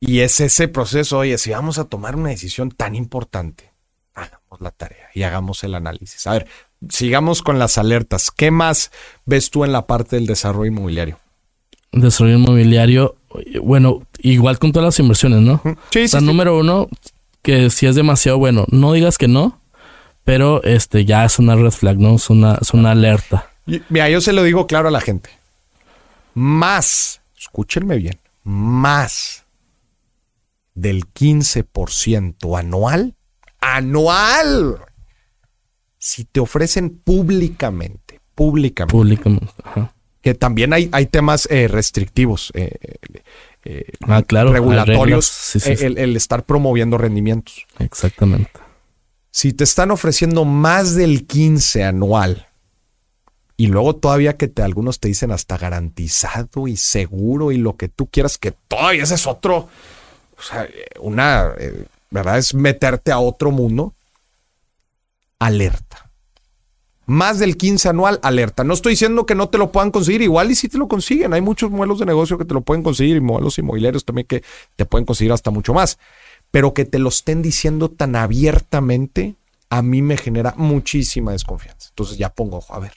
y, 0.00 0.20
es 0.20 0.38
ese 0.40 0.68
proceso, 0.68 1.18
oye, 1.18 1.38
si 1.38 1.50
vamos 1.50 1.78
a 1.78 1.84
tomar 1.84 2.14
una 2.14 2.30
decisión 2.30 2.70
tan 2.70 2.94
importante, 2.94 3.72
hagamos 4.14 4.60
la 4.60 4.70
tarea 4.70 5.08
y 5.12 5.24
hagamos 5.24 5.64
el 5.64 5.74
análisis. 5.74 6.26
A 6.28 6.32
ver, 6.34 6.46
sigamos 6.88 7.42
con 7.42 7.58
las 7.58 7.78
alertas. 7.78 8.30
¿Qué 8.30 8.52
más 8.52 8.92
ves 9.24 9.50
tú 9.50 9.64
en 9.64 9.72
la 9.72 9.86
parte 9.88 10.16
del 10.16 10.26
desarrollo 10.26 10.66
inmobiliario? 10.66 11.18
Desarrollo 11.92 12.36
inmobiliario, 12.38 13.16
bueno, 13.62 14.02
igual 14.18 14.58
con 14.58 14.72
todas 14.72 14.86
las 14.86 14.98
inversiones, 14.98 15.40
¿no? 15.40 15.62
Sí, 15.90 16.08
sí, 16.08 16.16
número 16.20 16.58
uno, 16.58 16.88
que 17.42 17.70
si 17.70 17.86
es 17.86 17.94
demasiado 17.94 18.38
bueno, 18.38 18.64
no 18.70 18.92
digas 18.92 19.18
que 19.18 19.28
no, 19.28 19.60
pero 20.24 20.62
este 20.62 21.04
ya 21.04 21.24
es 21.24 21.38
una 21.38 21.54
red 21.54 21.70
flag, 21.70 21.98
¿no? 21.98 22.16
Es 22.16 22.30
una, 22.30 22.58
es 22.60 22.72
una 22.72 22.92
alerta. 22.92 23.50
Mira, 23.88 24.08
yo 24.08 24.20
se 24.20 24.32
lo 24.32 24.42
digo 24.42 24.66
claro 24.66 24.88
a 24.88 24.90
la 24.90 25.00
gente. 25.00 25.30
Más, 26.34 27.20
escúchenme 27.36 27.96
bien, 27.96 28.18
más 28.44 29.44
del 30.74 31.06
15% 31.12 32.58
anual, 32.58 33.14
anual, 33.60 34.78
si 35.98 36.24
te 36.24 36.40
ofrecen 36.40 36.98
públicamente, 36.98 38.20
públicamente. 38.34 38.92
Públicamente, 38.92 39.52
Que 40.22 40.34
también 40.34 40.72
hay, 40.72 40.88
hay 40.92 41.06
temas 41.06 41.48
eh, 41.50 41.68
restrictivos. 41.68 42.52
Eh, 42.54 42.70
eh, 43.64 43.92
ah, 44.06 44.22
claro, 44.22 44.52
regulatorios, 44.52 45.56
El, 45.66 46.16
estar 46.16 46.44
promoviendo 46.44 46.96
rendimientos. 46.96 47.66
Exactamente. 47.78 48.50
Si 49.30 49.52
te 49.52 49.64
están 49.64 49.90
ofreciendo 49.90 50.44
más 50.44 50.94
del 50.94 51.26
15 51.26 51.84
anual 51.84 52.48
y 53.56 53.66
luego 53.66 53.96
todavía 53.96 54.36
que 54.36 54.48
te, 54.48 54.62
algunos 54.62 55.00
te 55.00 55.08
dicen 55.08 55.32
hasta 55.32 55.58
garantizado 55.58 56.68
y 56.68 56.76
seguro 56.76 57.50
y 57.50 57.58
lo 57.58 57.76
que 57.76 57.88
tú 57.88 58.06
quieras, 58.06 58.38
que 58.38 58.52
todavía 58.52 59.02
ese 59.02 59.14
es 59.14 59.26
otro, 59.26 59.68
o 60.38 60.42
sea, 60.42 60.68
una, 61.00 61.52
¿verdad? 62.10 62.38
Es 62.38 62.54
meterte 62.54 63.10
a 63.10 63.18
otro 63.18 63.50
mundo. 63.50 63.94
Alerta 65.38 66.01
más 67.06 67.38
del 67.38 67.56
15 67.56 67.88
anual, 67.88 68.20
alerta. 68.22 68.64
No 68.64 68.74
estoy 68.74 68.92
diciendo 68.92 69.26
que 69.26 69.34
no 69.34 69.48
te 69.48 69.58
lo 69.58 69.72
puedan 69.72 69.90
conseguir, 69.90 70.22
igual 70.22 70.50
y 70.50 70.54
si 70.54 70.68
te 70.68 70.78
lo 70.78 70.88
consiguen. 70.88 71.32
Hay 71.32 71.40
muchos 71.40 71.70
modelos 71.70 71.98
de 71.98 72.06
negocio 72.06 72.38
que 72.38 72.44
te 72.44 72.54
lo 72.54 72.60
pueden 72.60 72.82
conseguir 72.82 73.16
y 73.16 73.20
modelos 73.20 73.58
inmobiliarios 73.58 74.04
también 74.04 74.26
que 74.26 74.42
te 74.76 74.84
pueden 74.84 75.04
conseguir 75.04 75.32
hasta 75.32 75.50
mucho 75.50 75.74
más. 75.74 75.98
Pero 76.50 76.74
que 76.74 76.84
te 76.84 76.98
lo 76.98 77.08
estén 77.08 77.42
diciendo 77.42 77.88
tan 77.88 78.14
abiertamente, 78.14 79.34
a 79.70 79.82
mí 79.82 80.02
me 80.02 80.16
genera 80.16 80.54
muchísima 80.56 81.32
desconfianza. 81.32 81.88
Entonces 81.90 82.18
ya 82.18 82.28
pongo, 82.28 82.62
a 82.68 82.78
ver, 82.78 82.92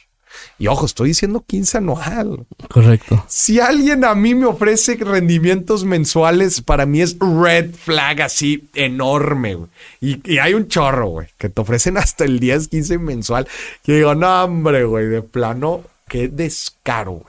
y 0.57 0.67
ojo, 0.67 0.85
estoy 0.85 1.09
diciendo 1.09 1.43
15 1.45 1.77
anual. 1.77 2.45
Correcto. 2.69 3.25
Si 3.27 3.59
alguien 3.59 4.05
a 4.05 4.15
mí 4.15 4.35
me 4.35 4.45
ofrece 4.45 4.95
rendimientos 4.95 5.83
mensuales, 5.83 6.61
para 6.61 6.85
mí 6.85 7.01
es 7.01 7.17
red 7.19 7.73
flag 7.73 8.21
así 8.21 8.67
enorme. 8.73 9.57
Y, 9.99 10.37
hay 10.37 10.53
un 10.53 10.67
chorro, 10.67 11.07
güey, 11.07 11.27
que 11.37 11.49
te 11.49 11.61
ofrecen 11.61 11.97
hasta 11.97 12.23
el 12.23 12.39
10, 12.39 12.69
15 12.69 12.97
mensual. 12.99 13.47
Que 13.83 13.97
digo, 13.97 14.15
no, 14.15 14.43
hombre, 14.43 14.85
güey, 14.85 15.07
de 15.07 15.21
plano, 15.21 15.83
qué 16.07 16.27
descaro, 16.29 17.23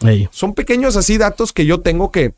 güey. 0.00 0.28
Son 0.30 0.54
pequeños 0.54 0.96
así 0.96 1.18
datos 1.18 1.52
que 1.52 1.66
yo 1.66 1.80
tengo 1.80 2.12
que, 2.12 2.34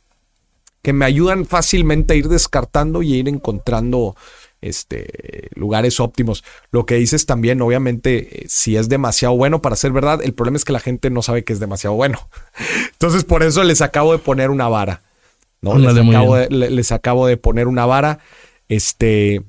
que 0.82 0.92
me 0.92 1.04
ayudan 1.04 1.44
fácilmente 1.44 2.14
a 2.14 2.16
ir 2.16 2.28
descartando 2.28 3.02
y 3.02 3.14
a 3.14 3.16
ir 3.16 3.28
encontrando 3.28 4.16
este, 4.60 5.48
lugares 5.54 6.00
óptimos. 6.00 6.44
Lo 6.70 6.86
que 6.86 6.96
dices 6.96 7.26
también, 7.26 7.62
obviamente, 7.62 8.44
eh, 8.44 8.46
si 8.48 8.76
es 8.76 8.88
demasiado 8.88 9.36
bueno 9.36 9.62
para 9.62 9.76
ser 9.76 9.92
verdad, 9.92 10.20
el 10.22 10.34
problema 10.34 10.56
es 10.56 10.64
que 10.64 10.72
la 10.72 10.80
gente 10.80 11.10
no 11.10 11.22
sabe 11.22 11.44
que 11.44 11.52
es 11.52 11.60
demasiado 11.60 11.96
bueno. 11.96 12.28
Entonces, 12.92 13.24
por 13.24 13.42
eso 13.42 13.64
les 13.64 13.82
acabo 13.82 14.12
de 14.12 14.18
poner 14.18 14.50
una 14.50 14.68
vara. 14.68 15.02
¿no? 15.62 15.78
Les 15.78 15.96
acabo, 15.96 16.36
de, 16.36 16.48
les, 16.48 16.92
acabo 16.92 17.26
de, 17.26 17.36
poner 17.36 17.68
una 17.68 17.86
vara. 17.86 18.18
Este, 18.68 19.42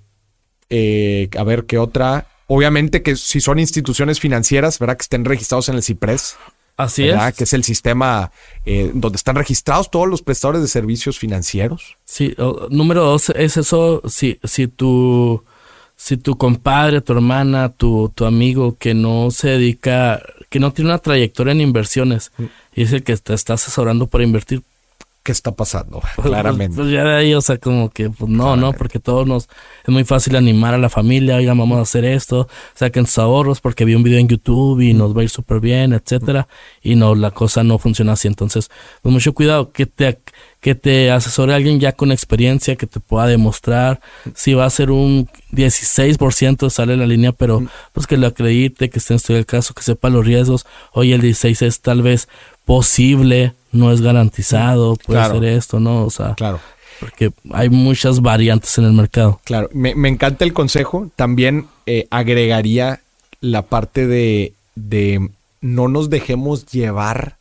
eh, 0.69 1.29
a 1.37 1.43
ver 1.43 1.65
qué 1.65 1.77
otra. 1.77 2.27
Obviamente 2.47 3.01
que 3.01 3.15
si 3.15 3.39
son 3.39 3.59
instituciones 3.59 4.19
financieras, 4.19 4.77
¿verdad? 4.79 4.97
Que 4.97 5.03
estén 5.03 5.25
registrados 5.25 5.69
en 5.69 5.75
el 5.75 5.83
CIPRES. 5.83 6.35
Así 6.83 7.07
es. 7.07 7.35
Que 7.35 7.43
es 7.43 7.53
el 7.53 7.63
sistema 7.63 8.31
eh, 8.65 8.91
donde 8.93 9.17
están 9.17 9.35
registrados 9.35 9.89
todos 9.91 10.07
los 10.07 10.21
prestadores 10.21 10.61
de 10.61 10.67
servicios 10.67 11.19
financieros. 11.19 11.97
Sí, 12.05 12.35
número 12.69 13.03
dos 13.03 13.29
es 13.29 13.57
eso, 13.57 14.01
si, 14.07 14.39
si 14.43 14.67
tu, 14.67 15.43
si 15.95 16.17
tu 16.17 16.37
compadre, 16.37 17.01
tu 17.01 17.13
hermana, 17.13 17.69
tu, 17.69 18.11
tu 18.13 18.25
amigo 18.25 18.77
que 18.77 18.93
no 18.93 19.31
se 19.31 19.49
dedica, 19.49 20.21
que 20.49 20.59
no 20.59 20.73
tiene 20.73 20.91
una 20.91 20.99
trayectoria 20.99 21.51
en 21.51 21.61
inversiones 21.61 22.31
mm. 22.37 22.43
y 22.75 22.83
es 22.83 22.93
el 22.93 23.03
que 23.03 23.15
te 23.17 23.33
está 23.33 23.53
asesorando 23.53 24.07
para 24.07 24.23
invertir, 24.23 24.63
qué 25.23 25.31
está 25.31 25.51
pasando, 25.51 25.99
pues, 25.99 26.13
pues, 26.15 26.27
claramente. 26.27 26.75
Pues, 26.75 26.89
ya 26.89 27.03
de 27.03 27.15
ahí, 27.15 27.33
o 27.33 27.41
sea, 27.41 27.57
como 27.57 27.89
que, 27.89 28.09
pues 28.09 28.29
no, 28.29 28.55
no, 28.55 28.73
porque 28.73 28.99
todos 28.99 29.27
nos, 29.27 29.49
es 29.83 29.89
muy 29.89 30.03
fácil 30.03 30.35
animar 30.35 30.73
a 30.73 30.77
la 30.79 30.89
familia, 30.89 31.35
oigan, 31.35 31.57
vamos 31.57 31.77
a 31.77 31.81
hacer 31.81 32.05
esto, 32.05 32.47
saquen 32.73 33.05
sus 33.05 33.19
ahorros 33.19 33.61
porque 33.61 33.85
vi 33.85 33.93
un 33.93 34.03
video 34.03 34.19
en 34.19 34.27
YouTube 34.27 34.81
y 34.81 34.93
nos 34.93 35.15
va 35.15 35.21
a 35.21 35.23
ir 35.23 35.29
súper 35.29 35.59
bien, 35.59 35.93
etcétera, 35.93 36.47
y 36.81 36.95
no, 36.95 37.13
la 37.13 37.31
cosa 37.31 37.63
no 37.63 37.77
funciona 37.77 38.13
así, 38.13 38.27
entonces, 38.27 38.71
pues 39.01 39.13
mucho 39.13 39.33
cuidado, 39.33 39.71
que 39.71 39.85
te, 39.85 40.19
que 40.61 40.75
te 40.75 41.09
asesore 41.09 41.55
alguien 41.55 41.79
ya 41.79 41.91
con 41.91 42.11
experiencia, 42.11 42.75
que 42.75 42.85
te 42.85 42.99
pueda 42.99 43.25
demostrar 43.25 43.99
si 44.35 44.53
va 44.53 44.65
a 44.65 44.69
ser 44.69 44.91
un 44.91 45.27
16% 45.51 46.69
sale 46.69 46.95
la 46.95 47.07
línea, 47.07 47.31
pero 47.31 47.63
pues 47.93 48.05
que 48.05 48.15
lo 48.15 48.27
acredite, 48.27 48.89
que 48.89 48.99
esté 48.99 49.13
en 49.13 49.17
estudio 49.17 49.39
el 49.39 49.47
caso, 49.47 49.73
que 49.73 49.81
sepa 49.81 50.09
los 50.09 50.25
riesgos, 50.25 50.67
oye, 50.93 51.15
el 51.15 51.21
16 51.21 51.63
es 51.63 51.81
tal 51.81 52.03
vez 52.03 52.29
posible, 52.63 53.53
no 53.71 53.91
es 53.91 54.01
garantizado, 54.01 54.95
puede 54.95 55.25
ser 55.25 55.43
esto, 55.45 55.79
¿no? 55.79 56.05
O 56.05 56.11
sea. 56.11 56.35
Claro. 56.35 56.59
porque 56.99 57.31
hay 57.51 57.69
muchas 57.69 58.21
variantes 58.21 58.77
en 58.77 58.85
el 58.85 58.93
mercado. 58.93 59.41
Claro, 59.43 59.67
me, 59.73 59.95
me 59.95 60.09
encanta 60.09 60.45
el 60.45 60.53
consejo. 60.53 61.09
También 61.15 61.67
eh, 61.87 62.05
agregaría 62.11 63.01
la 63.39 63.63
parte 63.63 64.05
de, 64.05 64.53
de 64.75 65.27
no 65.59 65.87
nos 65.87 66.11
dejemos 66.11 66.67
llevar 66.67 67.37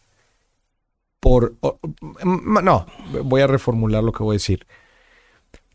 por... 1.21 1.57
no, 2.25 2.87
voy 3.25 3.41
a 3.43 3.47
reformular 3.47 4.03
lo 4.03 4.13
que 4.13 4.23
voy 4.23 4.35
a 4.35 4.41
decir. 4.41 4.67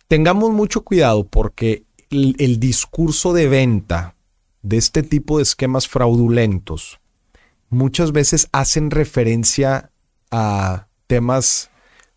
Tengamos 0.08 0.52
mucho 0.52 0.84
cuidado 0.84 1.26
porque 1.26 1.86
el, 2.10 2.36
el 2.40 2.60
discurso 2.60 3.34
de 3.34 3.48
venta 3.48 4.16
de 4.62 4.78
este 4.78 5.04
tipo 5.04 5.38
de 5.38 5.44
esquemas 5.44 5.88
fraudulentos 5.88 7.00
muchas 7.70 8.12
veces 8.12 8.48
hacen 8.52 8.92
referencia 8.92 9.92
a 10.32 10.88
temas 11.08 11.70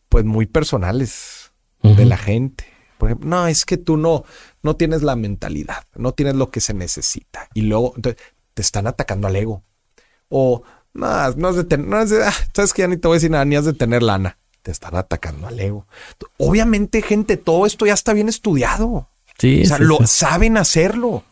pues 0.09 0.25
muy 0.25 0.47
personales 0.47 1.53
de 1.83 2.07
la 2.07 2.17
gente. 2.17 2.65
Por 2.99 3.11
ejemplo, 3.11 3.31
no, 3.31 3.47
es 3.47 3.65
que 3.65 3.77
tú 3.77 3.97
no, 3.97 4.25
no 4.63 4.77
tienes 4.77 5.03
la 5.03 5.15
mentalidad, 5.15 5.85
no 5.95 6.13
tienes 6.13 6.35
lo 6.35 6.51
que 6.51 6.61
se 6.61 6.75
necesita. 6.75 7.49
Y 7.55 7.63
luego 7.63 7.93
entonces, 7.97 8.21
te 8.55 8.63
están 8.63 8.87
atacando 8.87 9.29
al 9.29 9.37
ego. 9.37 9.63
O, 10.29 10.63
no, 10.95 11.31
no 11.33 11.49
has 11.49 11.57
de 11.57 11.65
tener, 11.65 11.87
no 11.87 11.97
has 11.97 12.11
de- 12.11 12.25
ah, 12.25 12.35
sabes 12.55 12.73
que 12.73 12.83
ya 12.83 12.89
ni 12.89 12.97
te 12.97 13.07
voy 13.09 13.17
a 13.17 13.19
decir 13.19 13.31
nada, 13.31 13.45
ni 13.45 13.57
has 13.57 13.65
de 13.65 13.73
tener 13.73 14.03
lana. 14.03 14.39
Te 14.63 14.71
están 14.73 14.97
atacando 14.97 15.47
al 15.47 15.59
ego. 15.61 15.87
Obviamente, 16.37 17.01
gente, 17.03 17.37
todo 17.37 17.65
esto 17.67 17.87
ya 17.87 17.95
está 17.95 18.13
bien 18.13 18.29
estudiado. 18.29 19.09
Sí, 19.39 19.63
O 19.63 19.67
sea, 19.67 19.77
sí, 19.79 19.85
lo 19.85 19.99
sí. 19.99 20.07
saben 20.09 20.57
hacerlo. 20.57 21.23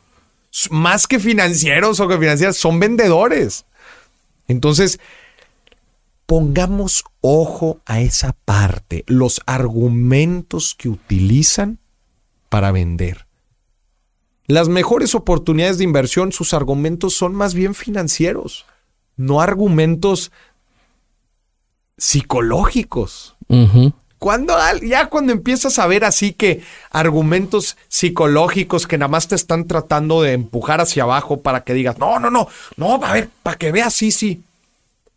Más 0.71 1.07
que 1.07 1.19
financieros 1.19 2.01
o 2.01 2.09
que 2.09 2.17
financieras, 2.19 2.57
son 2.57 2.79
vendedores. 2.81 3.67
Entonces, 4.49 5.01
pongamos 6.27 7.05
ojo 7.21 7.81
a 7.85 8.01
esa 8.01 8.33
parte, 8.45 9.05
los 9.07 9.41
argumentos 9.47 10.75
que 10.75 10.89
utilizan 10.89 11.79
para 12.49 12.73
vender. 12.73 13.27
Las 14.47 14.69
mejores 14.69 15.15
oportunidades 15.15 15.79
de 15.79 15.85
inversión, 15.85 16.33
sus 16.33 16.55
argumentos 16.55 17.15
son 17.15 17.35
más 17.35 17.55
bien 17.55 17.75
financieros, 17.75 18.65
no 19.17 19.41
argumentos 19.41 20.31
psicológicos. 21.97 23.37
Cuando 24.19 24.57
ya 24.83 25.07
cuando 25.11 25.33
empiezas 25.33 25.79
a 25.79 25.87
ver 25.87 26.05
así 26.05 26.33
que 26.33 26.63
argumentos 26.91 27.77
psicológicos 27.89 28.87
que 28.87 28.97
nada 28.99 29.09
más 29.09 29.29
te 29.29 29.35
están 29.35 29.67
tratando 29.67 30.23
de 30.23 30.33
empujar 30.33 30.81
hacia 30.81 31.03
abajo 31.03 31.41
para 31.43 31.65
que 31.65 31.75
digas, 31.75 31.99
no, 31.99 32.19
no, 32.19 32.31
no, 32.31 32.49
no, 32.77 32.95
a 33.05 33.13
ver, 33.13 33.29
para 33.43 33.57
que 33.59 33.73
veas, 33.73 33.93
sí, 33.95 34.11
sí. 34.11 34.43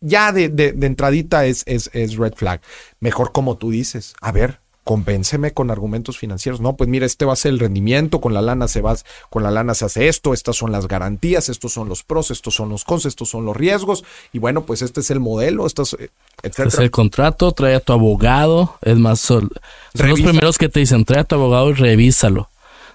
Ya 0.02 0.32
de, 0.32 0.48
de- 0.48 0.72
de 0.72 0.86
entradita 0.86 1.44
es, 1.46 1.62
es, 1.66 1.90
es 1.92 2.16
red 2.16 2.34
flag. 2.34 2.60
Mejor 3.00 3.32
como 3.32 3.56
tú 3.56 3.70
dices, 3.70 4.14
a 4.20 4.32
ver, 4.32 4.60
convénceme 4.84 5.52
con 5.52 5.70
argumentos 5.70 6.18
financieros. 6.18 6.60
No, 6.60 6.76
pues 6.76 6.88
mira, 6.88 7.06
este 7.06 7.24
va 7.24 7.34
a 7.34 7.36
ser 7.36 7.52
el 7.52 7.58
rendimiento, 7.58 8.20
con 8.20 8.34
la 8.34 8.42
lana 8.42 8.66
se 8.68 8.80
va, 8.80 8.96
con 9.28 9.42
la 9.42 9.50
lana 9.50 9.74
se 9.74 9.84
hace 9.84 10.08
esto, 10.08 10.32
estas 10.32 10.56
son 10.56 10.72
las 10.72 10.88
garantías, 10.88 11.48
estos 11.48 11.72
son 11.72 11.88
los 11.88 12.02
pros, 12.02 12.30
estos 12.30 12.54
son 12.54 12.68
los 12.70 12.84
cons, 12.84 13.06
estos 13.06 13.28
son 13.28 13.44
los 13.44 13.56
riesgos, 13.56 14.04
y 14.32 14.38
bueno, 14.38 14.62
pues 14.62 14.82
este 14.82 15.00
es 15.00 15.10
el 15.10 15.20
modelo, 15.20 15.66
estos, 15.66 15.94
eh, 15.94 16.10
Este 16.42 16.48
etcétera. 16.48 16.68
es 16.68 16.78
el 16.78 16.90
contrato, 16.90 17.52
trae 17.52 17.74
a 17.74 17.80
tu 17.80 17.92
abogado. 17.92 18.76
Es 18.82 18.98
más, 18.98 19.20
son, 19.20 19.50
son 19.94 20.08
los 20.08 20.20
primeros 20.20 20.58
que 20.58 20.68
te 20.68 20.80
dicen, 20.80 21.04
trae 21.04 21.20
a 21.20 21.24
tu 21.24 21.34
abogado 21.34 21.70
y 21.70 21.74
revísalo. 21.74 22.48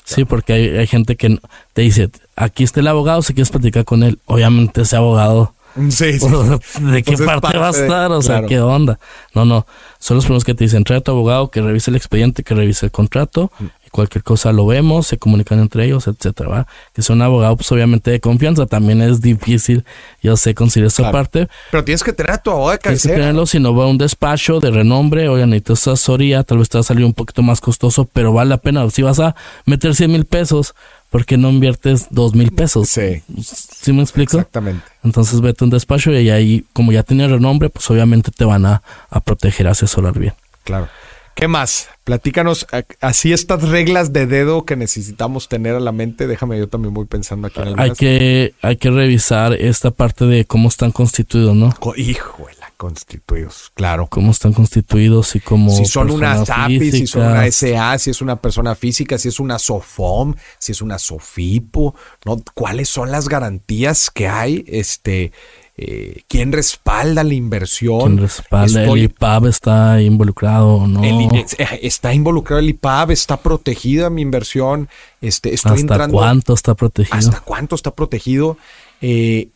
Sí, 0.04 0.24
porque 0.26 0.54
hay, 0.54 0.68
hay 0.78 0.88
gente 0.88 1.16
que 1.16 1.40
te 1.74 1.82
dice, 1.82 2.10
aquí 2.36 2.64
está 2.64 2.80
el 2.80 2.88
abogado, 2.88 3.22
si 3.24 3.34
quieres 3.34 3.50
platicar 3.50 3.86
con 3.86 4.04
él. 4.04 4.20
Obviamente 4.26 4.82
ese 4.82 4.96
abogado, 4.96 5.56
Sí, 5.90 6.20
sí. 6.20 6.28
¿de 6.80 7.04
qué 7.04 7.12
Pues 7.12 7.20
es 7.20 7.26
parte 7.26 7.58
va 7.58 7.68
a 7.68 7.72
estar? 7.72 8.12
O 8.12 8.22
sea. 8.22 8.46
¿qué 8.46 8.60
onda? 8.62 8.98
No, 9.34 9.46
no, 9.46 9.66
son 10.06 10.18
los 10.18 10.26
primeros 10.26 10.43
que 10.43 10.53
te 10.53 10.64
dicen, 10.66 10.84
trae 10.84 10.99
a 10.99 11.01
tu 11.01 11.10
abogado, 11.12 11.49
que 11.49 11.62
revise 11.62 11.89
el 11.89 11.95
expediente, 11.97 12.43
que 12.43 12.53
revise 12.53 12.86
el 12.86 12.91
contrato, 12.91 13.51
Mm. 13.60 13.64
y 13.88 13.89
cualquier 13.89 14.24
cosa 14.24 14.51
lo 14.51 14.68
vemos, 14.68 15.08
se 15.08 15.18
comunican 15.18 15.60
entre 15.60 15.86
ellos, 15.86 16.06
etcétera, 16.08 16.47
¿va? 16.49 16.68
Que 16.93 17.01
sea 17.01 17.16
un 17.16 17.24
abogado, 17.24 17.56
pues 17.56 17.72
obviamente 17.72 18.12
de 18.12 18.20
confianza, 18.20 18.68
también 18.68 19.01
es 19.01 19.20
difícil, 19.22 19.84
yo 20.22 20.38
sé, 20.38 20.53
conseguir 20.53 20.86
esa 20.88 21.03
Claro. 21.03 21.12
parte, 21.14 21.47
Pero 21.72 21.84
tienes 21.84 22.03
que 22.03 22.14
tener 22.14 22.34
a 22.34 22.38
tu 22.38 22.51
abogado 22.51 22.72
de 22.74 22.78
Tienes 22.78 23.01
que 23.01 23.08
cabecera. 23.08 23.26
tenerlo 23.28 23.45
si 23.47 23.60
no 23.60 23.74
va 23.76 23.86
a 23.86 23.88
un 23.88 23.97
despacho 23.97 24.60
de 24.60 24.70
renombre, 24.70 25.28
oigan, 25.28 25.49
necesitas 25.49 25.88
asesoría, 25.88 26.43
tal 26.43 26.60
vez 26.60 26.70
te 26.70 26.78
va 26.78 26.82
a 26.82 26.84
salir 26.84 27.03
un 27.03 27.14
poquito 27.14 27.41
más 27.41 27.60
costoso, 27.60 28.06
pero 28.14 28.32
vale 28.32 28.49
la 28.49 28.58
pena. 28.58 28.88
Si 28.91 29.01
vas 29.01 29.20
a 29.20 29.36
meter 29.66 29.95
100 29.95 30.12
mil 30.12 30.26
pesos, 30.26 30.76
¿por 31.16 31.26
qué 31.26 31.38
no 31.38 31.49
inviertes 31.49 32.07
2 32.09 32.36
mil 32.36 32.51
pesos? 32.51 32.89
Sí, 32.89 33.24
¿Sí 33.41 33.93
me 33.93 34.01
explico? 34.01 34.36
exactamente. 34.36 34.84
Entonces 35.01 35.39
vete 35.39 35.63
a 35.63 35.66
un 35.66 35.70
despacho 35.70 36.11
y 36.11 36.30
ahí, 36.30 36.66
como 36.74 36.91
ya 36.91 37.03
tiene 37.03 37.26
renombre, 37.26 37.70
pues 37.70 37.89
obviamente 37.89 38.32
te 38.32 38.43
van 38.43 38.66
a, 38.66 38.84
a 39.09 39.22
proteger, 39.22 39.70
a 39.70 39.72
asesorar 39.72 40.20
bien. 40.20 40.34
Claro. 40.66 40.89
¿Qué 41.34 41.47
más? 41.47 41.88
Platícanos 42.03 42.68
eh, 42.74 42.84
así 42.99 43.32
estas 43.32 43.63
reglas 43.63 44.11
de 44.11 44.28
dedo 44.28 44.66
que 44.66 44.76
necesitamos 44.76 45.47
tener 45.47 45.76
a 45.76 45.80
la 45.80 45.93
mente. 45.93 46.28
Déjame, 46.28 46.59
yo 46.59 46.68
también 46.68 46.93
voy 46.93 47.05
pensando 47.05 47.47
aquí 47.47 47.61
en 47.61 47.68
Hay 47.68 47.74
algunas. 47.76 47.97
que, 47.97 48.53
hay 48.61 48.76
que 48.76 48.91
revisar 48.91 49.53
esta 49.53 49.91
parte 49.91 50.26
de 50.26 50.43
cómo 50.43 50.68
están 50.68 50.91
constituidos, 50.91 51.55
¿no? 51.55 51.74
Híjole, 51.95 52.55
constituidos, 52.78 53.72
claro. 53.74 54.08
Cómo 54.08 54.32
están 54.32 54.54
constituidos 54.54 55.36
y 55.36 55.40
cómo. 55.40 55.72
Si 55.76 55.86
son 55.86 56.12
una 56.12 56.46
SAPI, 56.46 56.92
si 56.92 57.08
son 57.08 57.24
una. 57.24 57.46
SA, 57.52 57.98
si 58.00 58.10
es 58.12 58.22
una 58.22 58.36
persona 58.38 58.76
física, 58.76 59.18
si 59.18 59.30
es 59.30 59.40
una 59.40 59.58
SOFOM, 59.60 60.36
si 60.60 60.72
es 60.72 60.82
una 60.82 61.00
SOFIPO, 61.00 61.96
¿no? 62.26 62.42
¿Cuáles 62.54 62.90
son 62.90 63.12
las 63.12 63.28
garantías 63.30 64.10
que 64.12 64.28
hay? 64.28 64.64
Este, 64.68 65.32
eh, 65.78 66.22
¿Quién 66.30 66.52
respalda 66.54 67.24
la 67.24 67.34
inversión? 67.34 68.00
¿Quién 68.00 68.18
respalda? 68.20 68.84
Estoy- 68.84 69.00
¿El 69.02 69.06
IPAB 69.08 69.48
está 69.48 70.02
involucrado 70.02 70.68
o 70.76 70.88
no? 70.88 71.04
El 71.04 71.36
eh, 71.36 71.46
está 71.82 72.14
involucrado 72.14 72.60
el 72.60 72.70
IPAB, 72.70 73.12
está 73.12 73.38
protegida 73.38 74.10
mi 74.10 74.22
inversión, 74.22 74.88
este, 75.22 75.54
estoy 75.54 75.72
¿Hasta 75.74 75.82
entrando. 75.82 76.18
cuánto 76.18 76.54
está 76.54 76.76
protegido? 76.76 77.18
¿Hasta 77.18 77.42
cuánto 77.42 77.76
está 77.76 77.92
protegido? 77.94 78.58
Eh, 79.02 79.50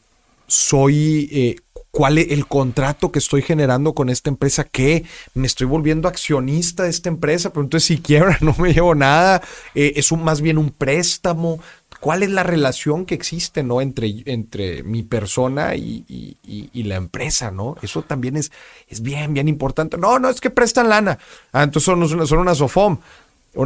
soy, 0.48 1.30
eh, 1.32 1.56
¿cuál 2.00 2.18
es 2.18 2.32
el 2.32 2.48
contrato 2.48 3.12
que 3.12 3.20
estoy 3.20 3.42
generando 3.42 3.94
con 3.94 4.08
esta 4.10 4.30
empresa? 4.30 4.64
¿Qué? 4.64 5.04
Me 5.34 5.48
estoy 5.48 5.68
volviendo 5.68 6.08
accionista 6.08 6.84
de 6.84 6.90
esta 6.92 7.10
empresa, 7.10 7.50
pero 7.50 7.64
entonces 7.64 7.88
si 7.88 7.98
quiebra 8.00 8.38
no 8.42 8.56
me 8.58 8.72
llevo 8.74 8.96
nada. 8.96 9.42
Eh, 9.76 9.92
es 9.98 10.14
un, 10.14 10.24
más 10.24 10.40
bien 10.40 10.58
un 10.58 10.70
préstamo. 10.72 11.60
¿Cuál 12.00 12.24
es 12.24 12.30
la 12.30 12.44
relación 12.44 13.06
que 13.06 13.16
existe 13.16 13.64
¿no? 13.64 13.82
entre, 13.82 14.24
entre 14.28 14.84
mi 14.84 15.04
persona 15.04 15.76
y, 15.76 16.06
y- 16.08 16.84
la 16.84 16.96
empresa? 16.96 17.52
¿no? 17.52 17.76
Eso 17.82 18.04
también 18.04 18.38
es, 18.38 18.54
es 18.88 19.02
bien, 19.02 19.34
bien 19.34 19.50
importante. 19.50 19.98
No, 19.98 20.20
no, 20.20 20.30
es 20.30 20.40
que 20.40 20.50
prestan 20.52 20.88
lana. 20.88 21.20
Ah, 21.52 21.64
entonces 21.64 21.84
son, 21.86 22.02
una- 22.02 22.26
son 22.26 22.40
una 22.40 22.56
SOFOM. 22.56 22.98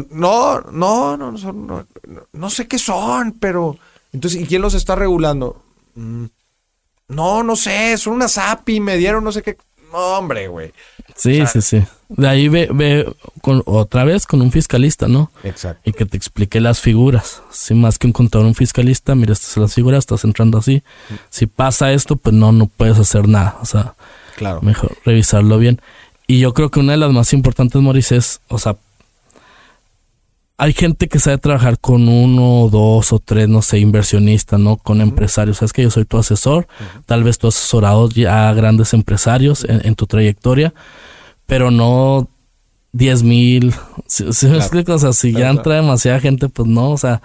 No, 0.09 0.59
no, 0.71 1.15
no, 1.17 1.37
son- 1.37 1.67
no, 1.67 1.85
no 2.31 2.49
sé 2.49 2.67
qué 2.67 2.79
son, 2.79 3.33
pero... 3.33 3.77
Entonces, 4.11 4.41
¿y 4.41 4.45
quién 4.47 4.63
los 4.63 4.73
está 4.73 4.95
regulando? 4.95 5.61
Mm, 5.95 6.25
No, 7.13 7.43
no 7.43 7.55
sé, 7.55 7.97
son 7.97 8.13
unas 8.13 8.37
API, 8.37 8.79
me 8.79 8.97
dieron 8.97 9.23
no 9.23 9.31
sé 9.31 9.41
qué. 9.41 9.57
No, 9.91 9.99
hombre, 10.17 10.47
güey. 10.47 10.73
Sí, 11.15 11.41
O 11.41 11.47
sea, 11.47 11.61
sí, 11.61 11.79
sí. 11.79 11.83
De 12.09 12.27
ahí 12.27 12.47
ve, 12.47 12.67
ve 12.73 13.11
con, 13.41 13.61
otra 13.65 14.03
vez 14.03 14.25
con 14.25 14.41
un 14.41 14.51
fiscalista, 14.51 15.07
¿no? 15.07 15.31
Exacto. 15.43 15.81
Y 15.87 15.93
que 15.93 16.05
te 16.05 16.17
explique 16.17 16.59
las 16.59 16.79
figuras. 16.81 17.43
Si 17.51 17.75
más 17.75 17.99
que 17.99 18.07
un 18.07 18.13
contador, 18.13 18.47
un 18.47 18.55
fiscalista, 18.55 19.13
mira, 19.13 19.33
estas 19.33 19.49
son 19.51 19.63
las 19.63 19.73
figuras, 19.75 19.99
estás 19.99 20.23
entrando 20.23 20.57
así. 20.57 20.81
Si 21.29 21.45
pasa 21.45 21.91
esto, 21.93 22.15
pues 22.15 22.33
no, 22.35 22.51
no 22.51 22.65
puedes 22.67 22.97
hacer 22.97 23.27
nada. 23.27 23.57
O 23.61 23.65
sea, 23.65 23.93
Claro. 24.35 24.61
mejor 24.63 24.97
revisarlo 25.05 25.59
bien. 25.59 25.79
Y 26.25 26.39
yo 26.39 26.53
creo 26.55 26.71
que 26.71 26.79
una 26.79 26.93
de 26.93 26.97
las 26.97 27.11
más 27.11 27.33
importantes, 27.33 27.79
Maurice, 27.81 28.15
es, 28.15 28.41
o 28.47 28.57
sea, 28.57 28.77
hay 30.57 30.73
gente 30.73 31.07
que 31.07 31.19
sabe 31.19 31.37
trabajar 31.39 31.79
con 31.79 32.07
uno, 32.07 32.69
dos 32.69 33.11
o 33.11 33.19
tres, 33.19 33.49
no 33.49 33.61
sé, 33.61 33.79
inversionistas, 33.79 34.59
¿no? 34.59 34.77
Con 34.77 35.01
empresarios. 35.01 35.57
Sabes 35.57 35.73
que 35.73 35.83
yo 35.83 35.89
soy 35.91 36.05
tu 36.05 36.17
asesor, 36.17 36.67
tal 37.05 37.23
vez 37.23 37.37
tú 37.37 37.47
has 37.47 37.57
asesorado 37.57 38.07
ya 38.09 38.49
a 38.49 38.53
grandes 38.53 38.93
empresarios 38.93 39.63
en, 39.63 39.85
en 39.85 39.95
tu 39.95 40.05
trayectoria, 40.05 40.73
pero 41.45 41.71
no 41.71 42.27
10 42.93 43.23
mil. 43.23 43.73
¿Sí, 44.05 44.25
sí 44.31 44.47
me 44.47 44.57
explico? 44.57 44.93
O 44.93 44.99
sea, 44.99 45.11
si 45.13 45.31
Claro, 45.31 45.39
ya 45.39 45.45
claro. 45.47 45.57
entra 45.59 45.75
demasiada 45.75 46.19
gente, 46.19 46.47
pues 46.49 46.67
no, 46.69 46.91
o 46.91 46.97
sea, 46.97 47.21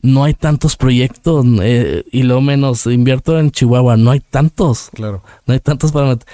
no 0.00 0.24
hay 0.24 0.34
tantos 0.34 0.76
proyectos 0.76 1.44
eh, 1.62 2.04
y 2.10 2.22
lo 2.24 2.40
menos 2.40 2.86
invierto 2.86 3.38
en 3.38 3.50
Chihuahua, 3.50 3.96
no 3.98 4.10
hay 4.10 4.20
tantos. 4.20 4.88
Claro. 4.94 5.22
No 5.46 5.52
hay 5.54 5.60
tantos 5.60 5.92
para 5.92 6.06
meter. 6.08 6.26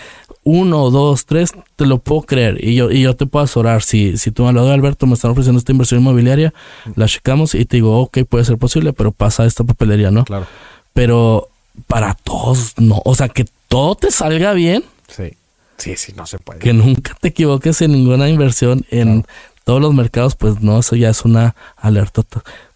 Uno, 0.45 0.91
dos, 0.91 1.27
tres, 1.27 1.53
te 1.77 1.87
lo 1.87 1.99
puedo 1.99 2.23
creer. 2.23 2.65
Y 2.65 2.75
yo, 2.75 2.91
y 2.91 3.03
yo 3.03 3.15
te 3.15 3.27
puedo 3.27 3.45
asesorar. 3.45 3.83
Si, 3.83 4.17
si 4.17 4.31
tu 4.31 4.45
malvado 4.45 4.73
Alberto 4.73 5.07
me 5.07 5.15
están 5.15 5.33
ofreciendo 5.33 5.59
esta 5.59 5.73
inversión 5.73 6.01
inmobiliaria, 6.01 6.55
la 6.97 7.07
checamos 7.07 7.55
y 7.55 7.65
te 7.65 7.77
digo, 7.79 8.01
ok, 8.01 8.19
puede 8.29 8.45
ser 8.45 8.57
posible, 8.59 8.93
pero 8.93 9.13
pasa 9.13 9.45
esta 9.45 9.65
papelería, 9.65 10.11
¿no? 10.11 10.25
Claro. 10.25 10.47
Pero 10.95 11.49
para 11.87 12.15
todos, 12.15 12.75
no. 12.79 13.01
O 13.05 13.15
sea, 13.15 13.29
que 13.29 13.45
todo 13.69 13.95
te 13.95 14.11
salga 14.11 14.53
bien, 14.53 14.85
Sí. 15.09 15.35
Sí, 15.77 15.97
sí, 15.97 16.13
no 16.17 16.27
se 16.27 16.39
puede. 16.39 16.59
que 16.59 16.73
nunca 16.73 17.17
te 17.21 17.29
equivoques 17.29 17.81
en 17.83 17.93
ninguna 17.93 18.29
inversión 18.29 18.85
en 18.91 19.25
todos 19.63 19.81
los 19.81 19.95
mercados, 19.95 20.35
pues 20.35 20.61
no, 20.61 20.81
eso 20.81 20.97
ya 20.97 21.11
es 21.11 21.25
una 21.25 21.55
alerta. 21.77 22.25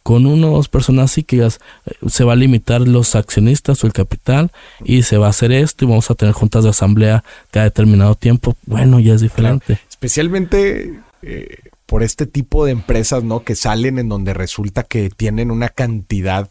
Con 0.03 0.26
uno 0.26 0.53
o 0.53 0.57
dos 0.57 0.68
personas 0.68 1.12
sí 1.12 1.22
que 1.22 1.36
digas, 1.36 1.61
eh, 1.86 1.92
se 2.09 2.24
va 2.24 2.32
a 2.32 2.36
limitar 2.36 2.80
los 2.80 3.14
accionistas 3.14 3.82
o 3.82 3.86
el 3.86 3.92
capital 3.92 4.50
y 4.84 5.03
se 5.05 5.16
va 5.16 5.26
a 5.28 5.30
hacer 5.30 5.53
esto 5.53 5.84
y 5.84 5.88
vamos 5.88 6.11
a 6.11 6.14
tener 6.14 6.34
juntas 6.34 6.64
de 6.64 6.70
asamblea 6.70 7.22
cada 7.50 7.64
determinado 7.66 8.14
tiempo. 8.14 8.57
Bueno, 8.66 8.98
ya 9.00 9.14
es 9.14 9.20
Claro. 9.22 9.32
diferente. 9.61 9.78
Especialmente, 9.88 11.00
eh, 11.22 11.59
por 11.86 12.03
este 12.03 12.26
tipo 12.26 12.64
de 12.64 12.72
empresas, 12.72 13.22
¿no? 13.22 13.44
Que 13.44 13.55
salen 13.55 13.98
en 13.98 14.09
donde 14.09 14.34
resulta 14.34 14.82
que 14.82 15.11
tienen 15.11 15.50
una 15.50 15.68
cantidad 15.68 16.50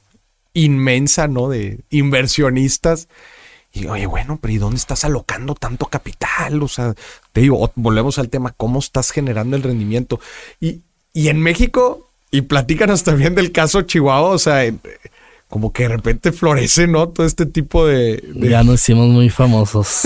inmensa, 0.53 1.27
¿no? 1.27 1.49
De 1.49 1.79
inversionistas. 1.89 3.07
Y 3.73 3.85
oye, 3.87 4.05
bueno, 4.05 4.37
pero 4.41 4.53
¿y 4.53 4.57
dónde 4.57 4.77
estás 4.77 5.05
alocando 5.05 5.55
tanto 5.55 5.85
capital? 5.87 6.61
O 6.61 6.67
sea, 6.67 6.93
te 7.31 7.41
digo, 7.41 7.71
volvemos 7.75 8.19
al 8.19 8.29
tema, 8.29 8.53
¿cómo 8.55 8.79
estás 8.79 9.11
generando 9.11 9.55
el 9.55 9.63
rendimiento? 9.63 10.19
Y, 10.59 10.81
y 11.13 11.29
en 11.29 11.39
México, 11.41 12.11
y 12.32 12.41
platícanos 12.41 13.03
también 13.03 13.36
del 13.36 13.51
caso 13.51 13.82
Chihuahua, 13.82 14.29
o 14.29 14.39
sea, 14.39 14.63
como 15.49 15.73
que 15.73 15.84
de 15.84 15.89
repente 15.89 16.32
florece, 16.32 16.88
¿no? 16.88 17.09
Todo 17.09 17.27
este 17.27 17.45
tipo 17.45 17.86
de... 17.86 18.23
Ya 18.36 18.63
nos 18.63 18.79
hicimos 18.82 19.09
muy 19.09 19.29
famosos. 19.29 20.03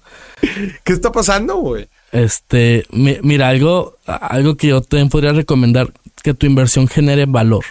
¿Qué 0.84 0.92
está 0.92 1.12
pasando, 1.12 1.56
güey? 1.56 1.88
Este, 2.10 2.86
mira, 2.90 3.50
algo, 3.50 3.96
algo 4.06 4.56
que 4.56 4.68
yo 4.68 4.80
también 4.80 5.10
podría 5.10 5.32
recomendar, 5.32 5.92
que 6.22 6.32
tu 6.32 6.46
inversión 6.46 6.88
genere 6.88 7.26
valor. 7.26 7.64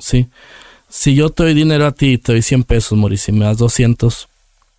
Sí. 0.00 0.28
Si 0.88 1.14
yo 1.16 1.30
te 1.30 1.42
doy 1.42 1.54
dinero 1.54 1.86
a 1.86 1.92
ti 1.92 2.12
y 2.12 2.18
te 2.18 2.32
doy 2.32 2.42
100 2.42 2.64
pesos, 2.64 2.96
Mauricio, 2.96 3.34
y 3.34 3.38
me 3.38 3.44
das 3.44 3.58
200, 3.58 4.28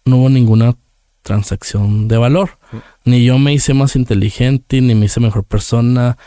no 0.06 0.18
hubo 0.18 0.30
ninguna 0.30 0.76
transacción 1.24 2.08
de 2.08 2.18
valor. 2.18 2.58
Ni 3.04 3.26
yo 3.26 3.38
me 3.38 3.54
hice 3.54 3.74
más 3.74 3.96
inteligente, 3.96 4.80
ni 4.80 4.96
me 4.96 5.08
hice 5.08 5.20
mejor 5.20 5.44
persona, 5.44 6.18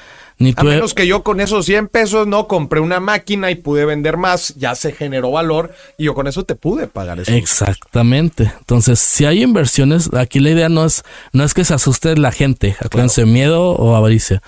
a 0.57 0.65
menos 0.65 0.93
que 0.93 1.07
yo 1.07 1.23
con 1.23 1.41
esos 1.41 1.65
100 1.65 1.89
pesos 1.89 2.27
no 2.27 2.47
compré 2.47 2.81
una 2.81 3.01
máquina 3.01 3.51
y 3.51 3.55
pude 3.55 3.87
vender 3.87 4.19
más, 4.19 4.55
ya 4.57 4.75
se 4.75 4.93
generó 4.93 5.31
valor 5.31 5.75
y 5.97 6.05
yo 6.05 6.15
con 6.15 6.27
eso 6.27 6.45
te 6.45 6.55
pude 6.55 6.87
pagar 6.89 7.21
eso. 7.21 7.33
Exactamente. 7.33 8.53
Entonces, 8.59 8.99
si 8.99 9.25
hay 9.25 9.43
inversiones, 9.43 10.13
aquí 10.13 10.41
la 10.41 10.51
idea 10.51 10.69
no 10.69 10.85
es, 10.85 11.05
no 11.33 11.43
es 11.43 11.55
que 11.55 11.65
se 11.65 11.73
asuste 11.73 12.17
la 12.17 12.33
gente, 12.33 12.77
acuérdense, 12.81 13.25
miedo 13.25 13.71
o 13.71 13.97
avaricia. 13.97 14.43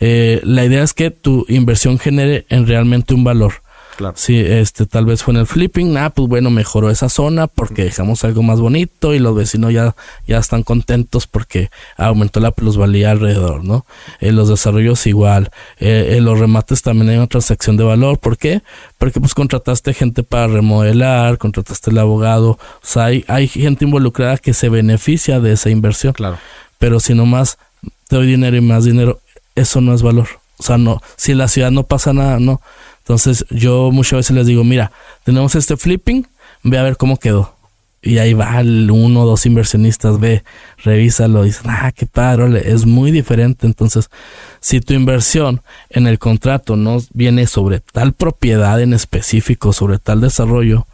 Eh, 0.00 0.40
la 0.44 0.64
idea 0.64 0.82
es 0.82 0.94
que 0.94 1.10
tu 1.10 1.44
inversión 1.48 1.98
genere 1.98 2.46
en 2.48 2.66
realmente 2.66 3.12
un 3.12 3.24
valor. 3.24 3.63
Claro. 3.96 4.14
Sí, 4.16 4.38
este, 4.38 4.86
tal 4.86 5.06
vez 5.06 5.22
fue 5.22 5.34
en 5.34 5.40
el 5.40 5.46
flipping, 5.46 5.96
ah, 5.96 6.10
pues 6.10 6.28
bueno, 6.28 6.50
mejoró 6.50 6.90
esa 6.90 7.08
zona 7.08 7.46
porque 7.46 7.84
dejamos 7.84 8.24
algo 8.24 8.42
más 8.42 8.60
bonito 8.60 9.14
y 9.14 9.18
los 9.18 9.34
vecinos 9.34 9.72
ya, 9.72 9.94
ya 10.26 10.38
están 10.38 10.62
contentos 10.62 11.26
porque 11.26 11.70
aumentó 11.96 12.40
la 12.40 12.50
plusvalía 12.50 13.10
alrededor, 13.10 13.64
¿no? 13.64 13.86
En 14.20 14.30
eh, 14.30 14.32
los 14.32 14.48
desarrollos 14.48 15.06
igual, 15.06 15.50
eh, 15.78 16.14
en 16.16 16.24
los 16.24 16.38
remates 16.38 16.82
también 16.82 17.10
hay 17.10 17.16
una 17.16 17.26
transacción 17.26 17.76
de 17.76 17.84
valor, 17.84 18.18
¿por 18.18 18.36
qué? 18.36 18.62
Porque 18.98 19.20
pues 19.20 19.34
contrataste 19.34 19.94
gente 19.94 20.22
para 20.22 20.46
remodelar, 20.48 21.38
contrataste 21.38 21.90
el 21.90 21.98
abogado, 21.98 22.50
o 22.50 22.86
sea, 22.86 23.04
hay, 23.04 23.24
hay 23.28 23.48
gente 23.48 23.84
involucrada 23.84 24.38
que 24.38 24.54
se 24.54 24.68
beneficia 24.68 25.40
de 25.40 25.52
esa 25.52 25.70
inversión. 25.70 26.12
Claro. 26.12 26.38
Pero 26.78 27.00
si 27.00 27.14
nomás 27.14 27.58
te 28.08 28.16
doy 28.16 28.26
dinero 28.26 28.56
y 28.56 28.60
más 28.60 28.84
dinero, 28.84 29.20
eso 29.54 29.80
no 29.80 29.94
es 29.94 30.02
valor. 30.02 30.28
O 30.58 30.62
sea, 30.62 30.78
no, 30.78 31.00
si 31.16 31.32
en 31.32 31.38
la 31.38 31.48
ciudad 31.48 31.70
no 31.70 31.84
pasa 31.84 32.12
nada, 32.12 32.38
no. 32.38 32.60
Entonces 33.04 33.44
yo 33.50 33.90
muchas 33.92 34.16
veces 34.16 34.34
les 34.34 34.46
digo, 34.46 34.64
mira, 34.64 34.90
tenemos 35.24 35.54
este 35.56 35.76
flipping, 35.76 36.26
ve 36.62 36.78
a 36.78 36.82
ver 36.82 36.96
cómo 36.96 37.18
quedó. 37.18 37.54
Y 38.00 38.16
ahí 38.16 38.32
va 38.32 38.60
el 38.60 38.90
uno 38.90 39.22
o 39.22 39.26
dos 39.26 39.44
inversionistas, 39.44 40.18
ve, 40.20 40.42
revísalo, 40.84 41.44
y 41.44 41.48
dicen, 41.48 41.70
ah, 41.70 41.92
qué 41.92 42.06
padre, 42.06 42.70
es 42.72 42.86
muy 42.86 43.10
diferente. 43.10 43.66
Entonces, 43.66 44.08
si 44.60 44.80
tu 44.80 44.94
inversión 44.94 45.60
en 45.90 46.06
el 46.06 46.18
contrato 46.18 46.76
no 46.76 46.98
viene 47.12 47.46
sobre 47.46 47.80
tal 47.80 48.14
propiedad 48.14 48.80
en 48.80 48.94
específico, 48.94 49.74
sobre 49.74 49.98
tal 49.98 50.22
desarrollo, 50.22 50.86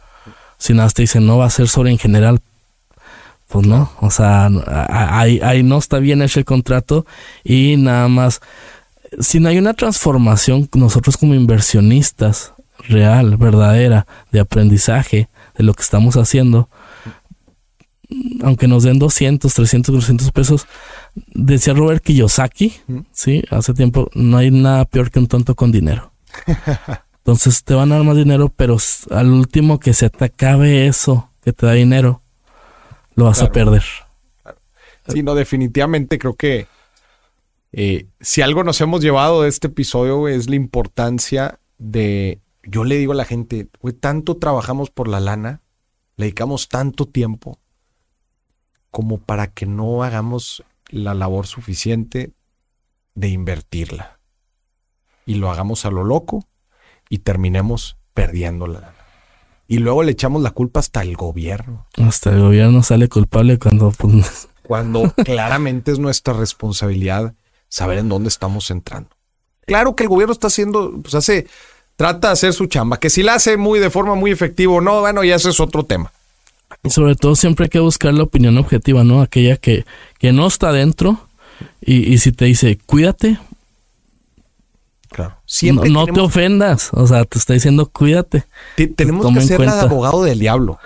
si 0.57 0.73
nada 0.73 0.89
te 0.89 1.03
dicen, 1.03 1.25
no 1.25 1.37
va 1.37 1.45
a 1.45 1.49
ser 1.49 1.69
sobre 1.69 1.91
en 1.91 1.97
general, 1.97 2.41
pues 3.47 3.65
no, 3.65 3.89
o 3.99 4.09
sea, 4.09 4.49
ahí, 4.89 5.39
ahí 5.43 5.63
no 5.63 5.77
está 5.77 5.99
bien 5.99 6.21
hecho 6.21 6.39
el 6.39 6.45
contrato 6.45 7.05
y 7.43 7.75
nada 7.77 8.07
más 8.09 8.41
si 9.19 9.39
no 9.39 9.49
hay 9.49 9.57
una 9.57 9.73
transformación, 9.73 10.69
nosotros 10.73 11.17
como 11.17 11.35
inversionistas 11.35 12.53
real, 12.87 13.37
verdadera, 13.37 14.07
de 14.31 14.39
aprendizaje 14.39 15.29
de 15.55 15.63
lo 15.63 15.73
que 15.73 15.83
estamos 15.83 16.15
haciendo, 16.17 16.69
aunque 18.43 18.67
nos 18.67 18.83
den 18.83 18.99
200, 18.99 19.53
300, 19.53 19.93
400 19.93 20.31
pesos, 20.31 20.67
decía 21.33 21.73
Robert 21.73 22.03
Kiyosaki, 22.03 22.73
sí, 23.11 23.43
hace 23.49 23.73
tiempo, 23.73 24.09
no 24.13 24.37
hay 24.37 24.51
nada 24.51 24.85
peor 24.85 25.11
que 25.11 25.19
un 25.19 25.27
tonto 25.27 25.55
con 25.55 25.71
dinero. 25.71 26.11
Entonces 27.17 27.63
te 27.63 27.75
van 27.75 27.91
a 27.91 27.95
dar 27.95 28.03
más 28.03 28.17
dinero, 28.17 28.49
pero 28.49 28.77
al 29.11 29.31
último 29.31 29.79
que 29.79 29.93
se 29.93 30.09
te 30.09 30.25
acabe 30.25 30.87
eso 30.87 31.29
que 31.43 31.53
te 31.53 31.65
da 31.65 31.73
dinero, 31.73 32.21
lo 33.15 33.25
vas 33.25 33.41
a 33.41 33.51
perder. 33.51 33.83
Sí, 35.07 35.21
no, 35.21 35.35
definitivamente 35.35 36.17
creo 36.17 36.35
que 36.35 36.67
eh, 37.73 38.07
si 38.19 38.41
algo 38.41 38.63
nos 38.63 38.81
hemos 38.81 39.01
llevado 39.01 39.43
de 39.43 39.49
este 39.49 39.67
episodio, 39.67 40.27
es 40.27 40.49
la 40.49 40.55
importancia 40.55 41.59
de, 41.77 42.41
yo 42.63 42.83
le 42.83 42.97
digo 42.97 43.13
a 43.13 43.15
la 43.15 43.25
gente, 43.25 43.69
güey, 43.79 43.93
tanto 43.93 44.37
trabajamos 44.37 44.89
por 44.89 45.07
la 45.07 45.19
lana, 45.19 45.61
le 46.17 46.25
dedicamos 46.25 46.67
tanto 46.67 47.05
tiempo 47.05 47.59
como 48.89 49.19
para 49.19 49.47
que 49.47 49.65
no 49.65 50.03
hagamos 50.03 50.63
la 50.89 51.13
labor 51.13 51.47
suficiente 51.47 52.33
de 53.15 53.29
invertirla. 53.29 54.19
Y 55.25 55.35
lo 55.35 55.49
hagamos 55.49 55.85
a 55.85 55.91
lo 55.91 56.03
loco 56.03 56.45
y 57.09 57.19
terminemos 57.19 57.97
perdiendo 58.13 58.67
la 58.67 58.81
lana. 58.81 58.95
Y 59.67 59.77
luego 59.77 60.03
le 60.03 60.11
echamos 60.11 60.41
la 60.41 60.51
culpa 60.51 60.81
hasta 60.81 61.01
el 61.01 61.15
gobierno. 61.15 61.87
Hasta 61.97 62.31
el 62.31 62.41
gobierno 62.41 62.83
sale 62.83 63.07
culpable 63.07 63.57
cuando... 63.57 63.91
Pues, 63.91 64.49
cuando 64.63 65.13
claramente 65.13 65.93
es 65.93 65.99
nuestra 65.99 66.33
responsabilidad 66.33 67.33
saber 67.71 67.99
en 67.99 68.09
dónde 68.09 68.27
estamos 68.27 68.69
entrando. 68.69 69.09
Claro 69.65 69.95
que 69.95 70.03
el 70.03 70.09
gobierno 70.09 70.33
está 70.33 70.47
haciendo, 70.47 70.99
pues 71.01 71.15
hace, 71.15 71.47
trata 71.95 72.27
de 72.27 72.33
hacer 72.33 72.53
su 72.53 72.67
chamba, 72.67 72.99
que 72.99 73.09
si 73.09 73.23
la 73.23 73.35
hace 73.35 73.57
muy 73.57 73.79
de 73.79 73.89
forma 73.89 74.13
muy 74.13 74.29
efectiva 74.29 74.73
o 74.73 74.81
no, 74.81 74.99
bueno, 74.99 75.23
ya 75.23 75.35
ese 75.35 75.49
es 75.49 75.59
otro 75.59 75.85
tema. 75.85 76.11
Y 76.83 76.89
sobre 76.89 77.15
todo 77.15 77.35
siempre 77.35 77.65
hay 77.65 77.69
que 77.69 77.79
buscar 77.79 78.13
la 78.13 78.23
opinión 78.23 78.57
objetiva, 78.57 79.03
¿no? 79.03 79.21
Aquella 79.21 79.55
que, 79.55 79.85
que 80.19 80.33
no 80.33 80.47
está 80.47 80.71
dentro 80.71 81.17
y, 81.79 82.17
si 82.17 82.31
te 82.31 82.45
dice, 82.45 82.77
cuídate. 82.85 83.39
Claro. 85.09 85.37
Siempre 85.45 85.89
no, 85.89 86.05
te 86.07 86.19
ofendas, 86.19 86.89
o 86.93 87.07
sea, 87.07 87.23
te 87.23 87.37
está 87.37 87.53
diciendo, 87.53 87.89
cuídate. 87.89 88.45
tenemos 88.95 89.33
que 89.33 89.41
ser 89.41 89.59
de 89.61 89.67
abogado 89.67 90.23
del 90.23 90.39
diablo. 90.39 90.79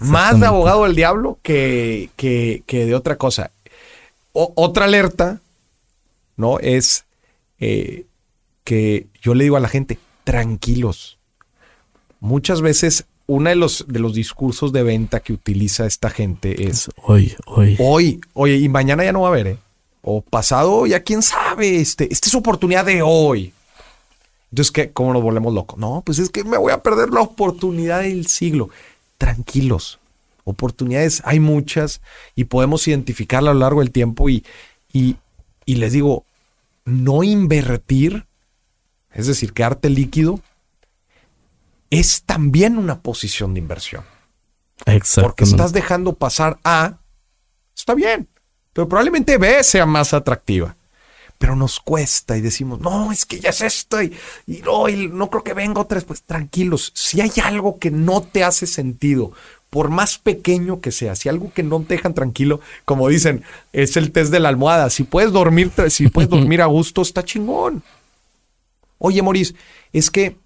Más 0.00 0.38
de 0.38 0.46
abogado 0.46 0.84
del 0.84 0.94
diablo 0.94 1.38
que, 1.42 2.10
que, 2.16 2.62
que 2.66 2.86
de 2.86 2.94
otra 2.94 3.16
cosa. 3.16 3.50
otra 4.32 4.86
alerta 4.86 5.40
¿no? 6.40 6.58
Es 6.58 7.04
eh, 7.58 8.06
que 8.64 9.06
yo 9.20 9.34
le 9.34 9.44
digo 9.44 9.56
a 9.56 9.60
la 9.60 9.68
gente, 9.68 9.98
tranquilos. 10.24 11.18
Muchas 12.20 12.60
veces 12.60 13.06
uno 13.26 13.48
de 13.48 13.56
los, 13.56 13.84
de 13.86 14.00
los 14.00 14.14
discursos 14.14 14.72
de 14.72 14.82
venta 14.82 15.20
que 15.20 15.32
utiliza 15.32 15.86
esta 15.86 16.10
gente 16.10 16.66
es 16.68 16.90
hoy, 17.04 17.34
hoy. 17.46 17.76
Hoy, 17.78 18.20
oye, 18.32 18.56
y 18.56 18.68
mañana 18.68 19.04
ya 19.04 19.12
no 19.12 19.20
va 19.20 19.28
a 19.28 19.30
haber, 19.30 19.46
¿eh? 19.46 19.58
O 20.02 20.20
pasado, 20.20 20.86
ya 20.86 21.04
quién 21.04 21.22
sabe, 21.22 21.80
este, 21.80 22.12
esta 22.12 22.28
es 22.28 22.34
oportunidad 22.34 22.84
de 22.84 23.02
hoy. 23.02 23.52
Entonces, 24.50 24.72
¿qué? 24.72 24.90
¿cómo 24.90 25.12
nos 25.12 25.22
volvemos 25.22 25.54
locos? 25.54 25.78
No, 25.78 26.02
pues 26.04 26.18
es 26.18 26.30
que 26.30 26.42
me 26.42 26.58
voy 26.58 26.72
a 26.72 26.82
perder 26.82 27.10
la 27.10 27.20
oportunidad 27.20 28.00
del 28.00 28.26
siglo. 28.26 28.70
Tranquilos. 29.16 30.00
Oportunidades 30.44 31.22
hay 31.24 31.38
muchas 31.38 32.00
y 32.34 32.44
podemos 32.44 32.88
identificarlas 32.88 33.52
a 33.52 33.54
lo 33.54 33.60
largo 33.60 33.80
del 33.80 33.92
tiempo 33.92 34.28
y, 34.28 34.44
y, 34.92 35.16
y 35.66 35.76
les 35.76 35.92
digo, 35.92 36.24
no 36.84 37.22
invertir, 37.22 38.26
es 39.12 39.26
decir, 39.26 39.52
quedarte 39.52 39.90
líquido, 39.90 40.40
es 41.90 42.22
también 42.22 42.78
una 42.78 43.00
posición 43.00 43.54
de 43.54 43.60
inversión. 43.60 44.04
Exacto. 44.86 45.28
Porque 45.28 45.44
estás 45.44 45.72
dejando 45.72 46.14
pasar 46.14 46.58
A, 46.64 46.98
está 47.74 47.94
bien, 47.94 48.28
pero 48.72 48.88
probablemente 48.88 49.38
B 49.38 49.62
sea 49.62 49.86
más 49.86 50.14
atractiva. 50.14 50.76
Pero 51.38 51.56
nos 51.56 51.80
cuesta 51.80 52.36
y 52.36 52.42
decimos, 52.42 52.80
no, 52.80 53.10
es 53.12 53.24
que 53.24 53.40
ya 53.40 53.48
es 53.48 53.62
esto 53.62 54.02
y, 54.02 54.14
no, 54.62 54.86
no 54.88 55.30
creo 55.30 55.42
que 55.42 55.54
venga 55.54 55.80
otra 55.80 55.94
vez. 55.94 56.04
Pues 56.04 56.22
tranquilos, 56.22 56.92
si 56.94 57.22
hay 57.22 57.32
algo 57.42 57.78
que 57.78 57.90
no 57.90 58.22
te 58.22 58.44
hace 58.44 58.66
sentido, 58.66 59.32
por 59.70 59.88
más 59.88 60.18
pequeño 60.18 60.80
que 60.80 60.90
sea, 60.90 61.14
si 61.14 61.28
algo 61.28 61.52
que 61.52 61.62
no 61.62 61.80
te 61.80 61.94
dejan 61.94 62.12
tranquilo, 62.12 62.60
como 62.84 63.08
dicen, 63.08 63.44
es 63.72 63.96
el 63.96 64.10
test 64.10 64.32
de 64.32 64.40
la 64.40 64.48
almohada. 64.48 64.90
Si 64.90 65.04
puedes 65.04 65.30
dormir, 65.30 65.70
si 65.88 66.08
puedes 66.08 66.28
dormir 66.30 66.60
a 66.60 66.66
gusto, 66.66 67.02
está 67.02 67.24
chingón. 67.24 67.82
Oye, 68.98 69.22
Moris, 69.22 69.54
es 69.92 70.10
que 70.10 70.36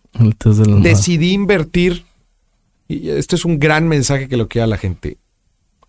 decidí 0.83 1.33
invertir, 1.33 2.05
y 2.87 3.09
este 3.09 3.35
es 3.35 3.47
un 3.47 3.59
gran 3.59 3.89
mensaje 3.89 4.29
que 4.29 4.37
lo 4.37 4.49
queda 4.49 4.65
a 4.65 4.69
la 4.69 4.77
gente. 4.77 5.17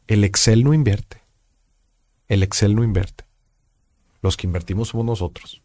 El 0.07 0.23
Excel 0.23 0.63
no 0.63 0.73
invierte. 0.73 1.21
El 2.27 2.41
Excel 2.41 2.73
no 2.73 2.83
invierte. 2.83 3.25
Los 4.21 4.37
que 4.37 4.47
invertimos 4.47 4.89
somos 4.89 5.05
nosotros. 5.05 5.61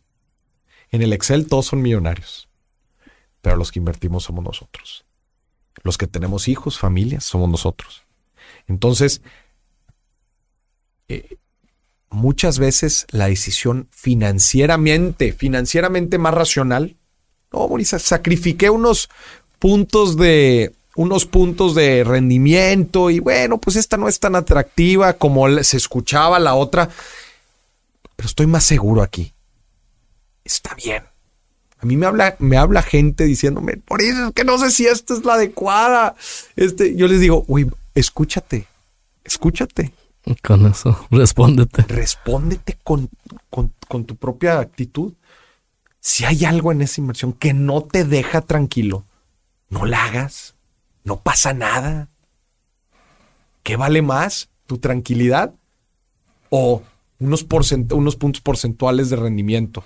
En 0.90 1.02
el 1.02 1.12
Excel 1.12 1.46
todos 1.46 1.66
son 1.66 1.82
millonarios, 1.82 2.48
pero 3.40 3.56
los 3.56 3.70
que 3.70 3.78
invertimos 3.78 4.24
somos 4.24 4.44
nosotros. 4.44 5.04
Los 5.82 5.98
que 5.98 6.06
tenemos 6.06 6.48
hijos, 6.48 6.78
familias, 6.78 7.24
somos 7.24 7.48
nosotros. 7.48 8.02
Entonces, 8.66 9.22
eh, 11.08 11.38
muchas 12.10 12.58
veces 12.58 13.06
la 13.10 13.28
decisión 13.28 13.88
financieramente, 13.90 15.32
financieramente 15.32 16.18
más 16.18 16.34
racional. 16.34 16.96
No, 17.52 17.66
Morisa, 17.68 17.98
sacrifiqué 17.98 18.70
unos 18.70 19.08
puntos 19.58 20.16
de 20.16 20.72
unos 20.96 21.24
puntos 21.24 21.74
de 21.74 22.04
rendimiento 22.04 23.10
y 23.10 23.20
bueno, 23.20 23.58
pues 23.58 23.76
esta 23.76 23.96
no 23.96 24.08
es 24.08 24.18
tan 24.18 24.34
atractiva 24.34 25.14
como 25.14 25.48
se 25.62 25.76
escuchaba 25.76 26.38
la 26.38 26.54
otra, 26.54 26.90
pero 28.16 28.26
estoy 28.26 28.46
más 28.46 28.64
seguro 28.64 29.02
aquí. 29.02 29.32
Está 30.44 30.74
bien. 30.74 31.09
A 31.82 31.86
mí 31.86 31.96
me 31.96 32.06
habla, 32.06 32.36
me 32.38 32.58
habla 32.58 32.82
gente 32.82 33.24
diciéndome, 33.24 33.78
por 33.78 34.02
eso 34.02 34.28
es 34.28 34.32
que 34.34 34.44
no 34.44 34.58
sé 34.58 34.70
si 34.70 34.86
esta 34.86 35.14
es 35.14 35.24
la 35.24 35.34
adecuada. 35.34 36.14
Este, 36.54 36.94
yo 36.94 37.08
les 37.08 37.20
digo, 37.20 37.44
uy, 37.48 37.70
escúchate, 37.94 38.66
escúchate. 39.24 39.92
Con 40.42 40.66
eso, 40.66 41.06
respóndete. 41.10 41.82
Respóndete 41.88 42.76
con, 42.82 43.08
con, 43.48 44.04
tu 44.04 44.16
propia 44.16 44.60
actitud. 44.60 45.14
Si 46.00 46.24
hay 46.24 46.44
algo 46.44 46.70
en 46.70 46.82
esa 46.82 47.00
inversión 47.00 47.32
que 47.32 47.54
no 47.54 47.82
te 47.82 48.04
deja 48.04 48.42
tranquilo, 48.42 49.04
no 49.70 49.86
la 49.86 50.04
hagas. 50.04 50.54
No 51.04 51.20
pasa 51.20 51.54
nada. 51.54 52.08
¿Qué 53.62 53.76
vale 53.76 54.02
más? 54.02 54.50
¿Tu 54.66 54.78
tranquilidad? 54.78 55.54
¿O 56.50 56.82
unos, 57.18 57.46
unos 57.90 58.16
puntos 58.16 58.42
porcentuales 58.42 59.08
de 59.08 59.16
rendimiento? 59.16 59.82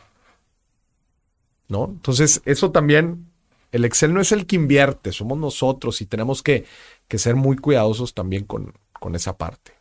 ¿No? 1.74 1.86
Entonces, 1.86 2.40
eso 2.44 2.70
también, 2.70 3.26
el 3.72 3.84
Excel 3.84 4.14
no 4.14 4.20
es 4.20 4.30
el 4.30 4.46
que 4.46 4.54
invierte, 4.54 5.10
somos 5.10 5.36
nosotros 5.38 6.00
y 6.00 6.06
tenemos 6.06 6.40
que, 6.40 6.66
que 7.08 7.18
ser 7.18 7.34
muy 7.34 7.56
cuidadosos 7.56 8.14
también 8.14 8.44
con, 8.44 8.72
con 8.92 9.16
esa 9.16 9.36
parte. 9.36 9.72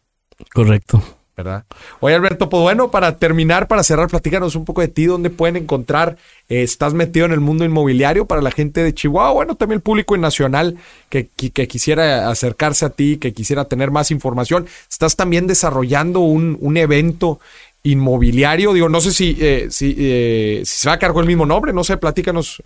Correcto. 0.51 1.03
¿verdad? 1.37 1.65
Oye, 1.99 2.15
Alberto, 2.15 2.49
pues 2.49 2.61
bueno, 2.61 2.89
para 2.89 3.17
terminar, 3.17 3.67
para 3.67 3.83
cerrar, 3.83 4.07
platícanos 4.07 4.55
un 4.55 4.65
poco 4.65 4.81
de 4.81 4.87
ti, 4.87 5.05
dónde 5.05 5.29
pueden 5.29 5.55
encontrar, 5.55 6.17
eh, 6.49 6.63
estás 6.63 6.95
metido 6.95 7.27
en 7.27 7.31
el 7.31 7.39
mundo 7.39 7.63
inmobiliario 7.63 8.25
para 8.25 8.41
la 8.41 8.49
gente 8.49 8.83
de 8.83 8.93
Chihuahua, 8.93 9.31
bueno, 9.33 9.55
también 9.55 9.77
el 9.77 9.81
público 9.81 10.17
nacional 10.17 10.77
que, 11.09 11.27
que, 11.27 11.67
quisiera 11.67 12.29
acercarse 12.29 12.85
a 12.85 12.89
ti, 12.89 13.17
que 13.17 13.33
quisiera 13.33 13.65
tener 13.65 13.91
más 13.91 14.09
información. 14.09 14.65
Estás 14.89 15.15
también 15.15 15.45
desarrollando 15.45 16.21
un, 16.21 16.57
un 16.59 16.77
evento 16.77 17.39
inmobiliario, 17.83 18.73
digo, 18.73 18.89
no 18.89 19.01
sé 19.01 19.11
si, 19.11 19.37
eh, 19.39 19.67
si, 19.69 19.95
eh, 19.97 20.61
si, 20.65 20.79
se 20.81 20.89
va 20.89 20.95
a 20.95 20.99
cargo 20.99 21.19
el 21.19 21.27
mismo 21.27 21.45
nombre, 21.45 21.73
no 21.73 21.83
sé, 21.83 21.97
platícanos. 21.97 22.61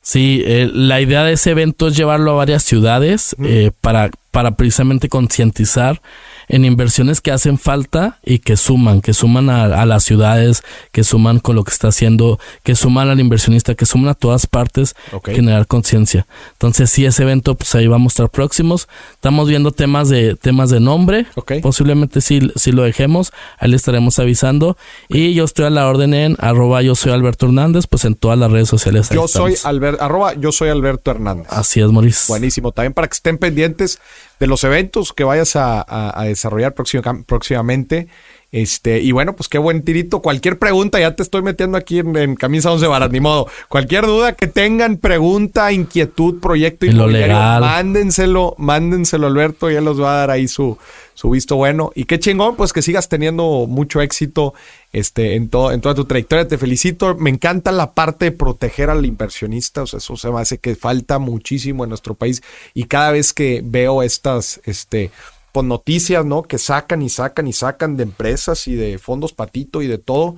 Sí, 0.00 0.42
la 0.46 1.00
idea 1.00 1.24
de 1.24 1.32
ese 1.32 1.50
evento 1.50 1.88
es 1.88 1.96
llevarlo 1.96 2.32
a 2.32 2.34
varias 2.36 2.62
ciudades 2.62 3.36
para, 3.80 4.10
para 4.30 4.52
precisamente 4.52 5.08
concientizar 5.08 6.00
en 6.48 6.64
inversiones 6.64 7.20
que 7.20 7.30
hacen 7.30 7.58
falta 7.58 8.18
y 8.24 8.38
que 8.40 8.56
suman, 8.56 9.00
que 9.00 9.12
suman 9.12 9.50
a, 9.50 9.86
las 9.86 10.04
ciudades, 10.04 10.62
que 10.92 11.04
suman 11.04 11.38
con 11.38 11.56
lo 11.56 11.64
que 11.64 11.70
está 11.70 11.88
haciendo, 11.88 12.38
que 12.62 12.74
suman 12.74 13.08
al 13.08 13.20
inversionista, 13.20 13.74
que 13.74 13.86
suman 13.86 14.08
a 14.08 14.14
todas 14.14 14.46
partes, 14.46 14.94
generar 15.24 15.66
conciencia. 15.66 16.26
Entonces, 16.52 16.90
sí, 16.90 17.04
ese 17.04 17.22
evento, 17.22 17.54
pues 17.54 17.74
ahí 17.74 17.86
vamos 17.86 18.12
a 18.12 18.14
estar 18.14 18.30
próximos. 18.30 18.88
Estamos 19.12 19.48
viendo 19.48 19.72
temas 19.72 20.08
de, 20.08 20.36
temas 20.36 20.70
de 20.70 20.80
nombre. 20.80 21.26
Posiblemente 21.62 22.20
si, 22.20 22.50
si 22.56 22.72
lo 22.72 22.82
dejemos, 22.82 23.32
ahí 23.58 23.70
le 23.70 23.76
estaremos 23.76 24.18
avisando. 24.18 24.76
Y 25.08 25.34
yo 25.34 25.44
estoy 25.44 25.66
a 25.66 25.70
la 25.70 25.86
orden 25.86 26.14
en 26.14 26.36
arroba 26.38 26.82
yo 26.82 26.94
soy 26.94 27.12
Alberto 27.12 27.46
Hernández, 27.46 27.86
pues 27.86 28.04
en 28.04 28.14
todas 28.14 28.38
las 28.38 28.50
redes 28.50 28.68
sociales. 28.68 29.10
Yo 29.10 29.28
soy 29.28 29.54
Alberto, 29.64 30.02
arroba 30.02 30.34
yo 30.34 30.52
soy 30.52 30.68
Alberto 30.68 31.10
Hernández. 31.10 31.46
Así 31.50 31.80
es, 31.80 31.90
Maurice. 31.90 32.26
Buenísimo. 32.28 32.72
También 32.72 32.92
para 32.92 33.08
que 33.08 33.14
estén 33.14 33.38
pendientes 33.38 34.00
de 34.38 34.46
los 34.46 34.64
eventos 34.64 35.12
que 35.12 35.24
vayas 35.24 35.56
a, 35.56 36.24
desarrollar 36.24 36.74
próximamente. 36.74 38.08
Este, 38.50 39.00
y 39.00 39.12
bueno, 39.12 39.34
pues 39.36 39.48
qué 39.48 39.58
buen 39.58 39.82
tirito. 39.82 40.20
Cualquier 40.22 40.58
pregunta, 40.58 40.98
ya 40.98 41.14
te 41.14 41.22
estoy 41.22 41.42
metiendo 41.42 41.76
aquí 41.76 41.98
en, 41.98 42.16
en 42.16 42.34
camisa 42.34 42.72
11 42.72 42.86
varas, 42.86 43.10
ni 43.10 43.20
modo. 43.20 43.46
Cualquier 43.68 44.06
duda 44.06 44.32
que 44.32 44.46
tengan, 44.46 44.96
pregunta, 44.96 45.70
inquietud, 45.70 46.40
proyecto 46.40 46.86
inmobiliario, 46.86 47.36
mándenselo, 47.36 48.54
mándenselo 48.56 49.26
Alberto, 49.26 49.70
ya 49.70 49.82
los 49.82 50.00
va 50.00 50.14
a 50.14 50.16
dar 50.20 50.30
ahí 50.30 50.48
su, 50.48 50.78
su 51.12 51.28
visto 51.28 51.56
bueno. 51.56 51.90
Y 51.94 52.04
qué 52.04 52.18
chingón, 52.18 52.56
pues 52.56 52.72
que 52.72 52.80
sigas 52.80 53.10
teniendo 53.10 53.66
mucho 53.68 54.00
éxito 54.00 54.54
este, 54.94 55.34
en, 55.34 55.50
todo, 55.50 55.72
en 55.72 55.82
toda 55.82 55.94
tu 55.94 56.06
trayectoria. 56.06 56.48
Te 56.48 56.56
felicito. 56.56 57.16
Me 57.16 57.28
encanta 57.28 57.70
la 57.70 57.92
parte 57.92 58.26
de 58.26 58.32
proteger 58.32 58.88
al 58.88 59.04
inversionista. 59.04 59.82
O 59.82 59.86
sea, 59.86 59.98
eso 59.98 60.16
se 60.16 60.30
me 60.30 60.40
hace 60.40 60.56
que 60.56 60.74
falta 60.74 61.18
muchísimo 61.18 61.84
en 61.84 61.90
nuestro 61.90 62.14
país. 62.14 62.42
Y 62.72 62.84
cada 62.84 63.10
vez 63.10 63.34
que 63.34 63.60
veo 63.62 64.02
estas, 64.02 64.60
este, 64.64 65.10
pues, 65.52 65.66
noticias, 65.66 66.24
¿no? 66.24 66.42
Que 66.42 66.58
sacan 66.58 67.02
y 67.02 67.08
sacan 67.08 67.46
y 67.46 67.52
sacan 67.52 67.96
de 67.96 68.04
empresas 68.04 68.66
y 68.68 68.74
de 68.74 68.98
fondos 68.98 69.32
patito 69.32 69.82
y 69.82 69.86
de 69.86 69.98
todo, 69.98 70.36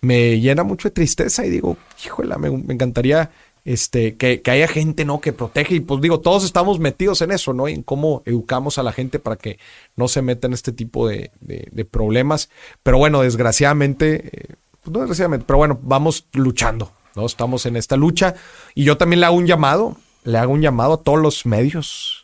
me 0.00 0.40
llena 0.40 0.62
mucho 0.62 0.88
de 0.88 0.94
tristeza 0.94 1.44
y 1.44 1.50
digo, 1.50 1.76
híjole, 2.04 2.36
me, 2.36 2.50
me 2.50 2.74
encantaría 2.74 3.30
este, 3.68 4.16
que, 4.16 4.40
haya 4.46 4.66
gente, 4.66 5.04
¿no? 5.04 5.20
Que 5.20 5.34
protege. 5.34 5.74
Y 5.74 5.80
pues 5.80 6.00
digo, 6.00 6.20
todos 6.20 6.42
estamos 6.42 6.78
metidos 6.78 7.20
en 7.20 7.32
eso, 7.32 7.52
¿no? 7.52 7.68
En 7.68 7.82
cómo 7.82 8.22
educamos 8.24 8.78
a 8.78 8.82
la 8.82 8.92
gente 8.92 9.18
para 9.18 9.36
que 9.36 9.58
no 9.94 10.08
se 10.08 10.22
meta 10.22 10.46
en 10.46 10.54
este 10.54 10.72
tipo 10.72 11.06
de, 11.06 11.30
problemas. 11.90 12.48
Pero 12.82 12.96
bueno, 12.96 13.20
desgraciadamente, 13.20 14.30
eh, 14.32 14.54
pues 14.82 14.90
no 14.90 15.00
desgraciadamente, 15.00 15.44
pero 15.46 15.58
bueno, 15.58 15.78
vamos 15.82 16.26
luchando, 16.32 16.92
¿no? 17.14 17.26
Estamos 17.26 17.66
en 17.66 17.76
esta 17.76 17.98
lucha. 17.98 18.36
Y 18.74 18.84
yo 18.84 18.96
también 18.96 19.20
le 19.20 19.26
hago 19.26 19.36
un 19.36 19.46
llamado, 19.46 19.98
le 20.24 20.38
hago 20.38 20.54
un 20.54 20.62
llamado 20.62 20.94
a 20.94 21.02
todos 21.02 21.18
los 21.18 21.44
medios, 21.44 22.17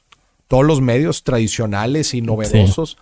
todos 0.55 0.65
los 0.65 0.81
medios 0.81 1.25
tradicionales 1.25 2.15
y 2.15 2.23
novedosos. 2.23 2.97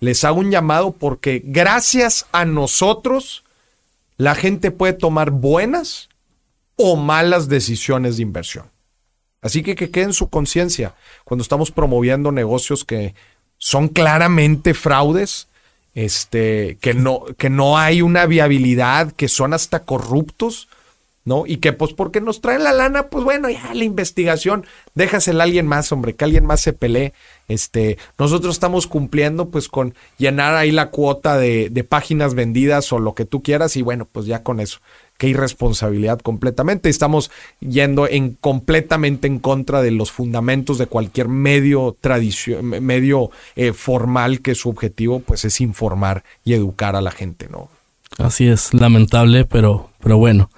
Les 0.00 0.24
hago 0.24 0.40
un 0.40 0.50
llamado 0.50 0.92
porque 0.92 1.42
gracias 1.44 2.24
a 2.32 2.46
nosotros 2.46 3.44
la 4.16 4.34
gente 4.34 4.70
puede 4.70 4.94
tomar 4.94 5.30
buenas 5.30 6.08
o 6.74 6.96
malas 6.96 7.50
decisiones 7.50 8.16
de 8.16 8.22
inversión. 8.22 8.70
Así 9.42 9.62
que 9.62 9.74
que 9.74 9.90
quede 9.90 10.04
en 10.04 10.12
su 10.14 10.30
conciencia 10.30 10.94
cuando 11.26 11.42
estamos 11.42 11.70
promoviendo 11.70 12.32
negocios 12.32 12.82
que 12.82 13.14
son 13.58 13.88
claramente 13.88 14.72
fraudes, 14.72 15.48
este, 15.92 16.78
que 16.80 16.94
no, 16.94 17.24
que 17.36 17.50
no 17.50 17.76
hay 17.76 18.00
una 18.00 18.24
viabilidad, 18.24 19.12
que 19.12 19.28
son 19.28 19.52
hasta 19.52 19.84
corruptos, 19.84 20.66
¿no? 21.26 21.44
Y 21.46 21.58
que 21.58 21.74
pues 21.74 21.92
porque 21.92 22.22
nos 22.22 22.40
traen 22.40 22.64
la 22.64 22.72
lana, 22.72 23.08
pues 23.08 23.22
bueno, 23.24 23.50
ya 23.50 23.74
la 23.74 23.84
investigación, 23.84 24.64
déjasela 24.94 25.42
a 25.42 25.46
alguien 25.46 25.66
más, 25.66 25.92
hombre, 25.92 26.14
que 26.14 26.24
alguien 26.24 26.46
más 26.46 26.62
se 26.62 26.72
pelee. 26.72 27.12
Este, 27.48 27.98
nosotros 28.18 28.54
estamos 28.54 28.86
cumpliendo 28.86 29.50
pues 29.50 29.68
con 29.68 29.94
llenar 30.16 30.54
ahí 30.54 30.70
la 30.70 30.90
cuota 30.90 31.36
de, 31.36 31.68
de 31.68 31.84
páginas 31.84 32.34
vendidas 32.34 32.90
o 32.92 32.98
lo 32.98 33.14
que 33.14 33.26
tú 33.26 33.42
quieras 33.42 33.76
y 33.76 33.82
bueno, 33.82 34.08
pues 34.10 34.24
ya 34.24 34.42
con 34.42 34.60
eso 34.60 34.78
qué 35.18 35.28
irresponsabilidad 35.28 36.20
completamente. 36.20 36.88
Estamos 36.88 37.30
yendo 37.60 38.08
en 38.08 38.34
completamente 38.34 39.26
en 39.26 39.38
contra 39.38 39.82
de 39.82 39.90
los 39.90 40.12
fundamentos 40.12 40.78
de 40.78 40.86
cualquier 40.86 41.28
medio 41.28 41.96
tradición, 42.00 42.84
medio 42.84 43.30
eh, 43.56 43.72
formal 43.72 44.40
que 44.40 44.54
su 44.54 44.68
objetivo 44.68 45.20
pues 45.20 45.44
es 45.44 45.60
informar 45.60 46.24
y 46.44 46.54
educar 46.54 46.96
a 46.96 47.00
la 47.00 47.10
gente, 47.10 47.48
¿no? 47.50 47.68
Así 48.18 48.46
es, 48.48 48.72
lamentable, 48.72 49.44
pero, 49.44 49.90
pero 50.00 50.16
bueno, 50.16 50.48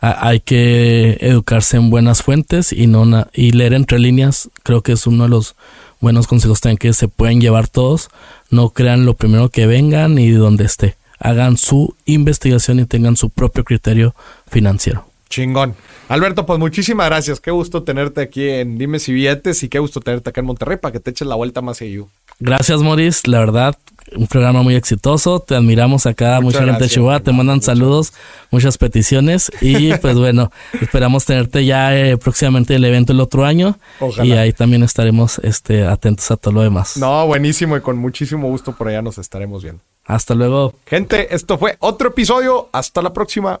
hay 0.00 0.40
que 0.40 1.18
educarse 1.20 1.76
en 1.76 1.90
buenas 1.90 2.22
fuentes 2.22 2.72
y 2.72 2.86
no 2.86 3.26
y 3.32 3.52
leer 3.52 3.74
entre 3.74 3.98
líneas. 3.98 4.50
Creo 4.62 4.82
que 4.82 4.92
es 4.92 5.06
uno 5.06 5.24
de 5.24 5.30
los 5.30 5.56
buenos 6.00 6.26
consejos 6.26 6.60
que 6.78 6.92
se 6.92 7.08
pueden 7.08 7.40
llevar 7.40 7.68
todos. 7.68 8.08
No 8.50 8.70
crean 8.70 9.04
lo 9.04 9.14
primero 9.14 9.50
que 9.50 9.66
vengan 9.66 10.18
y 10.18 10.30
donde 10.30 10.64
esté 10.64 10.96
hagan 11.20 11.56
su 11.56 11.94
investigación 12.06 12.80
y 12.80 12.86
tengan 12.86 13.16
su 13.16 13.30
propio 13.30 13.62
criterio 13.62 14.14
financiero. 14.48 15.06
Chingón. 15.28 15.76
Alberto, 16.08 16.44
pues 16.44 16.58
muchísimas 16.58 17.06
gracias. 17.06 17.38
Qué 17.38 17.52
gusto 17.52 17.84
tenerte 17.84 18.20
aquí 18.20 18.48
en 18.48 18.78
Dime 18.78 18.98
si 18.98 19.12
billetes 19.12 19.62
y 19.62 19.68
qué 19.68 19.78
gusto 19.78 20.00
tenerte 20.00 20.30
acá 20.30 20.40
en 20.40 20.46
Monterrey 20.46 20.76
para 20.76 20.90
que 20.90 20.98
te 20.98 21.10
eches 21.10 21.28
la 21.28 21.36
vuelta 21.36 21.60
más 21.60 21.76
seguido. 21.76 22.08
Gracias, 22.40 22.80
Maurice. 22.80 23.28
La 23.28 23.38
verdad, 23.38 23.76
un 24.16 24.26
programa 24.26 24.62
muy 24.62 24.74
exitoso. 24.74 25.40
Te 25.40 25.54
admiramos 25.54 26.06
acá. 26.06 26.40
Mucha 26.40 26.64
gente 26.64 26.84
de 26.84 26.90
Chihuahua 26.90 27.20
te 27.20 27.32
mandan 27.32 27.62
saludos, 27.62 28.12
muchas 28.50 28.78
peticiones. 28.78 29.50
Y 29.60 29.94
pues 29.98 30.18
bueno, 30.18 30.50
esperamos 30.80 31.24
tenerte 31.24 31.64
ya 31.64 31.96
eh, 31.96 32.16
próximamente 32.16 32.74
el 32.74 32.84
evento 32.84 33.12
el 33.12 33.20
otro 33.20 33.44
año. 33.44 33.78
Y 34.22 34.32
ahí 34.32 34.52
también 34.52 34.82
estaremos 34.82 35.38
este, 35.42 35.86
atentos 35.86 36.30
a 36.30 36.36
todo 36.36 36.54
lo 36.54 36.62
demás. 36.62 36.96
No, 36.96 37.26
buenísimo 37.26 37.76
y 37.76 37.80
con 37.80 37.98
muchísimo 37.98 38.48
gusto 38.48 38.72
por 38.72 38.88
allá 38.88 39.02
nos 39.02 39.18
estaremos 39.18 39.62
viendo. 39.62 39.82
Hasta 40.04 40.34
luego. 40.34 40.74
Gente, 40.86 41.34
esto 41.34 41.58
fue 41.58 41.76
otro 41.78 42.08
episodio. 42.08 42.68
Hasta 42.72 43.02
la 43.02 43.12
próxima. 43.12 43.60